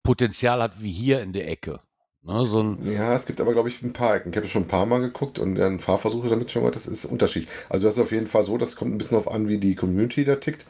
Potenzial 0.03 0.61
hat 0.61 0.81
wie 0.81 0.91
hier 0.91 1.21
in 1.21 1.33
der 1.33 1.47
Ecke. 1.47 1.81
Ne, 2.23 2.45
so 2.45 2.61
ein 2.61 2.85
ja, 2.91 3.15
es 3.15 3.25
gibt 3.25 3.41
aber, 3.41 3.51
glaube 3.53 3.69
ich, 3.69 3.81
ein 3.81 3.93
paar 3.93 4.15
Ecken. 4.15 4.29
Ich 4.31 4.37
habe 4.37 4.47
schon 4.47 4.63
ein 4.63 4.67
paar 4.67 4.85
Mal 4.85 4.99
geguckt 5.01 5.39
und 5.39 5.55
dann 5.55 5.79
Fahrversuche 5.79 6.29
damit 6.29 6.51
schon 6.51 6.61
gemacht. 6.61 6.75
Das 6.75 6.85
ist 6.87 7.05
Unterschied. 7.05 7.47
Also 7.67 7.87
das 7.87 7.97
ist 7.97 8.03
auf 8.03 8.11
jeden 8.11 8.27
Fall 8.27 8.43
so, 8.43 8.57
das 8.59 8.75
kommt 8.75 8.93
ein 8.93 8.97
bisschen 8.99 9.17
darauf 9.17 9.33
an, 9.33 9.47
wie 9.47 9.57
die 9.57 9.73
Community 9.75 10.23
da 10.23 10.35
tickt. 10.35 10.65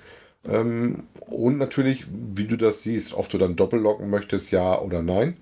Ähm, 0.46 1.04
und 1.28 1.58
natürlich, 1.58 2.06
wie 2.10 2.48
du 2.48 2.56
das 2.58 2.84
siehst, 2.84 3.14
ob 3.14 3.28
du 3.30 3.38
dann 3.38 3.58
doppellocken 3.58 4.10
möchtest, 4.10 4.52
ja 4.52 4.80
oder 4.80 5.02
nein. 5.02 5.38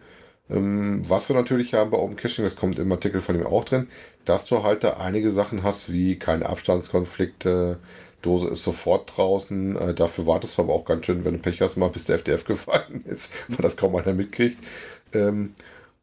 Ähm, 0.50 1.04
was 1.08 1.30
wir 1.30 1.36
natürlich 1.36 1.74
haben 1.76 1.92
bei 1.92 1.98
Open 2.00 2.16
Caching, 2.16 2.44
das 2.44 2.56
kommt 2.56 2.80
im 2.80 2.92
Artikel 2.92 3.22
von 3.22 3.36
ihm 3.36 3.46
auch 3.46 3.64
drin, 3.66 3.88
dass 4.26 4.46
du 4.46 4.64
halt 4.64 4.84
da 4.84 4.94
einige 4.98 5.30
Sachen 5.32 5.62
hast, 5.64 5.94
wie 5.94 6.18
keine 6.18 6.48
Abstandskonflikte, 6.48 7.80
Dose 8.24 8.48
ist 8.50 8.64
sofort 8.64 9.16
draußen, 9.16 9.76
äh, 9.78 9.94
dafür 9.94 10.26
wartest 10.28 10.58
du 10.58 10.64
aber 10.64 10.74
auch 10.74 10.86
ganz 10.86 11.06
schön, 11.06 11.24
wenn 11.24 11.34
du 11.36 11.40
Pech 11.40 11.62
hast, 11.62 11.78
mal 11.78 11.90
bis 11.90 12.06
der 12.06 12.16
FDF 12.16 12.44
gefallen 12.46 13.04
ist, 13.06 13.32
weil 13.48 13.58
das 13.60 13.78
kaum 13.78 13.96
einer 13.96 14.14
mitkriegt. 14.14 14.58
Ähm, 15.14 15.54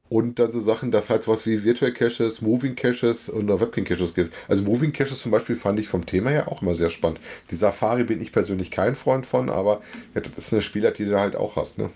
und 0.09 0.39
dann 0.39 0.53
so 0.53 0.61
Sachen, 0.61 0.91
dass 0.91 1.11
halt 1.11 1.23
sowas 1.23 1.47
wie 1.47 1.65
Virtual 1.65 1.93
Caches, 1.93 2.41
Moving 2.41 2.75
Caches 2.75 3.31
oder 3.33 3.61
Webkin 3.61 3.85
Caches 3.85 4.15
gibt. 4.15 4.33
Also 4.49 4.63
Moving 4.63 4.93
Caches 4.93 5.21
zum 5.21 5.33
Beispiel 5.33 5.57
fand 5.57 5.81
ich 5.81 5.89
vom 5.89 6.07
Thema 6.07 6.31
her 6.31 6.51
auch 6.51 6.63
immer 6.63 6.75
sehr 6.75 6.91
spannend. 6.91 7.21
Die 7.51 7.57
Safari 7.57 8.05
bin 8.05 8.21
ich 8.21 8.33
persönlich 8.33 8.71
kein 8.71 8.95
Freund 8.95 9.27
von, 9.27 9.51
aber 9.51 9.81
ja, 10.15 10.21
das 10.21 10.37
ist 10.37 10.53
eine 10.53 10.63
Spielart, 10.63 10.99
die 10.99 11.07
du 11.07 11.19
halt 11.19 11.37
auch 11.37 11.57
hast, 11.57 11.79
ne? 11.79 11.91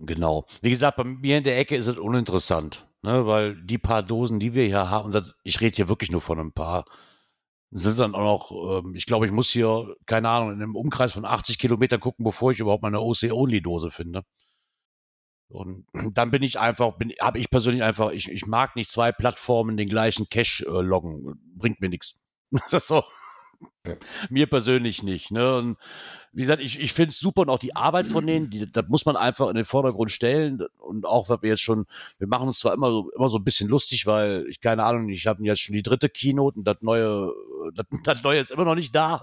Genau. 0.00 0.44
Wie 0.62 0.70
gesagt, 0.70 0.96
bei 0.96 1.04
mir 1.04 1.38
in 1.38 1.44
der 1.44 1.58
Ecke 1.58 1.76
ist 1.76 1.86
es 1.88 1.98
uninteressant, 1.98 2.86
ne, 3.02 3.26
weil 3.26 3.56
die 3.62 3.78
paar 3.78 4.02
Dosen, 4.02 4.38
die 4.38 4.54
wir 4.54 4.64
hier 4.64 4.88
haben, 4.90 5.12
das, 5.12 5.34
ich 5.42 5.60
rede 5.60 5.74
hier 5.76 5.88
wirklich 5.88 6.10
nur 6.10 6.20
von 6.20 6.38
ein 6.38 6.52
paar, 6.52 6.84
sind 7.70 7.98
dann 7.98 8.14
auch 8.14 8.50
noch, 8.50 8.82
ähm, 8.84 8.94
ich 8.94 9.06
glaube, 9.06 9.26
ich 9.26 9.32
muss 9.32 9.50
hier, 9.50 9.94
keine 10.06 10.28
Ahnung, 10.28 10.52
in 10.52 10.62
einem 10.62 10.76
Umkreis 10.76 11.12
von 11.12 11.24
80 11.24 11.58
Kilometer 11.58 11.98
gucken, 11.98 12.24
bevor 12.24 12.52
ich 12.52 12.60
überhaupt 12.60 12.82
meine 12.82 13.00
OC-Only-Dose 13.00 13.90
finde. 13.90 14.22
Und 15.48 15.86
dann 16.14 16.30
bin 16.30 16.42
ich 16.42 16.58
einfach, 16.58 16.96
bin, 16.96 17.12
habe 17.20 17.38
ich 17.38 17.50
persönlich 17.50 17.82
einfach, 17.82 18.10
ich, 18.10 18.30
ich 18.30 18.46
mag 18.46 18.76
nicht 18.76 18.90
zwei 18.90 19.12
Plattformen 19.12 19.76
den 19.76 19.88
gleichen 19.88 20.28
Cache 20.28 20.64
äh, 20.66 20.82
loggen. 20.82 21.40
Bringt 21.56 21.80
mir 21.80 21.88
nichts. 21.88 22.20
So. 22.68 23.04
Ja. 23.86 23.94
Mir 24.28 24.46
persönlich 24.46 25.02
nicht. 25.02 25.30
Ne? 25.30 25.56
Und 25.56 25.76
wie 26.32 26.42
gesagt, 26.42 26.62
ich, 26.62 26.78
ich 26.78 26.92
finde 26.92 27.10
es 27.10 27.18
super 27.18 27.42
und 27.42 27.50
auch 27.50 27.58
die 27.58 27.74
Arbeit 27.74 28.06
von 28.06 28.26
denen, 28.26 28.50
die, 28.50 28.70
das 28.70 28.86
muss 28.88 29.06
man 29.06 29.16
einfach 29.16 29.48
in 29.48 29.56
den 29.56 29.64
Vordergrund 29.64 30.12
stellen. 30.12 30.62
Und 30.78 31.06
auch, 31.06 31.28
weil 31.28 31.42
wir 31.42 31.50
jetzt 31.50 31.62
schon, 31.62 31.86
wir 32.18 32.28
machen 32.28 32.48
uns 32.48 32.58
zwar 32.58 32.74
immer 32.74 32.90
so, 32.90 33.10
immer 33.16 33.28
so 33.28 33.38
ein 33.38 33.44
bisschen 33.44 33.68
lustig, 33.68 34.06
weil 34.06 34.46
ich 34.48 34.60
keine 34.60 34.84
Ahnung, 34.84 35.08
ich 35.08 35.26
habe 35.26 35.42
jetzt 35.44 35.60
schon 35.60 35.74
die 35.74 35.82
dritte 35.82 36.08
Keynote 36.08 36.58
und 36.58 36.64
das 36.64 36.76
neue, 36.80 37.32
das, 37.74 37.86
das 38.04 38.22
neue 38.22 38.40
ist 38.40 38.50
immer 38.50 38.64
noch 38.64 38.74
nicht 38.74 38.94
da. 38.94 39.22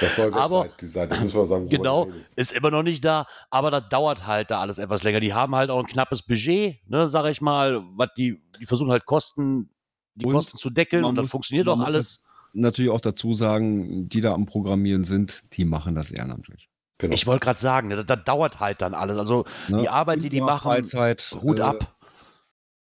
Das 0.00 0.16
neue 0.16 0.32
aber, 0.32 0.70
die 0.80 0.86
Seite, 0.86 1.20
muss 1.20 1.34
man 1.34 1.46
sagen. 1.46 1.68
Genau, 1.68 2.08
ist 2.36 2.52
immer 2.52 2.70
noch 2.70 2.82
nicht 2.82 3.04
da, 3.04 3.26
aber 3.50 3.70
das 3.70 3.88
dauert 3.88 4.26
halt 4.26 4.50
da 4.50 4.60
alles 4.60 4.78
etwas 4.78 5.02
länger. 5.02 5.20
Die 5.20 5.34
haben 5.34 5.54
halt 5.54 5.70
auch 5.70 5.78
ein 5.78 5.86
knappes 5.86 6.22
Budget, 6.22 6.78
ne, 6.88 7.06
sag 7.06 7.26
ich 7.26 7.40
mal, 7.40 7.82
was 7.96 8.08
die, 8.16 8.40
die 8.58 8.66
versuchen 8.66 8.90
halt 8.90 9.04
Kosten, 9.04 9.70
die 10.14 10.26
und 10.26 10.32
Kosten 10.32 10.58
zu 10.58 10.70
deckeln 10.70 11.04
und 11.04 11.16
dann 11.16 11.26
muss, 11.26 11.32
funktioniert 11.32 11.68
auch 11.68 11.78
alles 11.78 12.24
natürlich 12.60 12.90
auch 12.90 13.00
dazu 13.00 13.34
sagen, 13.34 14.08
die 14.08 14.20
da 14.20 14.34
am 14.34 14.46
Programmieren 14.46 15.04
sind, 15.04 15.44
die 15.56 15.64
machen 15.64 15.94
das 15.94 16.10
ehrenamtlich. 16.10 16.68
Genau. 16.98 17.14
Ich 17.14 17.26
wollte 17.26 17.44
gerade 17.44 17.60
sagen, 17.60 17.90
das, 17.90 18.04
das, 18.06 18.24
dauert 18.24 18.58
halt 18.60 18.82
dann 18.82 18.94
alles. 18.94 19.18
Also 19.18 19.44
ne? 19.68 19.82
die 19.82 19.88
Arbeit, 19.88 20.22
die 20.22 20.28
die 20.28 20.40
machen, 20.40 20.62
Freizeit, 20.62 21.36
Hut 21.40 21.60
äh, 21.60 21.62
ab. 21.62 21.96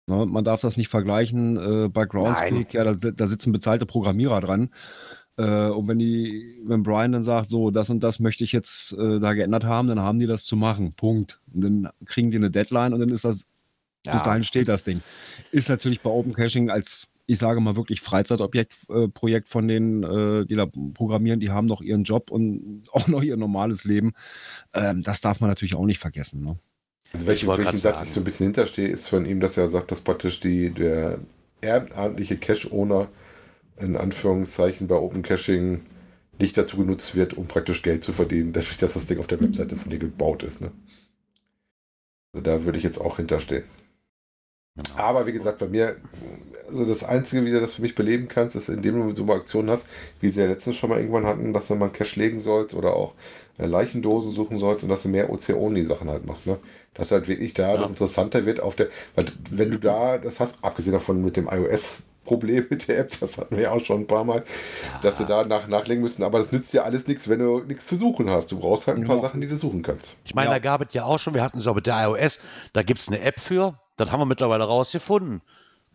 Ne? 0.06 0.24
Man 0.26 0.44
darf 0.44 0.62
das 0.62 0.76
nicht 0.78 0.88
vergleichen. 0.88 1.84
Äh, 1.84 1.88
bei 1.88 2.06
Groundspeak, 2.06 2.72
ja, 2.72 2.84
da, 2.84 2.94
da, 2.94 3.26
sitzen 3.26 3.52
bezahlte 3.52 3.84
Programmierer 3.84 4.40
dran. 4.40 4.70
Äh, 5.36 5.68
und 5.68 5.88
wenn 5.88 5.98
die, 5.98 6.62
wenn 6.64 6.82
Brian 6.82 7.12
dann 7.12 7.22
sagt, 7.22 7.50
so, 7.50 7.70
das 7.70 7.90
und 7.90 8.02
das 8.02 8.18
möchte 8.18 8.44
ich 8.44 8.52
jetzt 8.52 8.94
äh, 8.94 9.20
da 9.20 9.34
geändert 9.34 9.64
haben, 9.64 9.88
dann 9.88 10.00
haben 10.00 10.18
die 10.18 10.26
das 10.26 10.44
zu 10.44 10.56
machen. 10.56 10.94
Punkt. 10.94 11.40
Und 11.52 11.60
dann 11.60 11.90
kriegen 12.06 12.30
die 12.30 12.38
eine 12.38 12.50
Deadline 12.50 12.94
und 12.94 13.00
dann 13.00 13.10
ist 13.10 13.26
das, 13.26 13.46
ja. 14.06 14.12
bis 14.12 14.22
dahin 14.22 14.42
steht 14.42 14.68
das 14.68 14.84
Ding. 14.84 15.02
Ist 15.52 15.68
natürlich 15.68 16.00
bei 16.00 16.08
Open 16.10 16.32
Caching 16.32 16.70
als 16.70 17.08
ich 17.30 17.38
sage 17.38 17.60
mal 17.60 17.76
wirklich 17.76 18.00
Freizeitobjekt, 18.00 18.74
äh, 18.88 19.06
Projekt 19.06 19.48
von 19.48 19.68
denen, 19.68 20.02
äh, 20.02 20.46
die 20.46 20.56
da 20.56 20.66
programmieren, 20.66 21.40
die 21.40 21.50
haben 21.50 21.66
noch 21.66 21.82
ihren 21.82 22.04
Job 22.04 22.30
und 22.30 22.84
auch 22.92 23.06
noch 23.06 23.22
ihr 23.22 23.36
normales 23.36 23.84
Leben. 23.84 24.14
Ähm, 24.72 25.02
das 25.02 25.20
darf 25.20 25.40
man 25.40 25.50
natürlich 25.50 25.74
auch 25.74 25.84
nicht 25.84 25.98
vergessen. 25.98 26.42
Ne? 26.42 26.58
Also 27.12 27.26
welchen, 27.26 27.48
welchen 27.48 27.78
Satz 27.78 28.02
ich 28.02 28.12
so 28.12 28.20
ein 28.20 28.24
bisschen 28.24 28.46
hinterstehe, 28.46 28.88
ist 28.88 29.08
von 29.08 29.26
ihm, 29.26 29.40
dass 29.40 29.58
er 29.58 29.68
sagt, 29.68 29.90
dass 29.90 30.00
praktisch 30.00 30.40
die, 30.40 30.70
der 30.70 31.18
ehrenamtliche 31.60 32.38
Cache-Owner 32.38 33.08
in 33.76 33.96
Anführungszeichen 33.96 34.86
bei 34.86 34.96
Open 34.96 35.22
Caching 35.22 35.82
nicht 36.40 36.56
dazu 36.56 36.78
genutzt 36.78 37.14
wird, 37.14 37.34
um 37.34 37.46
praktisch 37.46 37.82
Geld 37.82 38.04
zu 38.04 38.14
verdienen, 38.14 38.54
dadurch, 38.54 38.78
dass 38.78 38.94
das 38.94 39.06
Ding 39.06 39.18
auf 39.18 39.26
der 39.26 39.40
Webseite 39.40 39.76
von 39.76 39.90
dir 39.90 39.98
gebaut 39.98 40.42
ist. 40.42 40.62
Ne? 40.62 40.72
Also 42.32 42.42
da 42.42 42.64
würde 42.64 42.78
ich 42.78 42.84
jetzt 42.84 43.00
auch 43.00 43.16
hinterstehen. 43.16 43.64
Genau. 44.78 45.02
Aber 45.02 45.26
wie 45.26 45.32
gesagt, 45.32 45.58
bei 45.58 45.66
mir, 45.66 45.96
also 46.68 46.84
das 46.84 47.04
Einzige, 47.04 47.44
wie 47.44 47.50
du 47.50 47.60
das 47.60 47.74
für 47.74 47.82
mich 47.82 47.94
beleben 47.94 48.28
kannst, 48.28 48.56
ist, 48.56 48.68
indem 48.68 49.08
du 49.08 49.16
so 49.16 49.22
eine 49.22 49.32
Aktion 49.32 49.68
hast, 49.70 49.86
wie 50.20 50.28
sie 50.28 50.40
ja 50.40 50.46
letztens 50.46 50.76
schon 50.76 50.90
mal 50.90 50.98
irgendwann 50.98 51.26
hatten, 51.26 51.52
dass 51.52 51.68
du 51.68 51.74
mal 51.74 51.90
Cash 51.90 52.16
legen 52.16 52.40
sollst 52.40 52.74
oder 52.74 52.94
auch 52.94 53.14
äh, 53.58 53.66
Leichendosen 53.66 54.30
suchen 54.30 54.58
sollst 54.58 54.84
und 54.84 54.88
dass 54.88 55.02
du 55.02 55.08
mehr 55.08 55.30
OC-Only-Sachen 55.30 56.08
halt 56.08 56.26
machst. 56.26 56.46
Ne? 56.46 56.58
Dass 56.94 57.10
halt 57.10 57.28
wirklich 57.28 57.54
da 57.54 57.74
ja. 57.74 57.80
das 57.80 57.90
interessanter 57.90 58.46
wird 58.46 58.60
auf 58.60 58.76
der, 58.76 58.88
weil 59.14 59.26
wenn 59.50 59.70
du 59.70 59.78
da 59.78 60.18
das 60.18 60.40
hast, 60.40 60.56
abgesehen 60.62 60.92
davon 60.92 61.22
mit 61.22 61.36
dem 61.36 61.48
iOS 61.50 62.02
Problem 62.28 62.66
mit 62.68 62.86
der 62.86 62.98
App, 62.98 63.10
das 63.20 63.38
hatten 63.38 63.56
wir 63.56 63.64
ja 63.64 63.70
auch 63.72 63.82
schon 63.82 64.02
ein 64.02 64.06
paar 64.06 64.22
Mal, 64.22 64.44
ja. 64.44 65.00
dass 65.00 65.16
du 65.16 65.24
da 65.24 65.44
nach, 65.44 65.66
nachlegen 65.66 66.02
müssen. 66.02 66.22
Aber 66.22 66.38
das 66.38 66.52
nützt 66.52 66.72
dir 66.74 66.84
alles 66.84 67.06
nichts, 67.06 67.28
wenn 67.28 67.38
du 67.38 67.60
nichts 67.60 67.86
zu 67.86 67.96
suchen 67.96 68.28
hast. 68.28 68.52
Du 68.52 68.60
brauchst 68.60 68.86
halt 68.86 68.98
ein 68.98 69.02
ja. 69.02 69.08
paar 69.08 69.18
Sachen, 69.18 69.40
die 69.40 69.48
du 69.48 69.56
suchen 69.56 69.82
kannst. 69.82 70.14
Ich 70.24 70.34
meine, 70.34 70.50
da 70.50 70.58
gab 70.58 70.82
es 70.82 70.92
ja 70.92 71.04
auch 71.04 71.18
schon, 71.18 71.32
wir 71.32 71.42
hatten 71.42 71.58
es 71.58 71.66
auch 71.66 71.74
mit 71.74 71.86
der 71.86 72.04
iOS, 72.04 72.38
da 72.74 72.82
gibt 72.82 73.00
es 73.00 73.08
eine 73.08 73.20
App 73.20 73.40
für, 73.40 73.80
das 73.98 74.12
haben 74.12 74.20
wir 74.20 74.26
mittlerweile 74.26 74.64
rausgefunden. 74.64 75.42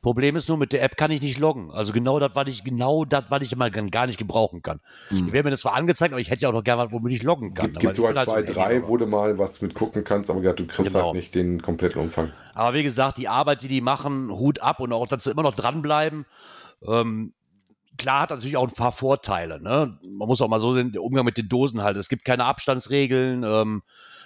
Problem 0.03 0.35
ist 0.35 0.49
nur, 0.49 0.57
mit 0.57 0.73
der 0.73 0.83
App 0.83 0.97
kann 0.97 1.11
ich 1.11 1.21
nicht 1.21 1.39
loggen. 1.39 1.71
Also 1.71 1.93
genau 1.93 2.19
das, 2.19 2.31
was 2.33 2.49
ich, 2.49 2.65
genau 2.65 3.05
das, 3.05 3.23
was 3.29 3.41
ich 3.41 3.53
immer 3.53 3.71
gar 3.71 4.05
nicht 4.05 4.17
gebrauchen 4.17 4.61
kann. 4.61 4.81
Mhm. 5.09 5.27
Die 5.27 5.33
werden 5.33 5.45
mir 5.45 5.51
das 5.51 5.61
zwar 5.61 5.75
angezeigt, 5.75 6.11
aber 6.11 6.19
ich 6.19 6.29
hätte 6.29 6.41
ja 6.41 6.49
auch 6.49 6.53
noch 6.53 6.65
gerne 6.65 6.83
was, 6.83 6.91
womit 6.91 7.13
ich 7.13 7.23
loggen 7.23 7.53
kann. 7.53 7.67
Gibt, 7.67 7.79
gibt 7.79 7.95
sogar 7.95 8.13
halt 8.13 8.27
zwei, 8.27 8.33
halt 8.35 8.53
drei, 8.53 8.87
wo 8.87 8.97
du 8.97 9.07
mal 9.07 9.37
was 9.37 9.61
mit 9.61 9.75
gucken 9.75 10.03
kannst, 10.03 10.29
aber 10.29 10.41
du 10.41 10.67
kriegst 10.67 10.91
genau. 10.91 11.05
halt 11.05 11.15
nicht 11.15 11.33
den 11.33 11.61
kompletten 11.61 12.01
Umfang. 12.01 12.33
Aber 12.53 12.75
wie 12.75 12.83
gesagt, 12.83 13.17
die 13.17 13.29
Arbeit, 13.29 13.61
die 13.61 13.69
die 13.69 13.79
machen, 13.79 14.29
Hut 14.29 14.59
ab 14.59 14.81
und 14.81 14.91
auch, 14.91 15.07
dass 15.07 15.23
sie 15.23 15.31
immer 15.31 15.41
noch 15.41 15.55
dranbleiben. 15.55 16.25
Ähm, 16.85 17.33
klar 17.97 18.23
hat 18.23 18.31
natürlich 18.31 18.57
auch 18.57 18.67
ein 18.67 18.73
paar 18.73 18.91
Vorteile. 18.91 19.61
Ne? 19.61 19.97
Man 20.03 20.27
muss 20.27 20.41
auch 20.41 20.49
mal 20.49 20.59
so 20.59 20.75
den 20.75 20.97
Umgang 20.97 21.23
mit 21.23 21.37
den 21.37 21.47
Dosen 21.47 21.81
halten. 21.81 21.99
Es 21.99 22.09
gibt 22.09 22.25
keine 22.25 22.43
Abstandsregeln, 22.43 23.45
ähm, 23.45 23.83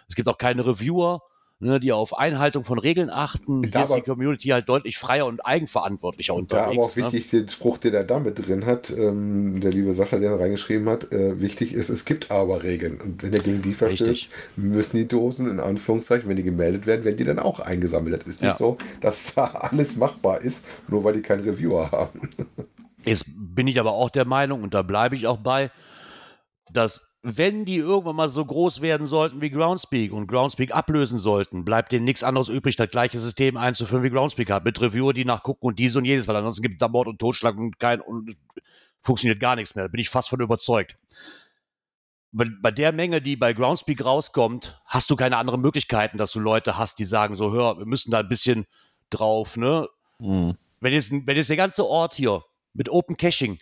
es 0.10 0.16
gibt 0.16 0.28
auch 0.28 0.40
keine 0.40 0.66
Reviewer 0.66 1.22
ne, 1.60 1.80
die 1.80 1.92
auf 1.92 2.18
Einhaltung 2.18 2.64
von 2.64 2.80
Regeln 2.80 3.10
achten. 3.10 3.64
Hier 3.64 3.84
ist 3.84 3.94
die 3.94 4.02
Community 4.02 4.50
halt 4.50 4.70
deutlich 4.70 4.98
freier 4.98 5.26
und 5.26 5.46
eigenverantwortlicher 5.46 6.34
unterwegs. 6.34 6.66
Da 6.66 6.72
aber 6.72 6.86
auch 6.86 6.96
ne? 6.96 7.04
wichtig, 7.14 7.30
den 7.30 7.48
Spruch, 7.48 7.78
den 7.78 7.94
er 7.94 8.04
da 8.04 8.20
mit 8.20 8.46
drin 8.46 8.66
hat, 8.66 8.90
ähm, 8.92 9.60
der 9.60 9.72
liebe 9.72 9.94
Sascha, 9.94 10.18
der 10.18 10.40
reingeschrieben 10.40 10.88
hat, 10.90 11.12
äh, 11.12 11.40
wichtig 11.42 11.74
ist, 11.74 11.90
es 11.90 12.06
gibt 12.06 12.32
aber 12.32 12.64
Regeln. 12.64 13.02
Und 13.02 13.24
wenn 13.24 13.34
er 13.34 13.42
gegen 13.42 13.62
die 13.62 13.74
verstößt, 13.74 14.30
müssen 14.56 14.98
die 14.98 15.08
Dosen, 15.08 15.50
in 15.50 15.60
Anführungszeichen, 15.60 16.30
wenn 16.30 16.38
die 16.38 16.44
gemeldet 16.44 16.86
werden, 16.86 17.04
werden 17.04 17.18
die 17.18 17.26
dann 17.26 17.40
auch 17.40 17.60
eingesammelt. 17.60 18.22
Das 18.22 18.28
ist 18.28 18.42
nicht 18.42 18.52
ja. 18.52 18.58
so, 18.58 18.78
dass 19.02 19.34
da 19.36 19.46
alles 19.46 19.96
machbar 19.96 20.42
ist, 20.42 20.66
nur 20.88 21.04
weil 21.04 21.14
die 21.14 21.22
keinen 21.22 21.44
Reviewer 21.44 21.92
haben. 21.92 22.30
Jetzt 23.06 23.26
bin 23.28 23.68
ich 23.68 23.80
aber 23.80 23.94
auch 23.94 24.10
der 24.10 24.26
Meinung, 24.26 24.64
und 24.64 24.74
da 24.74 24.82
bleibe 24.82 25.16
ich 25.16 25.28
auch 25.28 25.38
bei, 25.38 25.72
dass 26.74 27.08
wenn 27.24 27.66
die 27.66 27.78
irgendwann 27.78 28.16
mal 28.16 28.30
so 28.30 28.46
groß 28.46 28.82
werden 28.82 29.08
sollten 29.08 29.42
wie 29.42 29.50
Groundspeak 29.50 30.14
und 30.14 30.28
Groundspeak 30.28 30.74
ablösen 30.74 31.20
sollten, 31.20 31.66
bleibt 31.66 31.92
denen 31.92 32.06
nichts 32.06 32.24
anderes 32.24 32.50
übrig, 32.50 32.76
das 32.76 32.90
gleiche 32.90 33.20
System 33.20 33.58
einzuführen 33.58 34.04
wie 34.04 34.10
Groundspeak 34.10 34.50
hat, 34.50 34.64
mit 34.66 34.80
Reviewer, 34.80 35.14
die 35.14 35.26
nachgucken 35.26 35.66
und 35.66 35.80
dies 35.80 35.96
und 35.96 36.06
jedes, 36.06 36.28
weil 36.28 36.36
ansonsten 36.36 36.62
gibt 36.62 36.76
es 36.76 36.80
da 36.80 36.88
Mord 36.88 37.08
und 37.08 37.20
Totschlag 37.20 37.58
und 37.58 37.80
kein 37.80 38.02
und 38.02 38.38
funktioniert 39.02 39.40
gar 39.40 39.56
nichts 39.56 39.76
mehr. 39.76 39.86
Da 39.86 39.92
bin 39.92 40.00
ich 40.00 40.10
fast 40.10 40.30
von 40.30 40.40
überzeugt. 40.42 40.96
bei, 42.32 42.46
bei 42.62 42.72
der 42.72 42.92
Menge, 42.92 43.22
die 43.22 43.36
bei 43.36 43.54
Groundspeak 43.54 44.04
rauskommt, 44.04 44.80
hast 44.86 45.10
du 45.10 45.16
keine 45.16 45.38
anderen 45.38 45.62
Möglichkeiten, 45.62 46.18
dass 46.18 46.32
du 46.32 46.40
Leute 46.40 46.78
hast, 46.78 47.00
die 47.00 47.06
sagen 47.06 47.36
so, 47.36 47.52
hör, 47.52 47.78
wir 47.80 47.86
müssen 47.86 48.12
da 48.12 48.20
ein 48.20 48.30
bisschen 48.30 48.68
drauf, 49.10 49.58
ne? 49.58 49.88
Mhm. 50.20 50.58
Wenn 50.80 50.94
jetzt, 50.94 51.12
wenn 51.12 51.38
jetzt 51.38 51.50
der 51.50 51.58
ganze 51.58 51.86
Ort 51.86 52.14
hier 52.14 52.44
mit 52.74 52.90
Open 52.90 53.18
Caching 53.18 53.60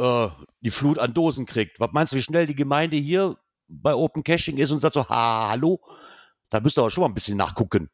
äh, 0.00 0.30
die 0.60 0.70
Flut 0.70 0.98
an 0.98 1.14
Dosen 1.14 1.46
kriegt, 1.46 1.78
was 1.78 1.92
meinst 1.92 2.12
du, 2.12 2.16
wie 2.16 2.22
schnell 2.22 2.46
die 2.46 2.54
Gemeinde 2.54 2.96
hier 2.96 3.36
bei 3.68 3.94
Open 3.94 4.24
Caching 4.24 4.56
ist 4.56 4.70
und 4.70 4.80
sagt 4.80 4.94
so, 4.94 5.08
ha, 5.08 5.48
hallo? 5.50 5.80
Da 6.48 6.60
müsst 6.60 6.78
ihr 6.78 6.82
aber 6.82 6.90
schon 6.90 7.02
mal 7.02 7.08
ein 7.08 7.14
bisschen 7.14 7.36
nachgucken. 7.36 7.90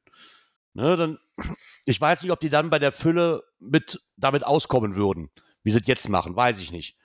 Ne, 0.72 0.96
dann, 0.96 1.18
ich 1.84 2.00
weiß 2.00 2.22
nicht, 2.22 2.32
ob 2.32 2.40
die 2.40 2.48
dann 2.48 2.70
bei 2.70 2.78
der 2.78 2.92
Fülle 2.92 3.42
mit, 3.59 4.00
damit 4.16 4.44
auskommen 4.44 4.94
würden. 4.94 5.30
Wie 5.62 5.72
sie 5.72 5.80
es 5.80 5.86
jetzt 5.86 6.09
machen, 6.09 6.36
weiß 6.36 6.61
ich 6.61 6.70
nicht. 6.70 6.96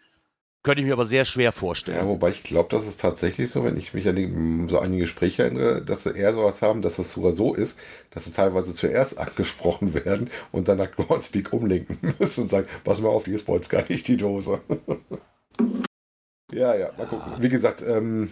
Könnte 0.64 0.82
ich 0.82 0.88
mir 0.88 0.94
aber 0.94 1.06
sehr 1.06 1.26
schwer 1.26 1.52
Ja, 1.54 1.54
vorstellen. 1.54 2.08
wobei 2.08 2.30
ich 2.30 2.44
glaube, 2.44 2.70
das 2.70 2.88
ist 2.88 3.02
tatsächlich 3.02 3.50
so, 3.50 3.64
wenn 3.66 3.76
ich 3.76 3.94
mich 3.94 4.08
an 4.08 4.16
die, 4.16 4.68
so 4.70 4.80
die 4.82 4.98
Gespräche 5.00 5.44
erinnere, 5.44 5.82
dass 5.82 6.04
sie 6.04 6.12
eher 6.16 6.34
sowas 6.34 6.62
haben, 6.62 6.82
dass 6.82 7.00
es 7.00 7.12
sogar 7.12 7.34
so 7.34 7.54
ist, 7.54 7.78
dass 8.12 8.26
sie 8.26 8.32
teilweise 8.32 8.74
zuerst 8.74 9.18
angesprochen 9.18 9.94
werden 9.94 10.30
und 10.54 10.68
dann 10.70 10.78
nach 10.78 10.92
Groundspeak 10.92 11.52
umlenken 11.52 11.98
müssen 12.20 12.44
und 12.44 12.50
sagen, 12.50 12.68
pass 12.84 13.02
mal 13.02 13.10
auf, 13.10 13.24
die 13.26 13.32
ist 13.32 13.46
bei 13.46 13.54
uns 13.54 13.68
gar 13.70 13.84
nicht 13.90 14.08
die 14.08 14.18
Dose. 14.18 14.62
ja, 16.54 16.76
ja, 16.76 16.92
mal 16.98 17.08
gucken. 17.08 17.34
Wie 17.40 17.50
gesagt, 17.50 17.82
ähm, 17.82 18.32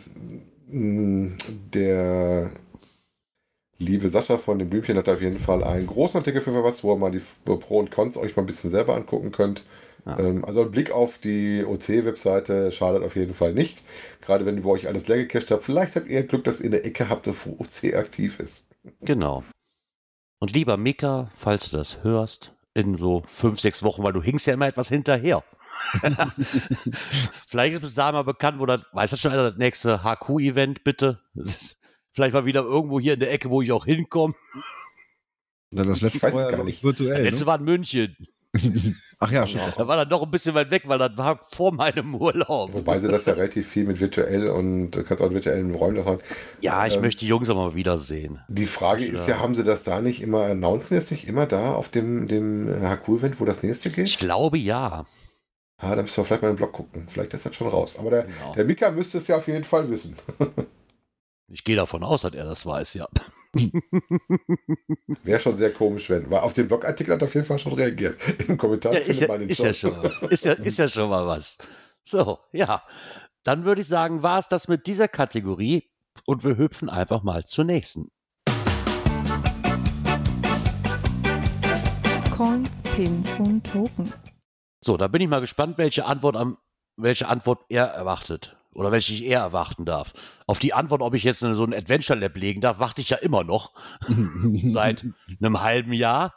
der 1.74 2.52
liebe 3.78 4.10
Sascha 4.10 4.38
von 4.38 4.60
dem 4.60 4.70
Blümchen 4.70 4.98
hat 4.98 5.10
auf 5.10 5.22
jeden 5.22 5.40
Fall 5.40 5.64
einen 5.64 5.88
großen 5.88 6.18
Artikel 6.20 6.42
für 6.42 6.64
was, 6.64 6.84
wo 6.84 6.94
ihr 6.94 6.98
mal 6.98 7.12
die 7.12 7.22
Pro 7.46 7.80
und 7.80 7.92
Cons 7.92 8.18
euch 8.18 8.36
mal 8.36 8.44
ein 8.44 8.48
bisschen 8.48 8.72
selber 8.72 8.96
angucken 8.96 9.32
könnt. 9.32 9.64
Ja. 10.18 10.20
Ähm, 10.20 10.46
also 10.46 10.64
ein 10.64 10.72
Blick 10.72 10.92
auf 10.92 11.20
die 11.20 11.64
OC-Webseite 11.66 12.72
schadet 12.72 13.04
auf 13.04 13.16
jeden 13.16 13.34
Fall 13.34 13.54
nicht. 13.54 13.84
Gerade 14.22 14.46
wenn 14.46 14.58
ihr 14.58 14.64
bei 14.64 14.70
euch 14.70 14.88
alles 14.88 15.08
leer 15.08 15.18
gecached 15.18 15.52
habt. 15.52 15.64
Vielleicht 15.64 15.96
habt 15.96 16.08
ihr 16.08 16.24
Glück, 16.24 16.44
dass 16.44 16.60
ihr 16.60 16.68
eine 16.68 16.84
Ecke 16.84 17.10
habt, 17.10 17.28
wo 17.28 17.58
OC 17.60 17.96
aktiv 17.96 18.40
ist. 18.40 18.66
Genau. 19.02 19.44
Und 20.40 20.54
lieber 20.54 20.78
Mika, 20.78 21.32
falls 21.36 21.70
du 21.70 21.78
das 21.78 22.04
hörst, 22.04 22.56
in 22.74 22.98
so 22.98 23.24
fünf, 23.28 23.60
sechs 23.60 23.84
Wochen, 23.84 24.04
weil 24.04 24.14
du 24.14 24.22
hinkst 24.22 24.48
ja 24.48 24.54
immer 24.54 24.68
etwas 24.68 24.90
hinterher. 24.90 25.44
Vielleicht 27.48 27.74
ist 27.76 27.82
bis 27.82 27.94
da 27.94 28.12
mal 28.12 28.24
bekannt, 28.24 28.60
wo 28.60 28.66
das, 28.66 28.82
weiß 28.94 29.12
das 29.12 29.20
schon 29.20 29.32
einer, 29.32 29.50
das 29.50 29.58
nächste 29.58 30.04
HQ-Event, 30.04 30.84
bitte. 30.84 31.20
Vielleicht 32.12 32.34
mal 32.34 32.46
wieder 32.46 32.62
irgendwo 32.62 33.00
hier 33.00 33.14
in 33.14 33.20
der 33.20 33.32
Ecke, 33.32 33.50
wo 33.50 33.62
ich 33.62 33.72
auch 33.72 33.86
hinkomme. 33.86 34.34
Das 35.72 36.02
letzte 36.02 36.24
weiß 36.24 36.32
es 36.32 36.36
war 36.36 36.50
ja 36.52 36.58
gar 36.58 36.64
nicht. 36.64 36.78
ich, 36.78 36.84
virtuell. 36.84 37.24
Letzte 37.24 37.44
Ne? 37.44 37.48
war 37.48 37.60
in 37.60 37.66
München. 37.66 38.28
Ach 39.22 39.32
ja, 39.32 39.42
das 39.46 39.76
Da 39.76 39.88
war 39.88 39.98
dann 39.98 40.08
doch 40.10 40.24
ein 40.24 40.32
bisschen 40.32 40.56
weit 40.56 40.72
weg, 40.72 40.84
weil 40.86 40.98
das 40.98 41.16
war 41.18 41.46
vor 41.52 41.74
meinem 41.74 42.16
Urlaub. 42.16 42.74
Wobei 42.74 43.00
sie 43.00 43.08
das 43.10 43.26
ja 43.26 43.34
relativ 43.34 43.68
viel 43.68 43.84
mit 43.84 44.00
virtuell 44.00 44.48
und 44.50 44.92
du 44.92 45.04
kannst 45.04 45.22
auch 45.22 45.28
in 45.28 45.34
virtuellen 45.34 45.76
Räumen 45.76 45.98
das 45.98 46.06
machen. 46.06 46.20
Ja, 46.62 46.88
ich 46.88 46.96
Ähm, 46.96 47.02
möchte 47.02 47.20
die 47.20 47.28
Jungs 47.28 47.50
aber 47.50 47.66
mal 47.70 47.76
wiedersehen. 47.76 48.40
Die 48.48 48.66
Frage 48.66 49.06
ist 49.06 49.28
ja, 49.28 49.36
Ja. 49.36 49.42
haben 49.42 49.56
sie 49.56 49.64
das 49.64 49.84
da 49.84 50.02
nicht 50.02 50.22
immer, 50.22 50.46
announcen 50.46 50.96
jetzt 50.96 51.12
nicht 51.12 51.28
immer 51.28 51.46
da 51.46 51.74
auf 51.74 51.90
dem, 51.90 52.28
dem 52.28 52.68
HQ-Event, 52.82 53.40
wo 53.42 53.46
das 53.46 53.62
nächste 53.62 53.90
Ich 53.90 53.96
geht? 53.96 54.18
glaube 54.18 54.58
ja. 54.58 55.06
Ah, 55.78 55.96
da 55.96 56.02
müssen 56.02 56.18
wir 56.18 56.26
vielleicht 56.26 56.42
mal 56.42 56.50
in 56.50 56.56
den 56.56 56.58
Blog 56.58 56.74
gucken. 56.74 57.08
Vielleicht 57.10 57.34
ist 57.34 57.46
das 57.46 57.56
schon 57.56 57.68
raus. 57.68 57.98
Aber 58.00 58.10
der, 58.10 58.24
Genau. 58.24 58.54
der 58.56 58.66
Mika 58.66 58.90
müsste 58.92 59.18
es 59.20 59.28
ja 59.28 59.38
auf 59.38 59.48
jeden 59.48 59.64
Fall 59.64 59.90
wissen. 59.90 60.16
Ich 61.52 61.64
gehe 61.64 61.76
davon 61.76 62.04
aus, 62.04 62.22
dass 62.22 62.34
er 62.36 62.46
das 62.46 62.64
weiß, 62.66 62.94
ja. 62.94 63.08
Wäre 65.24 65.40
schon 65.40 65.56
sehr 65.56 65.74
komisch, 65.74 66.10
wenn. 66.10 66.30
Weil 66.30 66.40
auf 66.42 66.54
den 66.54 66.68
Blogartikel 66.68 67.14
hat 67.14 67.22
er 67.22 67.26
auf 67.28 67.34
jeden 67.34 67.48
Fall 67.48 67.58
schon 67.60 67.74
reagiert. 67.74 68.18
Im 68.48 68.58
Kommentar 68.58 68.94
Ja, 68.94 69.02
findet 69.02 69.22
ja, 69.22 69.28
man 69.28 69.40
den 69.40 69.50
ist, 69.50 69.58
schon. 69.58 69.66
ja 69.66 69.74
schon 69.74 69.92
mal, 69.98 70.14
ist, 70.30 70.46
ja, 70.46 70.54
ist 70.54 70.78
ja 70.78 70.88
schon 70.88 71.10
mal 71.10 71.26
was. 71.26 71.58
So, 72.04 72.40
ja. 72.52 72.84
Dann 73.44 73.66
würde 73.66 73.82
ich 73.82 73.88
sagen, 73.88 74.22
war 74.22 74.40
es 74.40 74.50
das 74.50 74.68
mit 74.68 74.86
dieser 74.86 75.08
Kategorie 75.08 75.90
und 76.26 76.44
wir 76.44 76.58
hüpfen 76.58 76.90
einfach 76.90 77.24
mal 77.24 77.46
zur 77.46 77.64
nächsten. 77.66 78.12
Coins, 82.36 82.82
Pins 82.96 83.28
und 83.40 83.66
Token. 83.66 84.14
So, 84.82 84.96
da 84.96 85.08
bin 85.08 85.22
ich 85.22 85.28
mal 85.28 85.42
gespannt, 85.42 85.78
welche 85.78 86.06
Antwort, 86.06 86.36
am, 86.36 86.58
welche 86.98 87.28
Antwort 87.28 87.66
er 87.70 87.86
erwartet. 87.86 88.59
Oder 88.74 88.92
welche 88.92 89.14
ich 89.14 89.24
eher 89.24 89.40
erwarten 89.40 89.86
darf. 89.86 90.14
Auf 90.46 90.60
die 90.60 90.74
Antwort, 90.74 91.02
ob 91.02 91.16
ich 91.16 91.24
jetzt 91.24 91.40
so 91.40 91.64
ein 91.64 91.74
Adventure 91.74 92.18
Lab 92.18 92.36
legen 92.38 92.62
darf, 92.62 92.80
warte 92.80 93.02
ich 93.02 93.10
ja 93.10 93.18
immer 93.18 93.44
noch. 93.44 93.74
Seit 94.64 95.06
einem 95.42 95.62
halben 95.62 95.94
Jahr. 95.94 96.36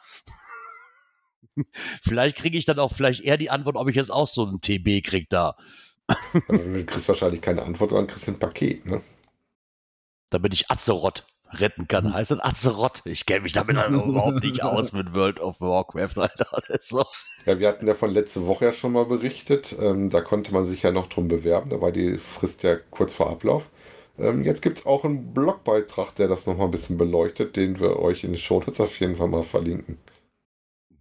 Vielleicht 2.02 2.36
kriege 2.36 2.56
ich 2.56 2.64
dann 2.64 2.78
auch 2.78 2.94
vielleicht 2.94 3.20
eher 3.20 3.36
die 3.36 3.50
Antwort, 3.50 3.76
ob 3.76 3.86
ich 3.88 3.94
jetzt 3.94 4.10
auch 4.10 4.26
so 4.26 4.46
ein 4.46 4.62
TB 4.62 5.04
kriege 5.04 5.26
da. 5.28 5.54
Aber 6.06 6.58
Du 6.58 6.84
kriegst 6.86 7.08
wahrscheinlich 7.08 7.42
keine 7.42 7.62
Antwort, 7.62 7.90
sondern 7.90 8.06
kriegst 8.06 8.26
ein 8.26 8.38
Paket. 8.38 8.86
Ne? 8.86 9.02
damit 10.32 10.54
ich 10.54 10.70
Azeroth 10.70 11.26
retten 11.54 11.88
kann. 11.88 12.12
Heißt 12.12 12.30
das 12.30 12.40
Azeroth? 12.40 13.02
Ich 13.04 13.26
kenne 13.26 13.40
mich 13.40 13.52
damit 13.52 13.76
halt 13.76 13.92
überhaupt 13.92 14.42
nicht 14.42 14.62
aus 14.62 14.92
mit 14.92 15.14
World 15.14 15.40
of 15.40 15.60
Warcraft, 15.60 16.18
Alter. 16.18 16.62
Ist 16.68 16.88
so. 16.88 17.04
Ja, 17.46 17.58
wir 17.58 17.68
hatten 17.68 17.86
ja 17.86 17.94
von 17.94 18.10
letzte 18.10 18.46
Woche 18.46 18.66
ja 18.66 18.72
schon 18.72 18.92
mal 18.92 19.04
berichtet. 19.04 19.76
Ähm, 19.80 20.10
da 20.10 20.20
konnte 20.20 20.52
man 20.52 20.66
sich 20.66 20.82
ja 20.82 20.92
noch 20.92 21.06
drum 21.06 21.28
bewerben. 21.28 21.70
Da 21.70 21.80
war 21.80 21.92
die 21.92 22.18
Frist 22.18 22.62
ja 22.62 22.76
kurz 22.90 23.14
vor 23.14 23.30
Ablauf. 23.30 23.68
Ähm, 24.18 24.42
jetzt 24.44 24.62
gibt 24.62 24.78
es 24.78 24.86
auch 24.86 25.04
einen 25.04 25.32
Blogbeitrag, 25.34 26.14
der 26.14 26.28
das 26.28 26.46
nochmal 26.46 26.66
ein 26.68 26.70
bisschen 26.70 26.98
beleuchtet, 26.98 27.56
den 27.56 27.80
wir 27.80 27.98
euch 27.98 28.24
in 28.24 28.32
den 28.32 28.38
Shownotes 28.38 28.80
auf 28.80 28.98
jeden 29.00 29.16
Fall 29.16 29.28
mal 29.28 29.42
verlinken. 29.42 29.98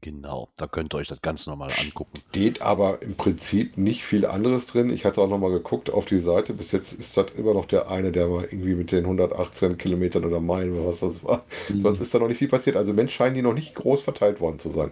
Genau, 0.01 0.49
da 0.57 0.65
könnt 0.65 0.95
ihr 0.95 0.97
euch 0.97 1.07
das 1.07 1.21
Ganze 1.21 1.47
nochmal 1.49 1.69
angucken. 1.79 2.19
Steht 2.29 2.63
aber 2.63 3.03
im 3.03 3.15
Prinzip 3.15 3.77
nicht 3.77 4.03
viel 4.03 4.25
anderes 4.25 4.65
drin. 4.65 4.89
Ich 4.91 5.05
hatte 5.05 5.21
auch 5.21 5.29
nochmal 5.29 5.51
geguckt 5.51 5.91
auf 5.91 6.05
die 6.05 6.19
Seite. 6.19 6.53
Bis 6.53 6.71
jetzt 6.71 6.91
ist 6.93 7.17
das 7.17 7.27
immer 7.37 7.53
noch 7.53 7.65
der 7.65 7.89
eine, 7.89 8.11
der 8.11 8.27
mal 8.27 8.45
irgendwie 8.45 8.73
mit 8.73 8.91
den 8.91 9.03
118 9.05 9.77
Kilometern 9.77 10.25
oder 10.25 10.39
Meilen 10.39 10.73
oder 10.73 10.87
was 10.87 11.01
das 11.01 11.23
war. 11.23 11.45
Sonst 11.77 11.99
ist 11.99 12.13
da 12.15 12.19
noch 12.19 12.27
nicht 12.27 12.39
viel 12.39 12.47
passiert. 12.47 12.77
Also 12.77 12.93
Mensch 12.93 13.13
scheinen 13.13 13.35
die 13.35 13.43
noch 13.43 13.53
nicht 13.53 13.75
groß 13.75 14.01
verteilt 14.01 14.41
worden 14.41 14.57
zu 14.57 14.69
sein. 14.69 14.91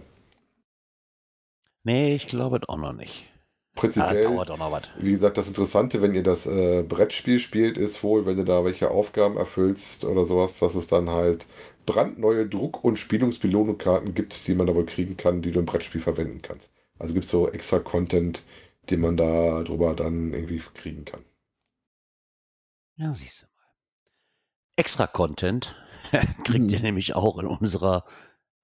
Nee, 1.82 2.14
ich 2.14 2.26
glaube 2.26 2.60
auch 2.68 2.76
noch 2.76 2.92
nicht. 2.92 3.26
Ja, 3.96 4.12
Prinzipiell, 4.14 4.22
dauert 4.22 4.50
auch 4.50 4.58
noch 4.58 4.72
was. 4.72 4.88
wie 4.98 5.12
gesagt, 5.12 5.38
das 5.38 5.48
Interessante, 5.48 6.02
wenn 6.02 6.14
ihr 6.14 6.22
das 6.22 6.46
äh, 6.46 6.82
Brettspiel 6.82 7.38
spielt, 7.38 7.78
ist 7.78 8.02
wohl, 8.02 8.26
wenn 8.26 8.36
du 8.36 8.44
da 8.44 8.64
welche 8.64 8.90
Aufgaben 8.90 9.36
erfüllst 9.36 10.04
oder 10.04 10.24
sowas, 10.24 10.58
dass 10.58 10.74
es 10.74 10.86
dann 10.86 11.08
halt 11.10 11.46
brandneue 11.92 12.46
Druck- 12.48 12.84
und 12.84 12.98
Spielungsbelohnungskarten 12.98 14.14
gibt, 14.14 14.46
die 14.46 14.54
man 14.54 14.66
da 14.66 14.74
wohl 14.74 14.86
kriegen 14.86 15.16
kann, 15.16 15.42
die 15.42 15.50
du 15.50 15.58
im 15.60 15.66
Brettspiel 15.66 16.00
verwenden 16.00 16.40
kannst. 16.42 16.70
Also 16.98 17.14
gibt 17.14 17.24
es 17.24 17.30
so 17.30 17.48
extra 17.48 17.78
Content, 17.80 18.44
den 18.90 19.00
man 19.00 19.16
da 19.16 19.62
drüber 19.64 19.94
dann 19.96 20.32
irgendwie 20.32 20.62
kriegen 20.74 21.04
kann. 21.04 21.24
Ja, 22.96 23.12
siehst 23.14 23.42
du 23.42 23.46
mal. 23.46 23.66
Extra 24.76 25.06
Content 25.08 25.74
kriegt 26.44 26.70
ihr 26.70 26.78
Hm. 26.78 26.82
nämlich 26.82 27.14
auch 27.14 27.38
in 27.38 27.46
unserer 27.46 28.04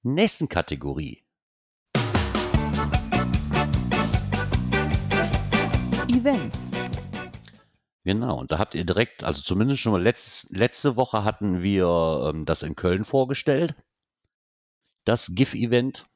nächsten 0.02 0.48
Kategorie. 0.48 1.24
Events. 6.08 6.65
Genau, 8.06 8.38
und 8.38 8.52
da 8.52 8.58
habt 8.60 8.76
ihr 8.76 8.84
direkt, 8.84 9.24
also 9.24 9.42
zumindest 9.42 9.80
schon 9.80 9.90
mal 9.90 10.00
letzt, 10.00 10.56
letzte 10.56 10.94
Woche 10.94 11.24
hatten 11.24 11.60
wir 11.60 12.30
ähm, 12.32 12.44
das 12.44 12.62
in 12.62 12.76
Köln 12.76 13.04
vorgestellt. 13.04 13.74
Das 15.04 15.34
GIF-Event, 15.34 16.06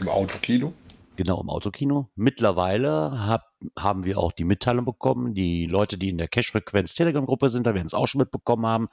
Im 0.00 0.08
Autokino. 0.08 0.72
genau 1.16 1.42
im 1.42 1.50
Autokino. 1.50 2.08
Mittlerweile 2.14 3.26
hab, 3.26 3.42
haben 3.78 4.04
wir 4.04 4.16
auch 4.16 4.32
die 4.32 4.44
Mitteilung 4.44 4.86
bekommen, 4.86 5.34
die 5.34 5.66
Leute, 5.66 5.98
die 5.98 6.08
in 6.08 6.16
der 6.16 6.28
Cash-Frequenz 6.28 6.94
Telegram-Gruppe 6.94 7.50
sind, 7.50 7.66
da 7.66 7.74
werden 7.74 7.88
es 7.88 7.92
auch 7.92 8.06
schon 8.06 8.20
mitbekommen 8.20 8.64
haben. 8.64 8.88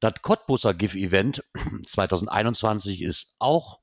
Das 0.00 0.14
Cottbusser 0.22 0.72
GIF-Event 0.72 1.44
2021 1.86 3.02
ist 3.02 3.36
auch 3.38 3.80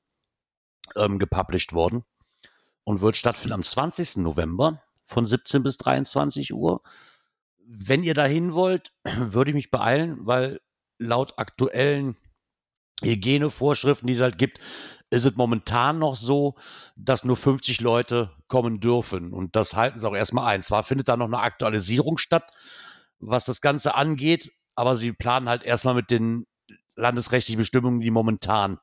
ähm, 0.96 1.20
gepublished 1.20 1.74
worden 1.74 2.02
und 2.82 3.02
wird 3.02 3.16
stattfinden 3.16 3.52
am 3.52 3.62
20. 3.62 4.16
November 4.16 4.82
von 5.04 5.26
17 5.26 5.62
bis 5.62 5.76
23 5.76 6.52
Uhr. 6.54 6.82
Wenn 7.72 8.02
ihr 8.02 8.14
dahin 8.14 8.52
wollt, 8.52 8.92
würde 9.04 9.50
ich 9.50 9.54
mich 9.54 9.70
beeilen, 9.70 10.26
weil 10.26 10.60
laut 10.98 11.34
aktuellen 11.36 12.16
Hygienevorschriften, 13.00 14.08
die 14.08 14.14
es 14.14 14.20
halt 14.20 14.38
gibt, 14.38 14.58
ist 15.10 15.24
es 15.24 15.36
momentan 15.36 15.98
noch 15.98 16.16
so, 16.16 16.56
dass 16.96 17.24
nur 17.24 17.36
50 17.36 17.80
Leute 17.80 18.30
kommen 18.48 18.80
dürfen. 18.80 19.32
Und 19.32 19.54
das 19.56 19.74
halten 19.74 19.98
sie 19.98 20.08
auch 20.08 20.14
erstmal 20.14 20.46
ein. 20.46 20.62
Zwar 20.62 20.82
findet 20.82 21.08
da 21.08 21.16
noch 21.16 21.26
eine 21.26 21.40
Aktualisierung 21.40 22.18
statt, 22.18 22.50
was 23.20 23.44
das 23.44 23.60
Ganze 23.60 23.94
angeht, 23.94 24.52
aber 24.74 24.96
sie 24.96 25.12
planen 25.12 25.48
halt 25.48 25.62
erstmal 25.62 25.94
mit 25.94 26.10
den 26.10 26.46
landesrechtlichen 26.96 27.58
Bestimmungen, 27.58 28.00
die 28.00 28.10
momentan 28.10 28.78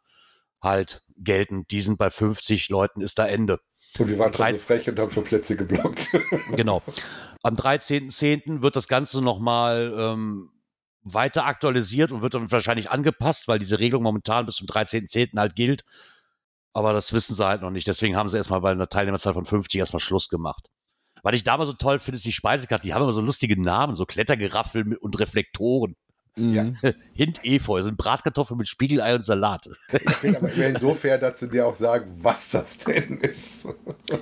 halt 0.62 1.04
gelten. 1.18 1.68
Die 1.68 1.82
sind 1.82 1.98
bei 1.98 2.10
50 2.10 2.70
Leuten, 2.70 3.02
ist 3.02 3.20
da 3.20 3.28
Ende. 3.28 3.60
Und 4.00 4.10
wir 4.10 4.20
waren 4.20 4.34
schon 4.34 4.52
so 4.52 4.58
frech 4.58 4.90
und 4.90 5.00
haben 5.00 5.12
schon 5.12 5.24
Plätze 5.24 5.56
geblockt. 5.56 6.12
Genau. 6.56 6.82
Am 7.44 7.56
13.10. 7.56 8.62
wird 8.62 8.76
das 8.76 8.88
Ganze 8.88 9.22
nochmal 9.22 9.94
ähm, 9.98 10.50
weiter 11.04 11.46
aktualisiert 11.46 12.12
und 12.12 12.22
wird 12.22 12.34
dann 12.34 12.52
wahrscheinlich 12.52 12.92
angepasst, 12.92 13.48
weil 13.48 13.60
diese 13.60 13.80
Regelung 13.80 14.04
momentan 14.04 14.46
bis 14.46 14.56
zum 14.56 14.68
13.10. 14.68 15.38
halt 15.38 15.56
gilt. 15.56 15.84
Aber 16.74 16.94
das 16.94 17.14
wissen 17.14 17.36
sie 17.36 17.46
halt 17.46 17.62
noch 17.62 17.72
nicht. 17.72 17.88
Deswegen 17.88 18.16
haben 18.16 18.30
sie 18.30 18.38
erstmal 18.38 18.62
bei 18.62 18.72
einer 18.72 18.90
Teilnehmerzahl 18.90 19.34
von 19.34 19.46
50 19.46 19.80
erstmal 19.80 20.00
Schluss 20.00 20.30
gemacht. 20.30 20.68
Was 21.24 21.34
ich 21.34 21.44
damals 21.44 21.70
so 21.70 21.74
toll 21.74 22.00
finde, 22.00 22.18
ist 22.18 22.26
die 22.26 22.32
Speisekarte. 22.32 22.84
Die 22.84 22.94
haben 22.94 23.02
immer 23.02 23.14
so 23.14 23.22
lustige 23.22 23.60
Namen, 23.60 23.96
so 23.96 24.06
Klettergeraffel 24.06 24.96
und 24.98 25.20
Reflektoren. 25.20 25.96
Mhm. 26.38 26.78
Hint 27.14 27.40
Efeu 27.44 27.82
sind 27.82 27.98
Bratkartoffeln 27.98 28.58
mit 28.58 28.68
Spiegelei 28.68 29.16
und 29.16 29.26
Salat. 29.26 29.68
Ich 29.92 30.16
finde 30.16 30.38
aber 30.38 30.52
immerhin 30.52 30.78
so 30.78 30.94
fair, 30.94 31.18
dass 31.18 31.40
sie 31.40 31.50
dir 31.50 31.66
auch 31.68 31.76
sagen, 31.76 32.12
was 32.22 32.50
das 32.50 32.78
denn 32.80 33.18
ist. 33.18 33.68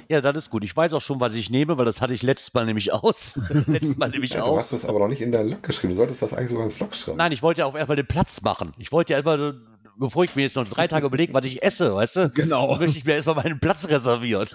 Ja, 0.08 0.22
das 0.22 0.36
ist 0.36 0.50
gut. 0.50 0.64
Ich 0.64 0.76
weiß 0.76 0.94
auch 0.94 1.02
schon, 1.02 1.20
was 1.20 1.34
ich 1.36 1.50
nehme, 1.50 1.78
weil 1.78 1.86
das 1.86 2.00
hatte 2.02 2.14
ich 2.14 2.22
letztes 2.24 2.54
Mal 2.54 2.66
nämlich 2.66 2.94
aus. 2.94 3.40
letztes 3.68 3.98
Mal 3.98 4.10
nämlich 4.10 4.32
Ja, 4.34 4.40
du 4.40 4.46
auch. 4.46 4.58
hast 4.60 4.72
das 4.74 4.86
aber 4.86 5.00
noch 5.00 5.08
nicht 5.08 5.22
in 5.22 5.32
deinen 5.32 5.50
Log 5.50 5.64
geschrieben. 5.64 5.94
Du 5.94 5.98
solltest 5.98 6.22
das 6.22 6.34
eigentlich 6.34 6.50
sogar 6.50 6.66
ins 6.66 6.80
Log 6.80 6.96
schreiben. 6.96 7.18
Nein, 7.18 7.32
ich 7.32 7.42
wollte 7.44 7.60
ja 7.62 7.66
auch 7.66 7.76
erstmal 7.76 7.96
den 7.96 8.08
Platz 8.08 8.42
machen. 8.42 8.74
Ich 8.78 8.92
wollte 8.92 9.14
ja 9.14 9.18
erstmal, 9.18 9.56
bevor 9.98 10.24
ich 10.24 10.36
mir 10.36 10.44
jetzt 10.44 10.56
noch 10.56 10.68
drei 10.68 10.88
Tage 10.88 11.06
überlege, 11.08 11.34
was 11.34 11.46
ich 11.46 11.62
esse, 11.64 11.94
weißt 11.96 12.16
du? 12.16 12.30
Genau. 12.30 12.78
möchte 12.78 12.98
ich 12.98 13.06
mir 13.06 13.14
erstmal 13.16 13.36
meinen 13.36 13.60
Platz 13.60 13.88
reservieren. 13.90 14.48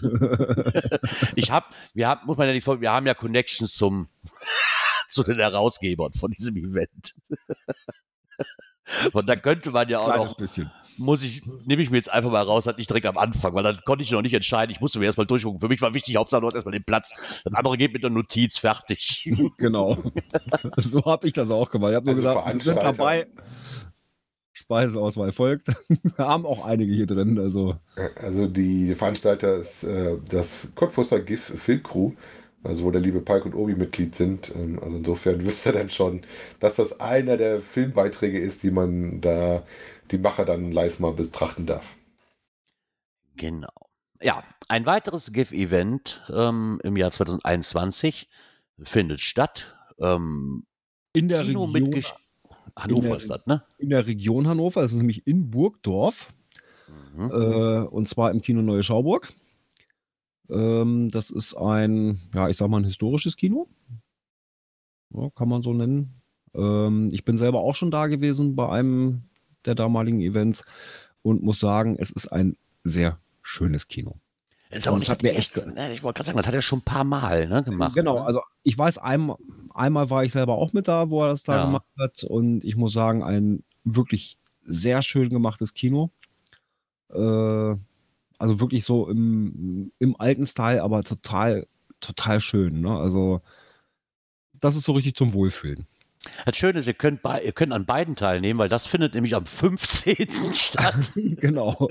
ich 1.34 1.50
habe, 1.50 1.66
wir 1.94 2.08
haben, 2.08 2.26
muss 2.26 2.36
man 2.36 2.46
ja 2.46 2.52
nicht 2.54 2.64
vor, 2.64 2.80
wir 2.80 2.92
haben 2.92 3.06
ja 3.06 3.14
Connections 3.14 3.72
zum, 3.74 4.08
zu 5.14 5.22
den 5.22 5.36
Herausgebern 5.36 6.12
von 6.14 6.30
diesem 6.30 6.56
Event. 6.56 7.14
Und 9.12 9.28
da 9.28 9.36
könnte 9.36 9.70
man 9.70 9.88
ja 9.88 9.98
auch 9.98 10.06
Kleines 10.06 10.30
noch, 10.30 10.36
bisschen. 10.36 10.70
muss 10.96 11.22
ich, 11.22 11.42
nehme 11.64 11.82
ich 11.82 11.90
mir 11.90 11.96
jetzt 11.96 12.10
einfach 12.10 12.30
mal 12.30 12.42
raus, 12.42 12.66
halt 12.66 12.78
nicht 12.78 12.90
direkt 12.90 13.06
am 13.06 13.18
Anfang, 13.18 13.54
weil 13.54 13.62
dann 13.62 13.80
konnte 13.84 14.02
ich 14.02 14.10
noch 14.10 14.22
nicht 14.22 14.34
entscheiden. 14.34 14.72
Ich 14.72 14.80
musste 14.80 14.98
mir 14.98 15.06
erstmal 15.06 15.26
durchgucken. 15.26 15.60
Für 15.60 15.68
mich 15.68 15.80
war 15.80 15.94
wichtig, 15.94 16.16
Hauptsache 16.16 16.40
du 16.40 16.46
hast 16.46 16.54
erstmal 16.54 16.72
den 16.72 16.84
Platz. 16.84 17.12
Das 17.44 17.54
andere 17.54 17.76
geht 17.76 17.92
mit 17.92 18.02
der 18.02 18.10
Notiz 18.10 18.58
fertig. 18.58 19.30
Genau. 19.58 19.98
so 20.76 21.04
habe 21.04 21.26
ich 21.26 21.32
das 21.32 21.50
auch 21.50 21.70
gemacht. 21.70 21.90
Ich 21.90 21.96
habe 21.96 22.06
nur 22.06 22.14
Also 22.14 22.28
gesagt, 22.28 22.54
wir 22.54 22.60
sind 22.62 22.82
dabei. 22.82 23.26
Speiseauswahl 24.52 25.32
folgt. 25.32 25.68
Wir 25.88 26.26
haben 26.26 26.46
auch 26.46 26.64
einige 26.64 26.92
hier 26.92 27.06
drin. 27.06 27.38
Also 27.38 27.76
Also 28.16 28.46
die 28.46 28.94
Veranstalter 28.94 29.54
ist 29.54 29.84
äh, 29.84 30.16
das 30.28 30.68
Cottbusser 30.74 31.20
GIF 31.20 31.52
Filmcrew, 31.56 32.12
also 32.62 32.84
wo 32.84 32.90
der 32.90 33.00
liebe 33.00 33.20
Palk 33.20 33.46
und 33.46 33.54
Obi 33.54 33.74
Mitglied 33.74 34.14
sind. 34.14 34.52
Ähm, 34.54 34.78
also 34.82 34.96
insofern 34.96 35.44
wisst 35.46 35.66
ihr 35.66 35.72
dann 35.72 35.88
schon, 35.88 36.22
dass 36.60 36.76
das 36.76 37.00
einer 37.00 37.36
der 37.36 37.60
Filmbeiträge 37.60 38.38
ist, 38.38 38.62
die 38.62 38.70
man 38.70 39.20
da, 39.20 39.62
die 40.10 40.18
Macher 40.18 40.44
dann 40.44 40.72
live 40.72 40.98
mal 41.00 41.12
betrachten 41.12 41.66
darf. 41.66 41.96
Genau. 43.36 43.72
Ja, 44.22 44.44
ein 44.68 44.84
weiteres 44.84 45.32
GIF-Event 45.32 46.22
ähm, 46.30 46.78
im 46.84 46.96
Jahr 46.96 47.10
2021 47.10 48.28
findet 48.82 49.20
statt. 49.20 49.76
Ähm, 49.98 50.64
in 51.14 51.28
der 51.28 51.42
Kino 51.44 51.64
Region, 51.64 51.72
mit 51.72 51.94
Gesch 51.94 52.14
Hannover 52.76 53.08
der- 53.08 53.16
ist 53.16 53.30
das, 53.30 53.46
ne? 53.46 53.64
in 53.78 53.88
der 53.90 54.06
Region 54.06 54.46
Hannover, 54.46 54.82
es 54.82 54.92
ist 54.92 54.98
nämlich 54.98 55.26
in 55.26 55.50
Burgdorf. 55.50 56.32
Mhm. 57.14 57.30
äh, 57.30 57.80
und 57.86 58.08
zwar 58.08 58.30
im 58.30 58.42
Kino 58.42 58.62
Neue 58.62 58.82
Schauburg. 58.82 59.32
Ähm, 60.50 61.08
das 61.10 61.30
ist 61.30 61.54
ein, 61.54 62.20
ja, 62.34 62.48
ich 62.48 62.56
sag 62.56 62.68
mal, 62.68 62.80
ein 62.80 62.84
historisches 62.84 63.36
Kino. 63.36 63.68
Ja, 65.14 65.30
kann 65.30 65.48
man 65.48 65.62
so 65.62 65.72
nennen. 65.72 66.20
Ähm, 66.54 67.10
ich 67.12 67.24
bin 67.24 67.36
selber 67.36 67.60
auch 67.60 67.74
schon 67.74 67.90
da 67.90 68.06
gewesen 68.06 68.56
bei 68.56 68.68
einem 68.68 69.22
der 69.64 69.74
damaligen 69.74 70.20
Events 70.20 70.64
und 71.22 71.42
muss 71.42 71.60
sagen, 71.60 71.96
es 71.98 72.10
ist 72.10 72.28
ein 72.28 72.56
sehr 72.84 73.18
schönes 73.42 73.88
Kino. 73.88 74.16
Das 74.70 74.86
nicht 74.86 75.10
hat 75.10 75.22
mir 75.24 75.34
echt 75.34 75.56
ne, 75.66 75.92
Ich 75.92 76.04
wollte 76.04 76.18
gerade 76.18 76.28
sagen, 76.28 76.36
das 76.36 76.46
hat 76.46 76.54
er 76.54 76.62
schon 76.62 76.78
ein 76.78 76.84
paar 76.84 77.02
Mal 77.04 77.48
ne, 77.48 77.62
gemacht. 77.64 77.94
Genau, 77.94 78.14
ne? 78.20 78.24
also 78.24 78.40
ich 78.62 78.78
weiß, 78.78 78.98
einmal, 78.98 79.36
einmal 79.74 80.10
war 80.10 80.24
ich 80.24 80.32
selber 80.32 80.54
auch 80.54 80.72
mit 80.72 80.86
da, 80.86 81.10
wo 81.10 81.22
er 81.24 81.28
das 81.28 81.42
da 81.42 81.56
Ja. 81.56 81.64
gemacht 81.66 81.86
hat 81.98 82.22
und 82.22 82.62
ich 82.64 82.76
muss 82.76 82.92
sagen, 82.92 83.22
ein 83.24 83.64
wirklich 83.84 84.38
sehr 84.64 85.02
schön 85.02 85.28
gemachtes 85.30 85.74
Kino. 85.74 86.10
Äh, 87.12 87.74
also 88.40 88.58
wirklich 88.58 88.84
so 88.84 89.08
im, 89.08 89.92
im 89.98 90.18
alten 90.18 90.46
Style, 90.46 90.82
aber 90.82 91.04
total, 91.04 91.66
total 92.00 92.40
schön. 92.40 92.80
Ne? 92.80 92.96
Also 92.96 93.42
das 94.54 94.76
ist 94.76 94.84
so 94.84 94.92
richtig 94.92 95.14
zum 95.14 95.34
Wohlfühlen. 95.34 95.86
Das 96.44 96.56
Schöne 96.56 96.78
ist, 96.78 96.86
ihr 96.86 96.94
könnt, 96.94 97.22
bei, 97.22 97.42
ihr 97.42 97.52
könnt 97.52 97.72
an 97.72 97.86
beiden 97.86 98.14
teilnehmen, 98.14 98.58
weil 98.58 98.68
das 98.68 98.86
findet 98.86 99.14
nämlich 99.14 99.34
am 99.34 99.44
15. 99.46 100.28
statt. 100.52 101.12
genau. 101.14 101.88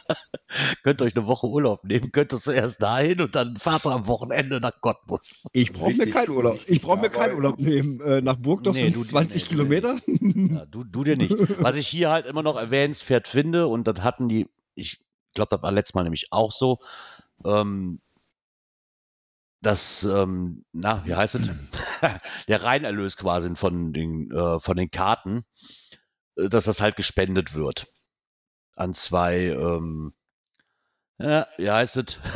könnt 0.82 1.00
euch 1.00 1.16
eine 1.16 1.26
Woche 1.26 1.46
Urlaub 1.46 1.84
nehmen, 1.84 2.12
könnt 2.12 2.32
ihr 2.32 2.38
zuerst 2.38 2.82
dahin 2.82 3.20
und 3.22 3.34
dann 3.34 3.56
fahrt 3.56 3.86
ihr 3.86 3.92
am 3.92 4.06
Wochenende 4.06 4.60
nach 4.60 4.78
Cottbus. 4.80 5.44
Ich 5.52 5.72
brauche 5.72 5.94
mir 5.94 6.10
keinen 6.10 6.30
Urlaub. 6.30 6.58
Ich 6.66 6.82
brauche 6.82 7.00
mir 7.00 7.10
keinen. 7.10 7.36
Urlaub 7.36 7.58
nehmen. 7.58 8.00
Äh, 8.00 8.20
nach 8.20 8.36
Burgdorf 8.36 8.76
Nee, 8.76 8.90
sind 8.90 9.02
es 9.02 9.08
20 9.08 9.42
nee, 9.42 9.48
Kilometer. 9.48 9.96
Ja, 10.06 10.66
du, 10.66 10.84
du 10.84 11.04
dir 11.04 11.16
nicht. 11.16 11.32
Was 11.62 11.76
ich 11.76 11.88
hier 11.88 12.10
halt 12.10 12.26
immer 12.26 12.42
noch 12.42 12.56
erwähnenswert 12.56 13.28
finde, 13.28 13.68
und 13.68 13.86
das 13.86 14.02
hatten 14.02 14.28
die, 14.28 14.48
ich 14.74 14.98
glaube, 15.32 15.48
das 15.50 15.62
war 15.62 15.72
letztes 15.72 15.94
Mal 15.94 16.04
nämlich 16.04 16.32
auch 16.32 16.52
so, 16.52 16.78
ähm, 17.44 18.00
dass, 19.62 20.02
ähm, 20.02 20.64
na, 20.72 21.04
wie 21.06 21.14
heißt 21.14 21.36
es? 21.36 21.48
Der 22.48 22.62
Reinerlös 22.62 23.16
quasi 23.16 23.54
von 23.54 23.92
den, 23.92 24.30
äh, 24.32 24.58
von 24.58 24.76
den 24.76 24.90
Karten, 24.90 25.44
äh, 26.36 26.48
dass 26.48 26.64
das 26.64 26.80
halt 26.80 26.96
gespendet 26.96 27.54
wird. 27.54 27.86
An 28.74 28.92
zwei, 28.92 29.46
ähm, 29.46 30.14
ja, 31.18 31.46
wie 31.56 31.70
heißt 31.70 31.96
es? 31.96 32.18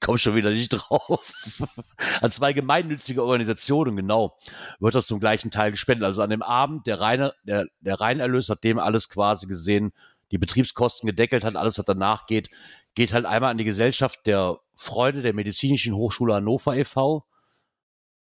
Ich 0.00 0.06
komme 0.06 0.18
schon 0.18 0.36
wieder 0.36 0.50
nicht 0.50 0.68
drauf. 0.68 1.28
An 2.20 2.30
zwei 2.30 2.52
gemeinnützige 2.52 3.24
Organisationen, 3.24 3.96
genau 3.96 4.38
wird 4.78 4.94
das 4.94 5.08
zum 5.08 5.18
gleichen 5.18 5.50
Teil 5.50 5.72
gespendet. 5.72 6.04
Also 6.04 6.22
an 6.22 6.30
dem 6.30 6.42
Abend, 6.42 6.86
der, 6.86 7.00
Reine, 7.00 7.34
der, 7.42 7.66
der 7.80 8.00
Reinerlös 8.00 8.48
hat 8.48 8.62
dem 8.62 8.78
alles 8.78 9.08
quasi 9.08 9.48
gesehen, 9.48 9.92
die 10.30 10.38
Betriebskosten 10.38 11.06
gedeckelt 11.06 11.44
hat, 11.44 11.56
alles, 11.56 11.78
was 11.78 11.84
danach 11.84 12.26
geht, 12.26 12.50
geht 12.94 13.12
halt 13.12 13.26
einmal 13.26 13.50
an 13.50 13.58
die 13.58 13.64
Gesellschaft 13.64 14.26
der 14.26 14.58
Freunde 14.76 15.22
der 15.22 15.34
Medizinischen 15.34 15.94
Hochschule 15.94 16.34
Hannover 16.34 16.76
e.V. 16.76 17.24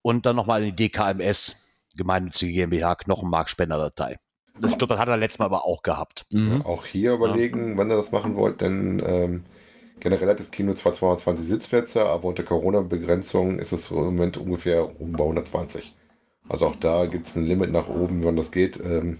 und 0.02 0.26
dann 0.26 0.36
nochmal 0.36 0.60
an 0.60 0.74
die 0.74 0.88
DKMS, 0.88 1.56
gemeinnützige 1.96 2.52
GmbH, 2.52 2.94
Knochenmarkspenderdatei. 2.96 4.18
Das, 4.60 4.72
ich 4.72 4.78
glaube, 4.78 4.94
das 4.94 5.00
hat 5.00 5.08
er 5.08 5.16
letztes 5.16 5.38
Mal 5.38 5.46
aber 5.46 5.64
auch 5.64 5.82
gehabt. 5.82 6.26
Mhm. 6.30 6.62
Auch 6.62 6.84
hier 6.84 7.12
überlegen, 7.12 7.78
wann 7.78 7.90
ihr 7.90 7.96
das 7.96 8.12
machen 8.12 8.36
wollt, 8.36 8.60
denn 8.60 9.02
ähm, 9.06 9.42
generell 10.00 10.28
hat 10.28 10.40
das 10.40 10.50
Kino 10.50 10.74
zwar 10.74 10.92
220 10.92 11.46
Sitzplätze, 11.46 12.04
aber 12.04 12.24
unter 12.28 12.42
Corona-Begrenzung 12.42 13.58
ist 13.58 13.72
es 13.72 13.90
im 13.90 13.96
Moment 13.96 14.36
ungefähr 14.36 15.00
um 15.00 15.12
bei 15.12 15.24
120. 15.24 15.94
Also 16.48 16.66
auch 16.66 16.76
da 16.76 17.06
gibt 17.06 17.26
es 17.26 17.36
ein 17.36 17.46
Limit 17.46 17.70
nach 17.70 17.88
oben, 17.88 18.24
wann 18.24 18.36
das 18.36 18.50
geht. 18.50 18.78
Ähm, 18.84 19.18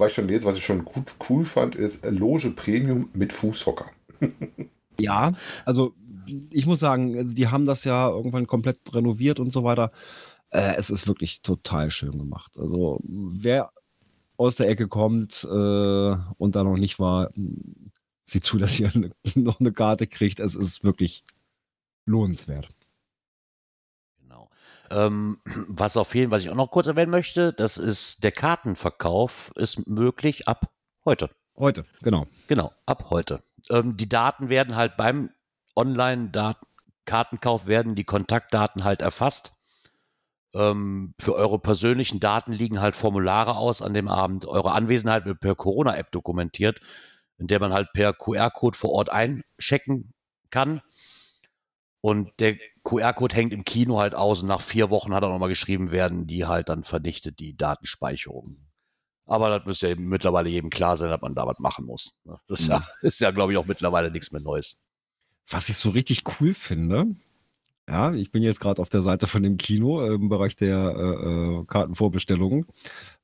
wobei 0.00 0.08
ich 0.08 0.14
schon 0.14 0.28
lese, 0.28 0.46
was 0.46 0.56
ich 0.56 0.64
schon 0.64 0.82
gut 0.82 1.04
cool 1.28 1.44
fand, 1.44 1.74
ist 1.74 2.06
Loge 2.06 2.50
Premium 2.50 3.10
mit 3.12 3.32
Fußhocker. 3.32 3.90
Ja, 4.98 5.32
also 5.64 5.94
ich 6.50 6.66
muss 6.66 6.78
sagen, 6.78 7.16
also 7.16 7.34
die 7.34 7.48
haben 7.48 7.64
das 7.64 7.84
ja 7.84 8.10
irgendwann 8.10 8.46
komplett 8.46 8.80
renoviert 8.94 9.40
und 9.40 9.50
so 9.50 9.64
weiter. 9.64 9.92
Äh, 10.50 10.74
es 10.76 10.90
ist 10.90 11.08
wirklich 11.08 11.40
total 11.40 11.90
schön 11.90 12.18
gemacht. 12.18 12.58
Also 12.58 13.00
wer 13.02 13.70
aus 14.36 14.56
der 14.56 14.68
Ecke 14.68 14.88
kommt 14.88 15.42
äh, 15.50 16.16
und 16.36 16.54
da 16.54 16.64
noch 16.64 16.76
nicht 16.76 16.98
war, 16.98 17.30
sieht 18.26 18.44
zu, 18.44 18.58
dass 18.58 18.78
ihr 18.78 18.92
noch 19.36 19.58
eine 19.58 19.72
Karte 19.72 20.06
kriegt. 20.06 20.38
Es 20.38 20.54
ist 20.54 20.84
wirklich 20.84 21.24
lohnenswert. 22.04 22.68
Ähm, 24.90 25.38
was 25.68 25.96
auf 25.96 26.14
jeden 26.14 26.30
Fall, 26.30 26.38
was 26.38 26.44
ich 26.44 26.50
auch 26.50 26.56
noch 26.56 26.70
kurz 26.70 26.86
erwähnen 26.86 27.10
möchte, 27.10 27.52
das 27.52 27.78
ist 27.78 28.22
der 28.24 28.32
Kartenverkauf 28.32 29.52
ist 29.54 29.86
möglich 29.86 30.48
ab 30.48 30.70
heute. 31.04 31.30
Heute, 31.56 31.84
genau. 32.02 32.26
Genau, 32.48 32.72
ab 32.86 33.10
heute. 33.10 33.42
Ähm, 33.68 33.96
die 33.96 34.08
Daten 34.08 34.48
werden 34.48 34.76
halt 34.76 34.96
beim 34.96 35.30
Online-Kartenkauf 35.76 37.66
werden 37.66 37.94
die 37.94 38.04
Kontaktdaten 38.04 38.84
halt 38.84 39.02
erfasst. 39.02 39.52
Ähm, 40.52 41.14
für 41.20 41.34
eure 41.34 41.58
persönlichen 41.58 42.18
Daten 42.18 42.52
liegen 42.52 42.80
halt 42.80 42.96
Formulare 42.96 43.56
aus 43.56 43.82
an 43.82 43.94
dem 43.94 44.08
Abend. 44.08 44.46
Eure 44.46 44.72
Anwesenheit 44.72 45.24
wird 45.26 45.40
per 45.40 45.54
Corona-App 45.54 46.10
dokumentiert, 46.10 46.80
in 47.38 47.46
der 47.46 47.60
man 47.60 47.72
halt 47.72 47.92
per 47.92 48.12
QR-Code 48.12 48.76
vor 48.76 48.90
Ort 48.90 49.10
einchecken 49.10 50.12
kann. 50.50 50.82
Und 52.00 52.32
der 52.40 52.56
QR-Code 52.84 53.34
hängt 53.34 53.52
im 53.52 53.64
Kino 53.64 53.98
halt 53.98 54.14
aus 54.14 54.42
und 54.42 54.48
nach 54.48 54.62
vier 54.62 54.90
Wochen 54.90 55.14
hat 55.14 55.22
er 55.22 55.28
nochmal 55.28 55.48
geschrieben 55.48 55.90
werden, 55.90 56.26
die 56.26 56.46
halt 56.46 56.68
dann 56.68 56.84
vernichtet, 56.84 57.38
die 57.38 57.56
Datenspeicherung. 57.56 58.56
Aber 59.26 59.48
das 59.48 59.64
müsste 59.66 59.86
ja 59.86 59.92
eben 59.92 60.08
mittlerweile 60.08 60.48
jedem 60.48 60.70
klar 60.70 60.96
sein, 60.96 61.10
dass 61.10 61.20
man 61.20 61.34
da 61.34 61.46
was 61.46 61.58
machen 61.58 61.84
muss. 61.84 62.14
Das 62.24 62.60
ist 62.60 62.68
ja, 62.68 62.84
ist 63.02 63.20
ja 63.20 63.30
glaube 63.30 63.52
ich, 63.52 63.58
auch 63.58 63.66
mittlerweile 63.66 64.10
nichts 64.10 64.32
mehr 64.32 64.40
Neues. 64.40 64.76
Was 65.48 65.68
ich 65.68 65.76
so 65.76 65.90
richtig 65.90 66.24
cool 66.40 66.54
finde, 66.54 67.06
ja, 67.90 68.12
ich 68.12 68.30
bin 68.30 68.42
jetzt 68.42 68.60
gerade 68.60 68.80
auf 68.80 68.88
der 68.88 69.02
Seite 69.02 69.26
von 69.26 69.42
dem 69.42 69.56
Kino 69.56 70.00
äh, 70.00 70.14
im 70.14 70.28
Bereich 70.28 70.54
der 70.54 70.76
äh, 70.76 71.60
äh, 71.60 71.64
Kartenvorbestellungen. 71.66 72.66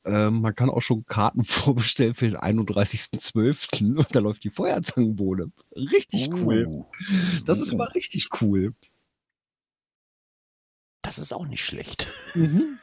Ähm, 0.04 0.40
man 0.40 0.54
kann 0.56 0.70
auch 0.70 0.80
schon 0.80 1.06
Karten 1.06 1.44
vorbestellen 1.44 2.14
für 2.14 2.26
den 2.26 2.36
31.12. 2.36 3.96
und 3.96 4.08
da 4.14 4.18
läuft 4.18 4.42
die 4.42 4.50
Feuerzangenbowle. 4.50 5.52
Richtig 5.74 6.32
cool. 6.32 6.66
Uh, 6.66 6.84
Das 7.44 7.60
ist 7.60 7.74
mal 7.74 7.88
richtig 7.88 8.28
cool. 8.40 8.74
Das 11.06 11.18
ist 11.18 11.32
auch 11.32 11.46
nicht 11.46 11.64
schlecht. 11.64 12.08
Mhm. 12.34 12.80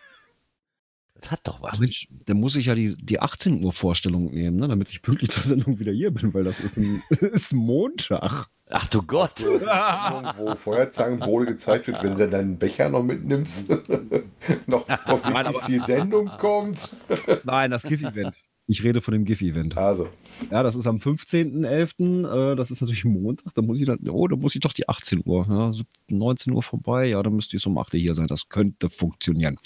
Das 1.20 1.30
hat 1.30 1.42
doch 1.44 1.62
was. 1.62 1.78
Mensch, 1.78 2.08
dann 2.26 2.40
muss 2.40 2.56
ich 2.56 2.68
ja 2.68 2.76
die, 2.76 2.96
die 2.96 3.20
18 3.20 3.64
Uhr 3.64 3.74
Vorstellung 3.74 4.32
nehmen, 4.32 4.56
ne, 4.58 4.70
damit 4.70 4.90
ich 4.90 5.02
pünktlich 5.02 5.30
zur 5.30 5.44
Sendung 5.44 5.78
wieder 5.78 5.92
hier 5.92 6.10
bin, 6.10 6.34
weil 6.34 6.46
das 6.46 6.62
ist 6.62 6.78
ein 6.78 7.04
ist 7.10 7.52
Montag. 7.54 8.48
Ach 8.70 8.88
du 8.88 9.04
Gott. 9.04 9.42
wo 9.44 10.56
Feuerzangenbowle 10.56 11.48
gezeigt 11.48 11.88
wird, 11.88 12.02
wenn 12.02 12.12
du 12.12 12.18
dann 12.20 12.32
deinen 12.32 12.58
Becher 12.58 12.88
noch 12.90 13.04
mitnimmst. 13.04 13.70
noch 14.68 14.88
auf 15.06 15.26
wie 15.26 15.66
viel 15.66 15.86
Sendung 15.86 16.28
kommt. 16.40 16.96
Nein, 17.44 17.72
das 17.72 17.84
GIF-Event. 17.84 18.36
Ich 18.66 18.84
rede 18.84 19.02
von 19.02 19.14
dem 19.14 19.26
GIF-Event. 19.26 19.78
Also. 19.78 20.10
Ja, 20.50 20.64
das 20.64 20.76
ist 20.76 20.88
am 20.88 20.98
15.11. 20.98 22.54
Äh, 22.54 22.56
das 22.56 22.72
ist 22.72 22.82
natürlich 22.82 23.04
Montag. 23.04 23.54
Da 23.54 23.62
muss 23.62 23.80
ich 23.80 23.86
dann, 23.86 24.00
oh, 24.08 24.28
da 24.28 24.38
muss 24.38 24.56
ich 24.56 24.62
doch 24.62 24.72
die 24.72 24.88
18 24.88 25.22
Uhr. 25.26 25.46
Ja, 25.50 25.72
19 26.08 26.54
Uhr 26.54 26.64
vorbei. 26.64 27.08
Ja, 27.08 27.22
dann 27.22 27.36
müsste 27.36 27.58
ich 27.58 27.64
so 27.64 27.70
um 27.70 27.78
8 27.78 27.94
Uhr 27.94 28.00
hier 28.00 28.16
sein. 28.16 28.28
Das 28.28 28.48
könnte 28.48 28.90
funktionieren. 28.90 29.60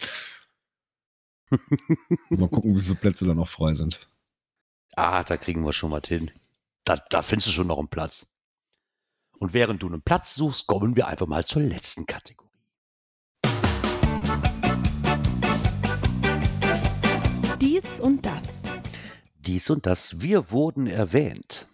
Mal 2.29 2.49
gucken, 2.49 2.75
wie 2.75 2.81
viele 2.81 2.95
Plätze 2.95 3.25
da 3.25 3.33
noch 3.33 3.49
frei 3.49 3.75
sind. 3.75 4.09
Ah, 4.95 5.23
da 5.23 5.37
kriegen 5.37 5.63
wir 5.63 5.73
schon 5.73 5.91
mal 5.91 6.01
hin. 6.03 6.31
Da, 6.83 6.97
da 7.11 7.21
findest 7.21 7.49
du 7.49 7.51
schon 7.51 7.67
noch 7.67 7.77
einen 7.77 7.87
Platz. 7.87 8.27
Und 9.37 9.53
während 9.53 9.83
du 9.83 9.87
einen 9.87 10.01
Platz 10.01 10.33
suchst, 10.33 10.65
kommen 10.65 10.95
wir 10.95 11.07
einfach 11.07 11.27
mal 11.27 11.45
zur 11.45 11.61
letzten 11.61 12.07
Kategorie. 12.07 12.46
Dies 19.47 19.69
und 19.69 19.85
das. 19.85 20.21
Wir 20.21 20.51
wurden 20.51 20.87
erwähnt. 20.87 21.67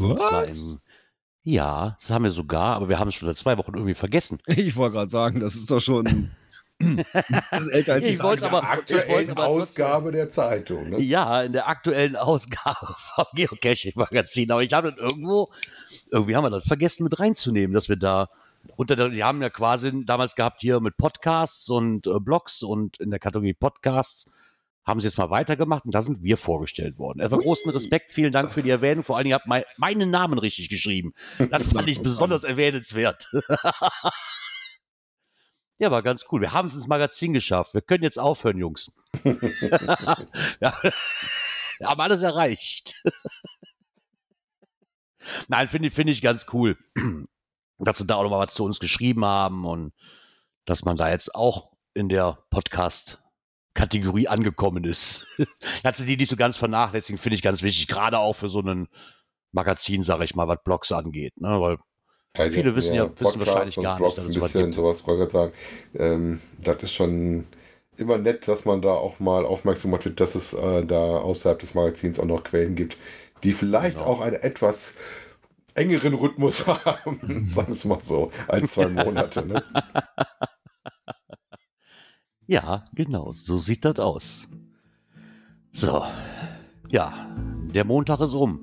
Was? 0.00 0.64
im, 0.64 0.80
ja, 1.44 1.96
das 2.00 2.10
haben 2.10 2.24
wir 2.24 2.30
sogar, 2.30 2.74
aber 2.76 2.88
wir 2.88 2.98
haben 2.98 3.08
es 3.08 3.14
schon 3.14 3.28
seit 3.28 3.36
zwei 3.36 3.56
Wochen 3.56 3.74
irgendwie 3.74 3.94
vergessen. 3.94 4.40
Ich 4.46 4.76
wollte 4.76 4.94
gerade 4.96 5.10
sagen, 5.10 5.40
das 5.40 5.54
ist 5.54 5.70
doch 5.70 5.80
schon. 5.80 6.30
das 7.50 7.62
ist 7.62 7.68
älter 7.68 7.94
als 7.94 8.04
die 8.04 8.10
Ich 8.14 8.22
wollte 8.22 8.42
Tage. 8.42 8.56
aber- 8.56 8.82
ich 8.82 8.92
wollte 8.92 8.98
Aktuelle 9.00 9.30
aber 9.32 9.46
Ausgabe 9.46 10.10
der 10.12 10.28
Zeitung. 10.30 10.90
Ne? 10.90 11.00
Ja, 11.00 11.42
in 11.42 11.52
der 11.52 11.68
aktuellen 11.68 12.16
Ausgabe 12.16 12.96
vom 13.14 13.24
Geocaching-Magazin. 13.34 14.50
Aber 14.50 14.62
ich 14.62 14.72
habe 14.72 14.90
das 14.92 14.98
irgendwo, 15.00 15.50
irgendwie 16.10 16.36
haben 16.36 16.44
wir 16.44 16.50
das 16.50 16.66
vergessen 16.66 17.04
mit 17.04 17.18
reinzunehmen, 17.18 17.72
dass 17.72 17.88
wir 17.88 17.96
da 17.96 18.28
unter 18.76 18.96
der, 18.96 19.08
die 19.10 19.22
haben 19.24 19.40
ja 19.40 19.48
quasi 19.48 20.04
damals 20.04 20.34
gehabt 20.34 20.60
hier 20.60 20.80
mit 20.80 20.96
Podcasts 20.96 21.70
und 21.70 22.08
äh, 22.08 22.18
Blogs 22.18 22.62
und 22.64 22.98
in 22.98 23.10
der 23.10 23.20
Kategorie 23.20 23.54
Podcasts 23.54 24.26
haben 24.86 25.00
sie 25.00 25.08
jetzt 25.08 25.18
mal 25.18 25.30
weitergemacht 25.30 25.84
und 25.84 25.94
da 25.94 26.00
sind 26.00 26.22
wir 26.22 26.36
vorgestellt 26.36 26.96
worden. 26.96 27.18
Etwa 27.18 27.38
großen 27.38 27.70
Respekt, 27.72 28.12
vielen 28.12 28.30
Dank 28.30 28.52
für 28.52 28.62
die 28.62 28.70
Erwähnung. 28.70 29.02
Vor 29.02 29.16
allen 29.16 29.24
Dingen 29.24 29.34
habt 29.34 29.48
mein, 29.48 29.64
meinen 29.76 30.10
Namen 30.10 30.38
richtig 30.38 30.68
geschrieben. 30.68 31.12
Das 31.50 31.66
fand 31.72 31.90
ich 31.90 32.00
besonders 32.00 32.44
erwähnenswert. 32.44 33.28
ja, 35.78 35.90
war 35.90 36.02
ganz 36.02 36.26
cool. 36.30 36.40
Wir 36.40 36.52
haben 36.52 36.68
es 36.68 36.74
ins 36.74 36.86
Magazin 36.86 37.32
geschafft. 37.32 37.74
Wir 37.74 37.82
können 37.82 38.04
jetzt 38.04 38.18
aufhören, 38.18 38.58
Jungs. 38.58 38.92
ja, 39.24 40.78
wir 40.80 40.92
haben 41.82 42.00
alles 42.00 42.22
erreicht. 42.22 43.02
Nein, 45.48 45.66
finde 45.66 45.88
ich, 45.88 45.94
finde 45.94 46.12
ich 46.12 46.22
ganz 46.22 46.46
cool, 46.52 46.78
dass 47.78 47.98
sie 47.98 48.06
da 48.06 48.14
auch 48.14 48.22
noch 48.22 48.30
mal 48.30 48.46
was 48.46 48.54
zu 48.54 48.64
uns 48.64 48.78
geschrieben 48.78 49.24
haben 49.24 49.64
und 49.64 49.92
dass 50.64 50.84
man 50.84 50.96
da 50.96 51.10
jetzt 51.10 51.34
auch 51.34 51.72
in 51.92 52.08
der 52.08 52.38
Podcast-Kategorie 53.76 54.28
angekommen 54.28 54.84
ist. 54.84 55.26
Dass 55.82 55.98
sie 55.98 56.06
die 56.06 56.16
nicht 56.16 56.30
so 56.30 56.36
ganz 56.36 56.56
vernachlässigen, 56.56 57.18
finde 57.18 57.34
ich 57.36 57.42
ganz 57.42 57.62
wichtig, 57.62 57.88
gerade 57.88 58.18
auch 58.18 58.34
für 58.34 58.48
so 58.48 58.60
ein 58.60 58.88
Magazin, 59.52 60.02
sage 60.02 60.24
ich 60.24 60.34
mal, 60.34 60.48
was 60.48 60.58
Blogs 60.64 60.92
angeht. 60.92 61.34
Ne? 61.40 61.60
Weil 61.60 61.78
Ja, 62.36 62.50
Viele 62.50 62.74
wissen 62.76 62.94
ja- 62.94 63.04
wissen 63.04 63.14
Podcasts 63.14 63.38
wahrscheinlich 63.46 63.76
gar 63.76 63.92
nicht, 63.94 63.98
Blogs 63.98 64.14
dass 64.16 64.24
es 64.26 64.30
ein 64.36 64.40
bisschen 64.40 64.62
gibt. 64.64 64.74
sowas, 64.74 65.06
wollte 65.06 65.30
sagen. 65.32 65.52
Ähm, 65.94 66.40
das 66.58 66.82
ist 66.82 66.92
schon 66.92 67.46
immer 67.96 68.18
nett, 68.18 68.46
dass 68.48 68.64
man 68.66 68.82
da 68.82 68.90
auch 68.90 69.20
mal 69.20 69.46
aufmerksam 69.46 69.90
macht, 69.92 70.04
wird, 70.04 70.20
dass 70.20 70.34
es 70.34 70.52
äh, 70.52 70.84
da 70.84 71.18
außerhalb 71.18 71.58
des 71.58 71.72
Magazins 71.74 72.20
auch 72.20 72.26
noch 72.26 72.44
Quellen 72.44 72.74
gibt, 72.74 72.98
die 73.42 73.52
vielleicht 73.52 73.98
Genau. 73.98 74.10
auch 74.10 74.20
einen 74.20 74.36
etwas 74.36 74.92
engeren 75.74 76.12
Rhythmus 76.14 76.66
haben, 76.66 77.20
sagen 77.54 77.68
wir 77.68 77.68
es 77.70 77.84
mal 77.86 77.98
so, 78.02 78.32
als 78.48 78.72
zwei 78.72 78.88
Monate. 78.88 79.46
Ne? 79.46 79.62
Ja, 82.46 82.84
genau, 82.94 83.32
so 83.32 83.58
sieht 83.58 83.84
das 83.84 83.98
aus. 83.98 84.48
So, 85.72 86.04
ja, 86.88 87.12
der 87.74 87.84
Montag 87.84 88.20
ist 88.20 88.34
um. 88.34 88.60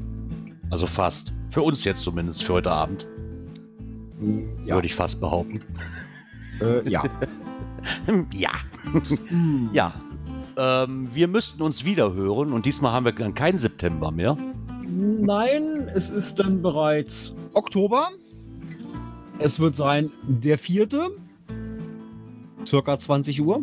Also 0.69 0.87
fast. 0.87 1.33
Für 1.51 1.61
uns 1.61 1.83
jetzt 1.83 2.01
zumindest, 2.01 2.43
für 2.43 2.53
heute 2.53 2.71
Abend, 2.71 3.05
Ja. 4.65 4.75
würde 4.75 4.87
ich 4.87 4.95
fast 4.95 5.19
behaupten. 5.19 5.59
Äh, 6.61 6.89
ja. 6.89 7.03
ja, 8.31 8.51
ja. 9.71 9.93
Ähm, 10.55 11.09
wir 11.13 11.27
müssten 11.27 11.61
uns 11.61 11.83
wieder 11.83 12.13
hören 12.13 12.53
und 12.53 12.65
diesmal 12.65 12.91
haben 12.93 13.05
wir 13.05 13.11
dann 13.11 13.33
keinen 13.33 13.57
September 13.57 14.11
mehr. 14.11 14.37
Nein, 14.87 15.89
es 15.93 16.09
ist 16.11 16.39
dann 16.39 16.61
bereits 16.61 17.35
Oktober. 17.53 18.09
Es 19.39 19.59
wird 19.59 19.75
sein 19.75 20.11
der 20.23 20.57
vierte. 20.57 21.09
Circa 22.65 22.97
20 22.99 23.41
Uhr. 23.41 23.61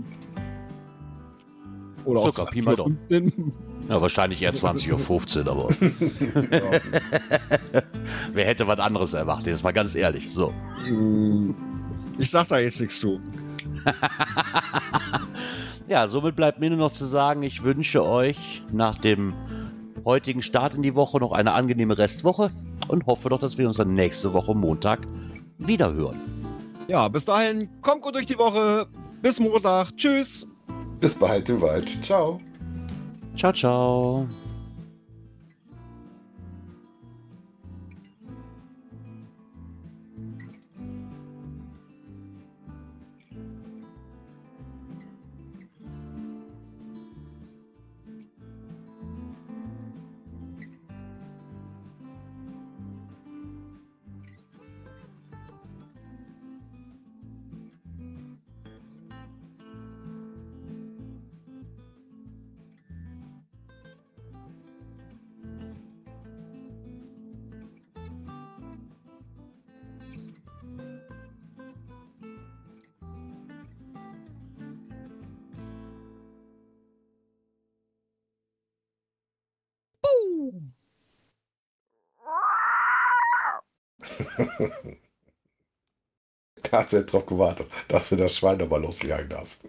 Oder 2.05 2.21
auch 2.21 2.35
Circa, 2.35 2.51
mal 2.63 2.75
20.15 2.75 3.25
Uhr. 3.25 3.53
Ja, 3.89 4.01
wahrscheinlich 4.01 4.43
eher 4.43 4.53
20.15 4.53 5.45
Uhr, 5.45 5.51
aber 5.51 5.69
Ja. 6.57 7.83
wer 8.33 8.45
hätte 8.47 8.67
was 8.67 8.79
anderes 8.79 9.15
erwartet? 9.15 9.49
Jetzt 9.49 9.65
mal 9.65 9.73
ganz 9.73 9.95
ehrlich. 9.95 10.33
So. 10.33 10.53
Ich 12.19 12.31
sag 12.31 12.49
da 12.49 12.59
jetzt 12.59 12.81
nichts 12.81 13.01
zu. 13.01 13.21
Ja, 15.89 16.07
somit 16.07 16.37
bleibt 16.37 16.61
mir 16.61 16.71
nur 16.71 16.79
noch 16.79 16.93
zu 16.93 17.05
sagen, 17.05 17.43
ich 17.43 17.65
wünsche 17.65 18.05
euch 18.07 18.63
nach 18.71 18.97
dem 18.97 19.35
heutigen 20.05 20.41
Start 20.41 20.77
in 20.77 20.83
die 20.83 20.95
Woche 20.95 21.19
noch 21.19 21.33
eine 21.33 21.53
angenehme 21.53 21.99
Restwoche 21.99 22.53
und 22.87 23.07
hoffe 23.07 23.29
doch, 23.29 23.41
dass 23.41 23.59
wir 23.59 23.67
uns 23.67 23.77
dann 23.77 23.95
nächste 23.95 24.33
Woche 24.33 24.55
Montag 24.55 25.01
wieder 25.59 25.93
hören. 25.93 26.21
Ja, 26.91 27.07
bis 27.07 27.25
dahin, 27.25 27.69
kommt 27.83 28.03
gut 28.03 28.17
durch 28.17 28.27
die 28.27 28.37
Woche. 28.37 28.89
Bis 29.23 29.39
Montag. 29.39 29.97
Tschüss. 29.97 30.45
Bis 30.99 31.15
bald 31.15 31.49
im 31.49 31.61
Wald. 31.61 31.89
Ciao. 32.05 32.39
Ciao, 33.37 33.53
ciao. 33.53 34.27
Hast 86.73 86.93
du 86.93 86.99
jetzt 86.99 87.13
drauf 87.13 87.27
gewartet, 87.27 87.69
dass 87.89 88.09
du 88.09 88.17
das 88.17 88.37
Schwein 88.37 88.59
nochmal 88.59 88.83
losjagen 88.83 89.29
darfst. 89.29 89.65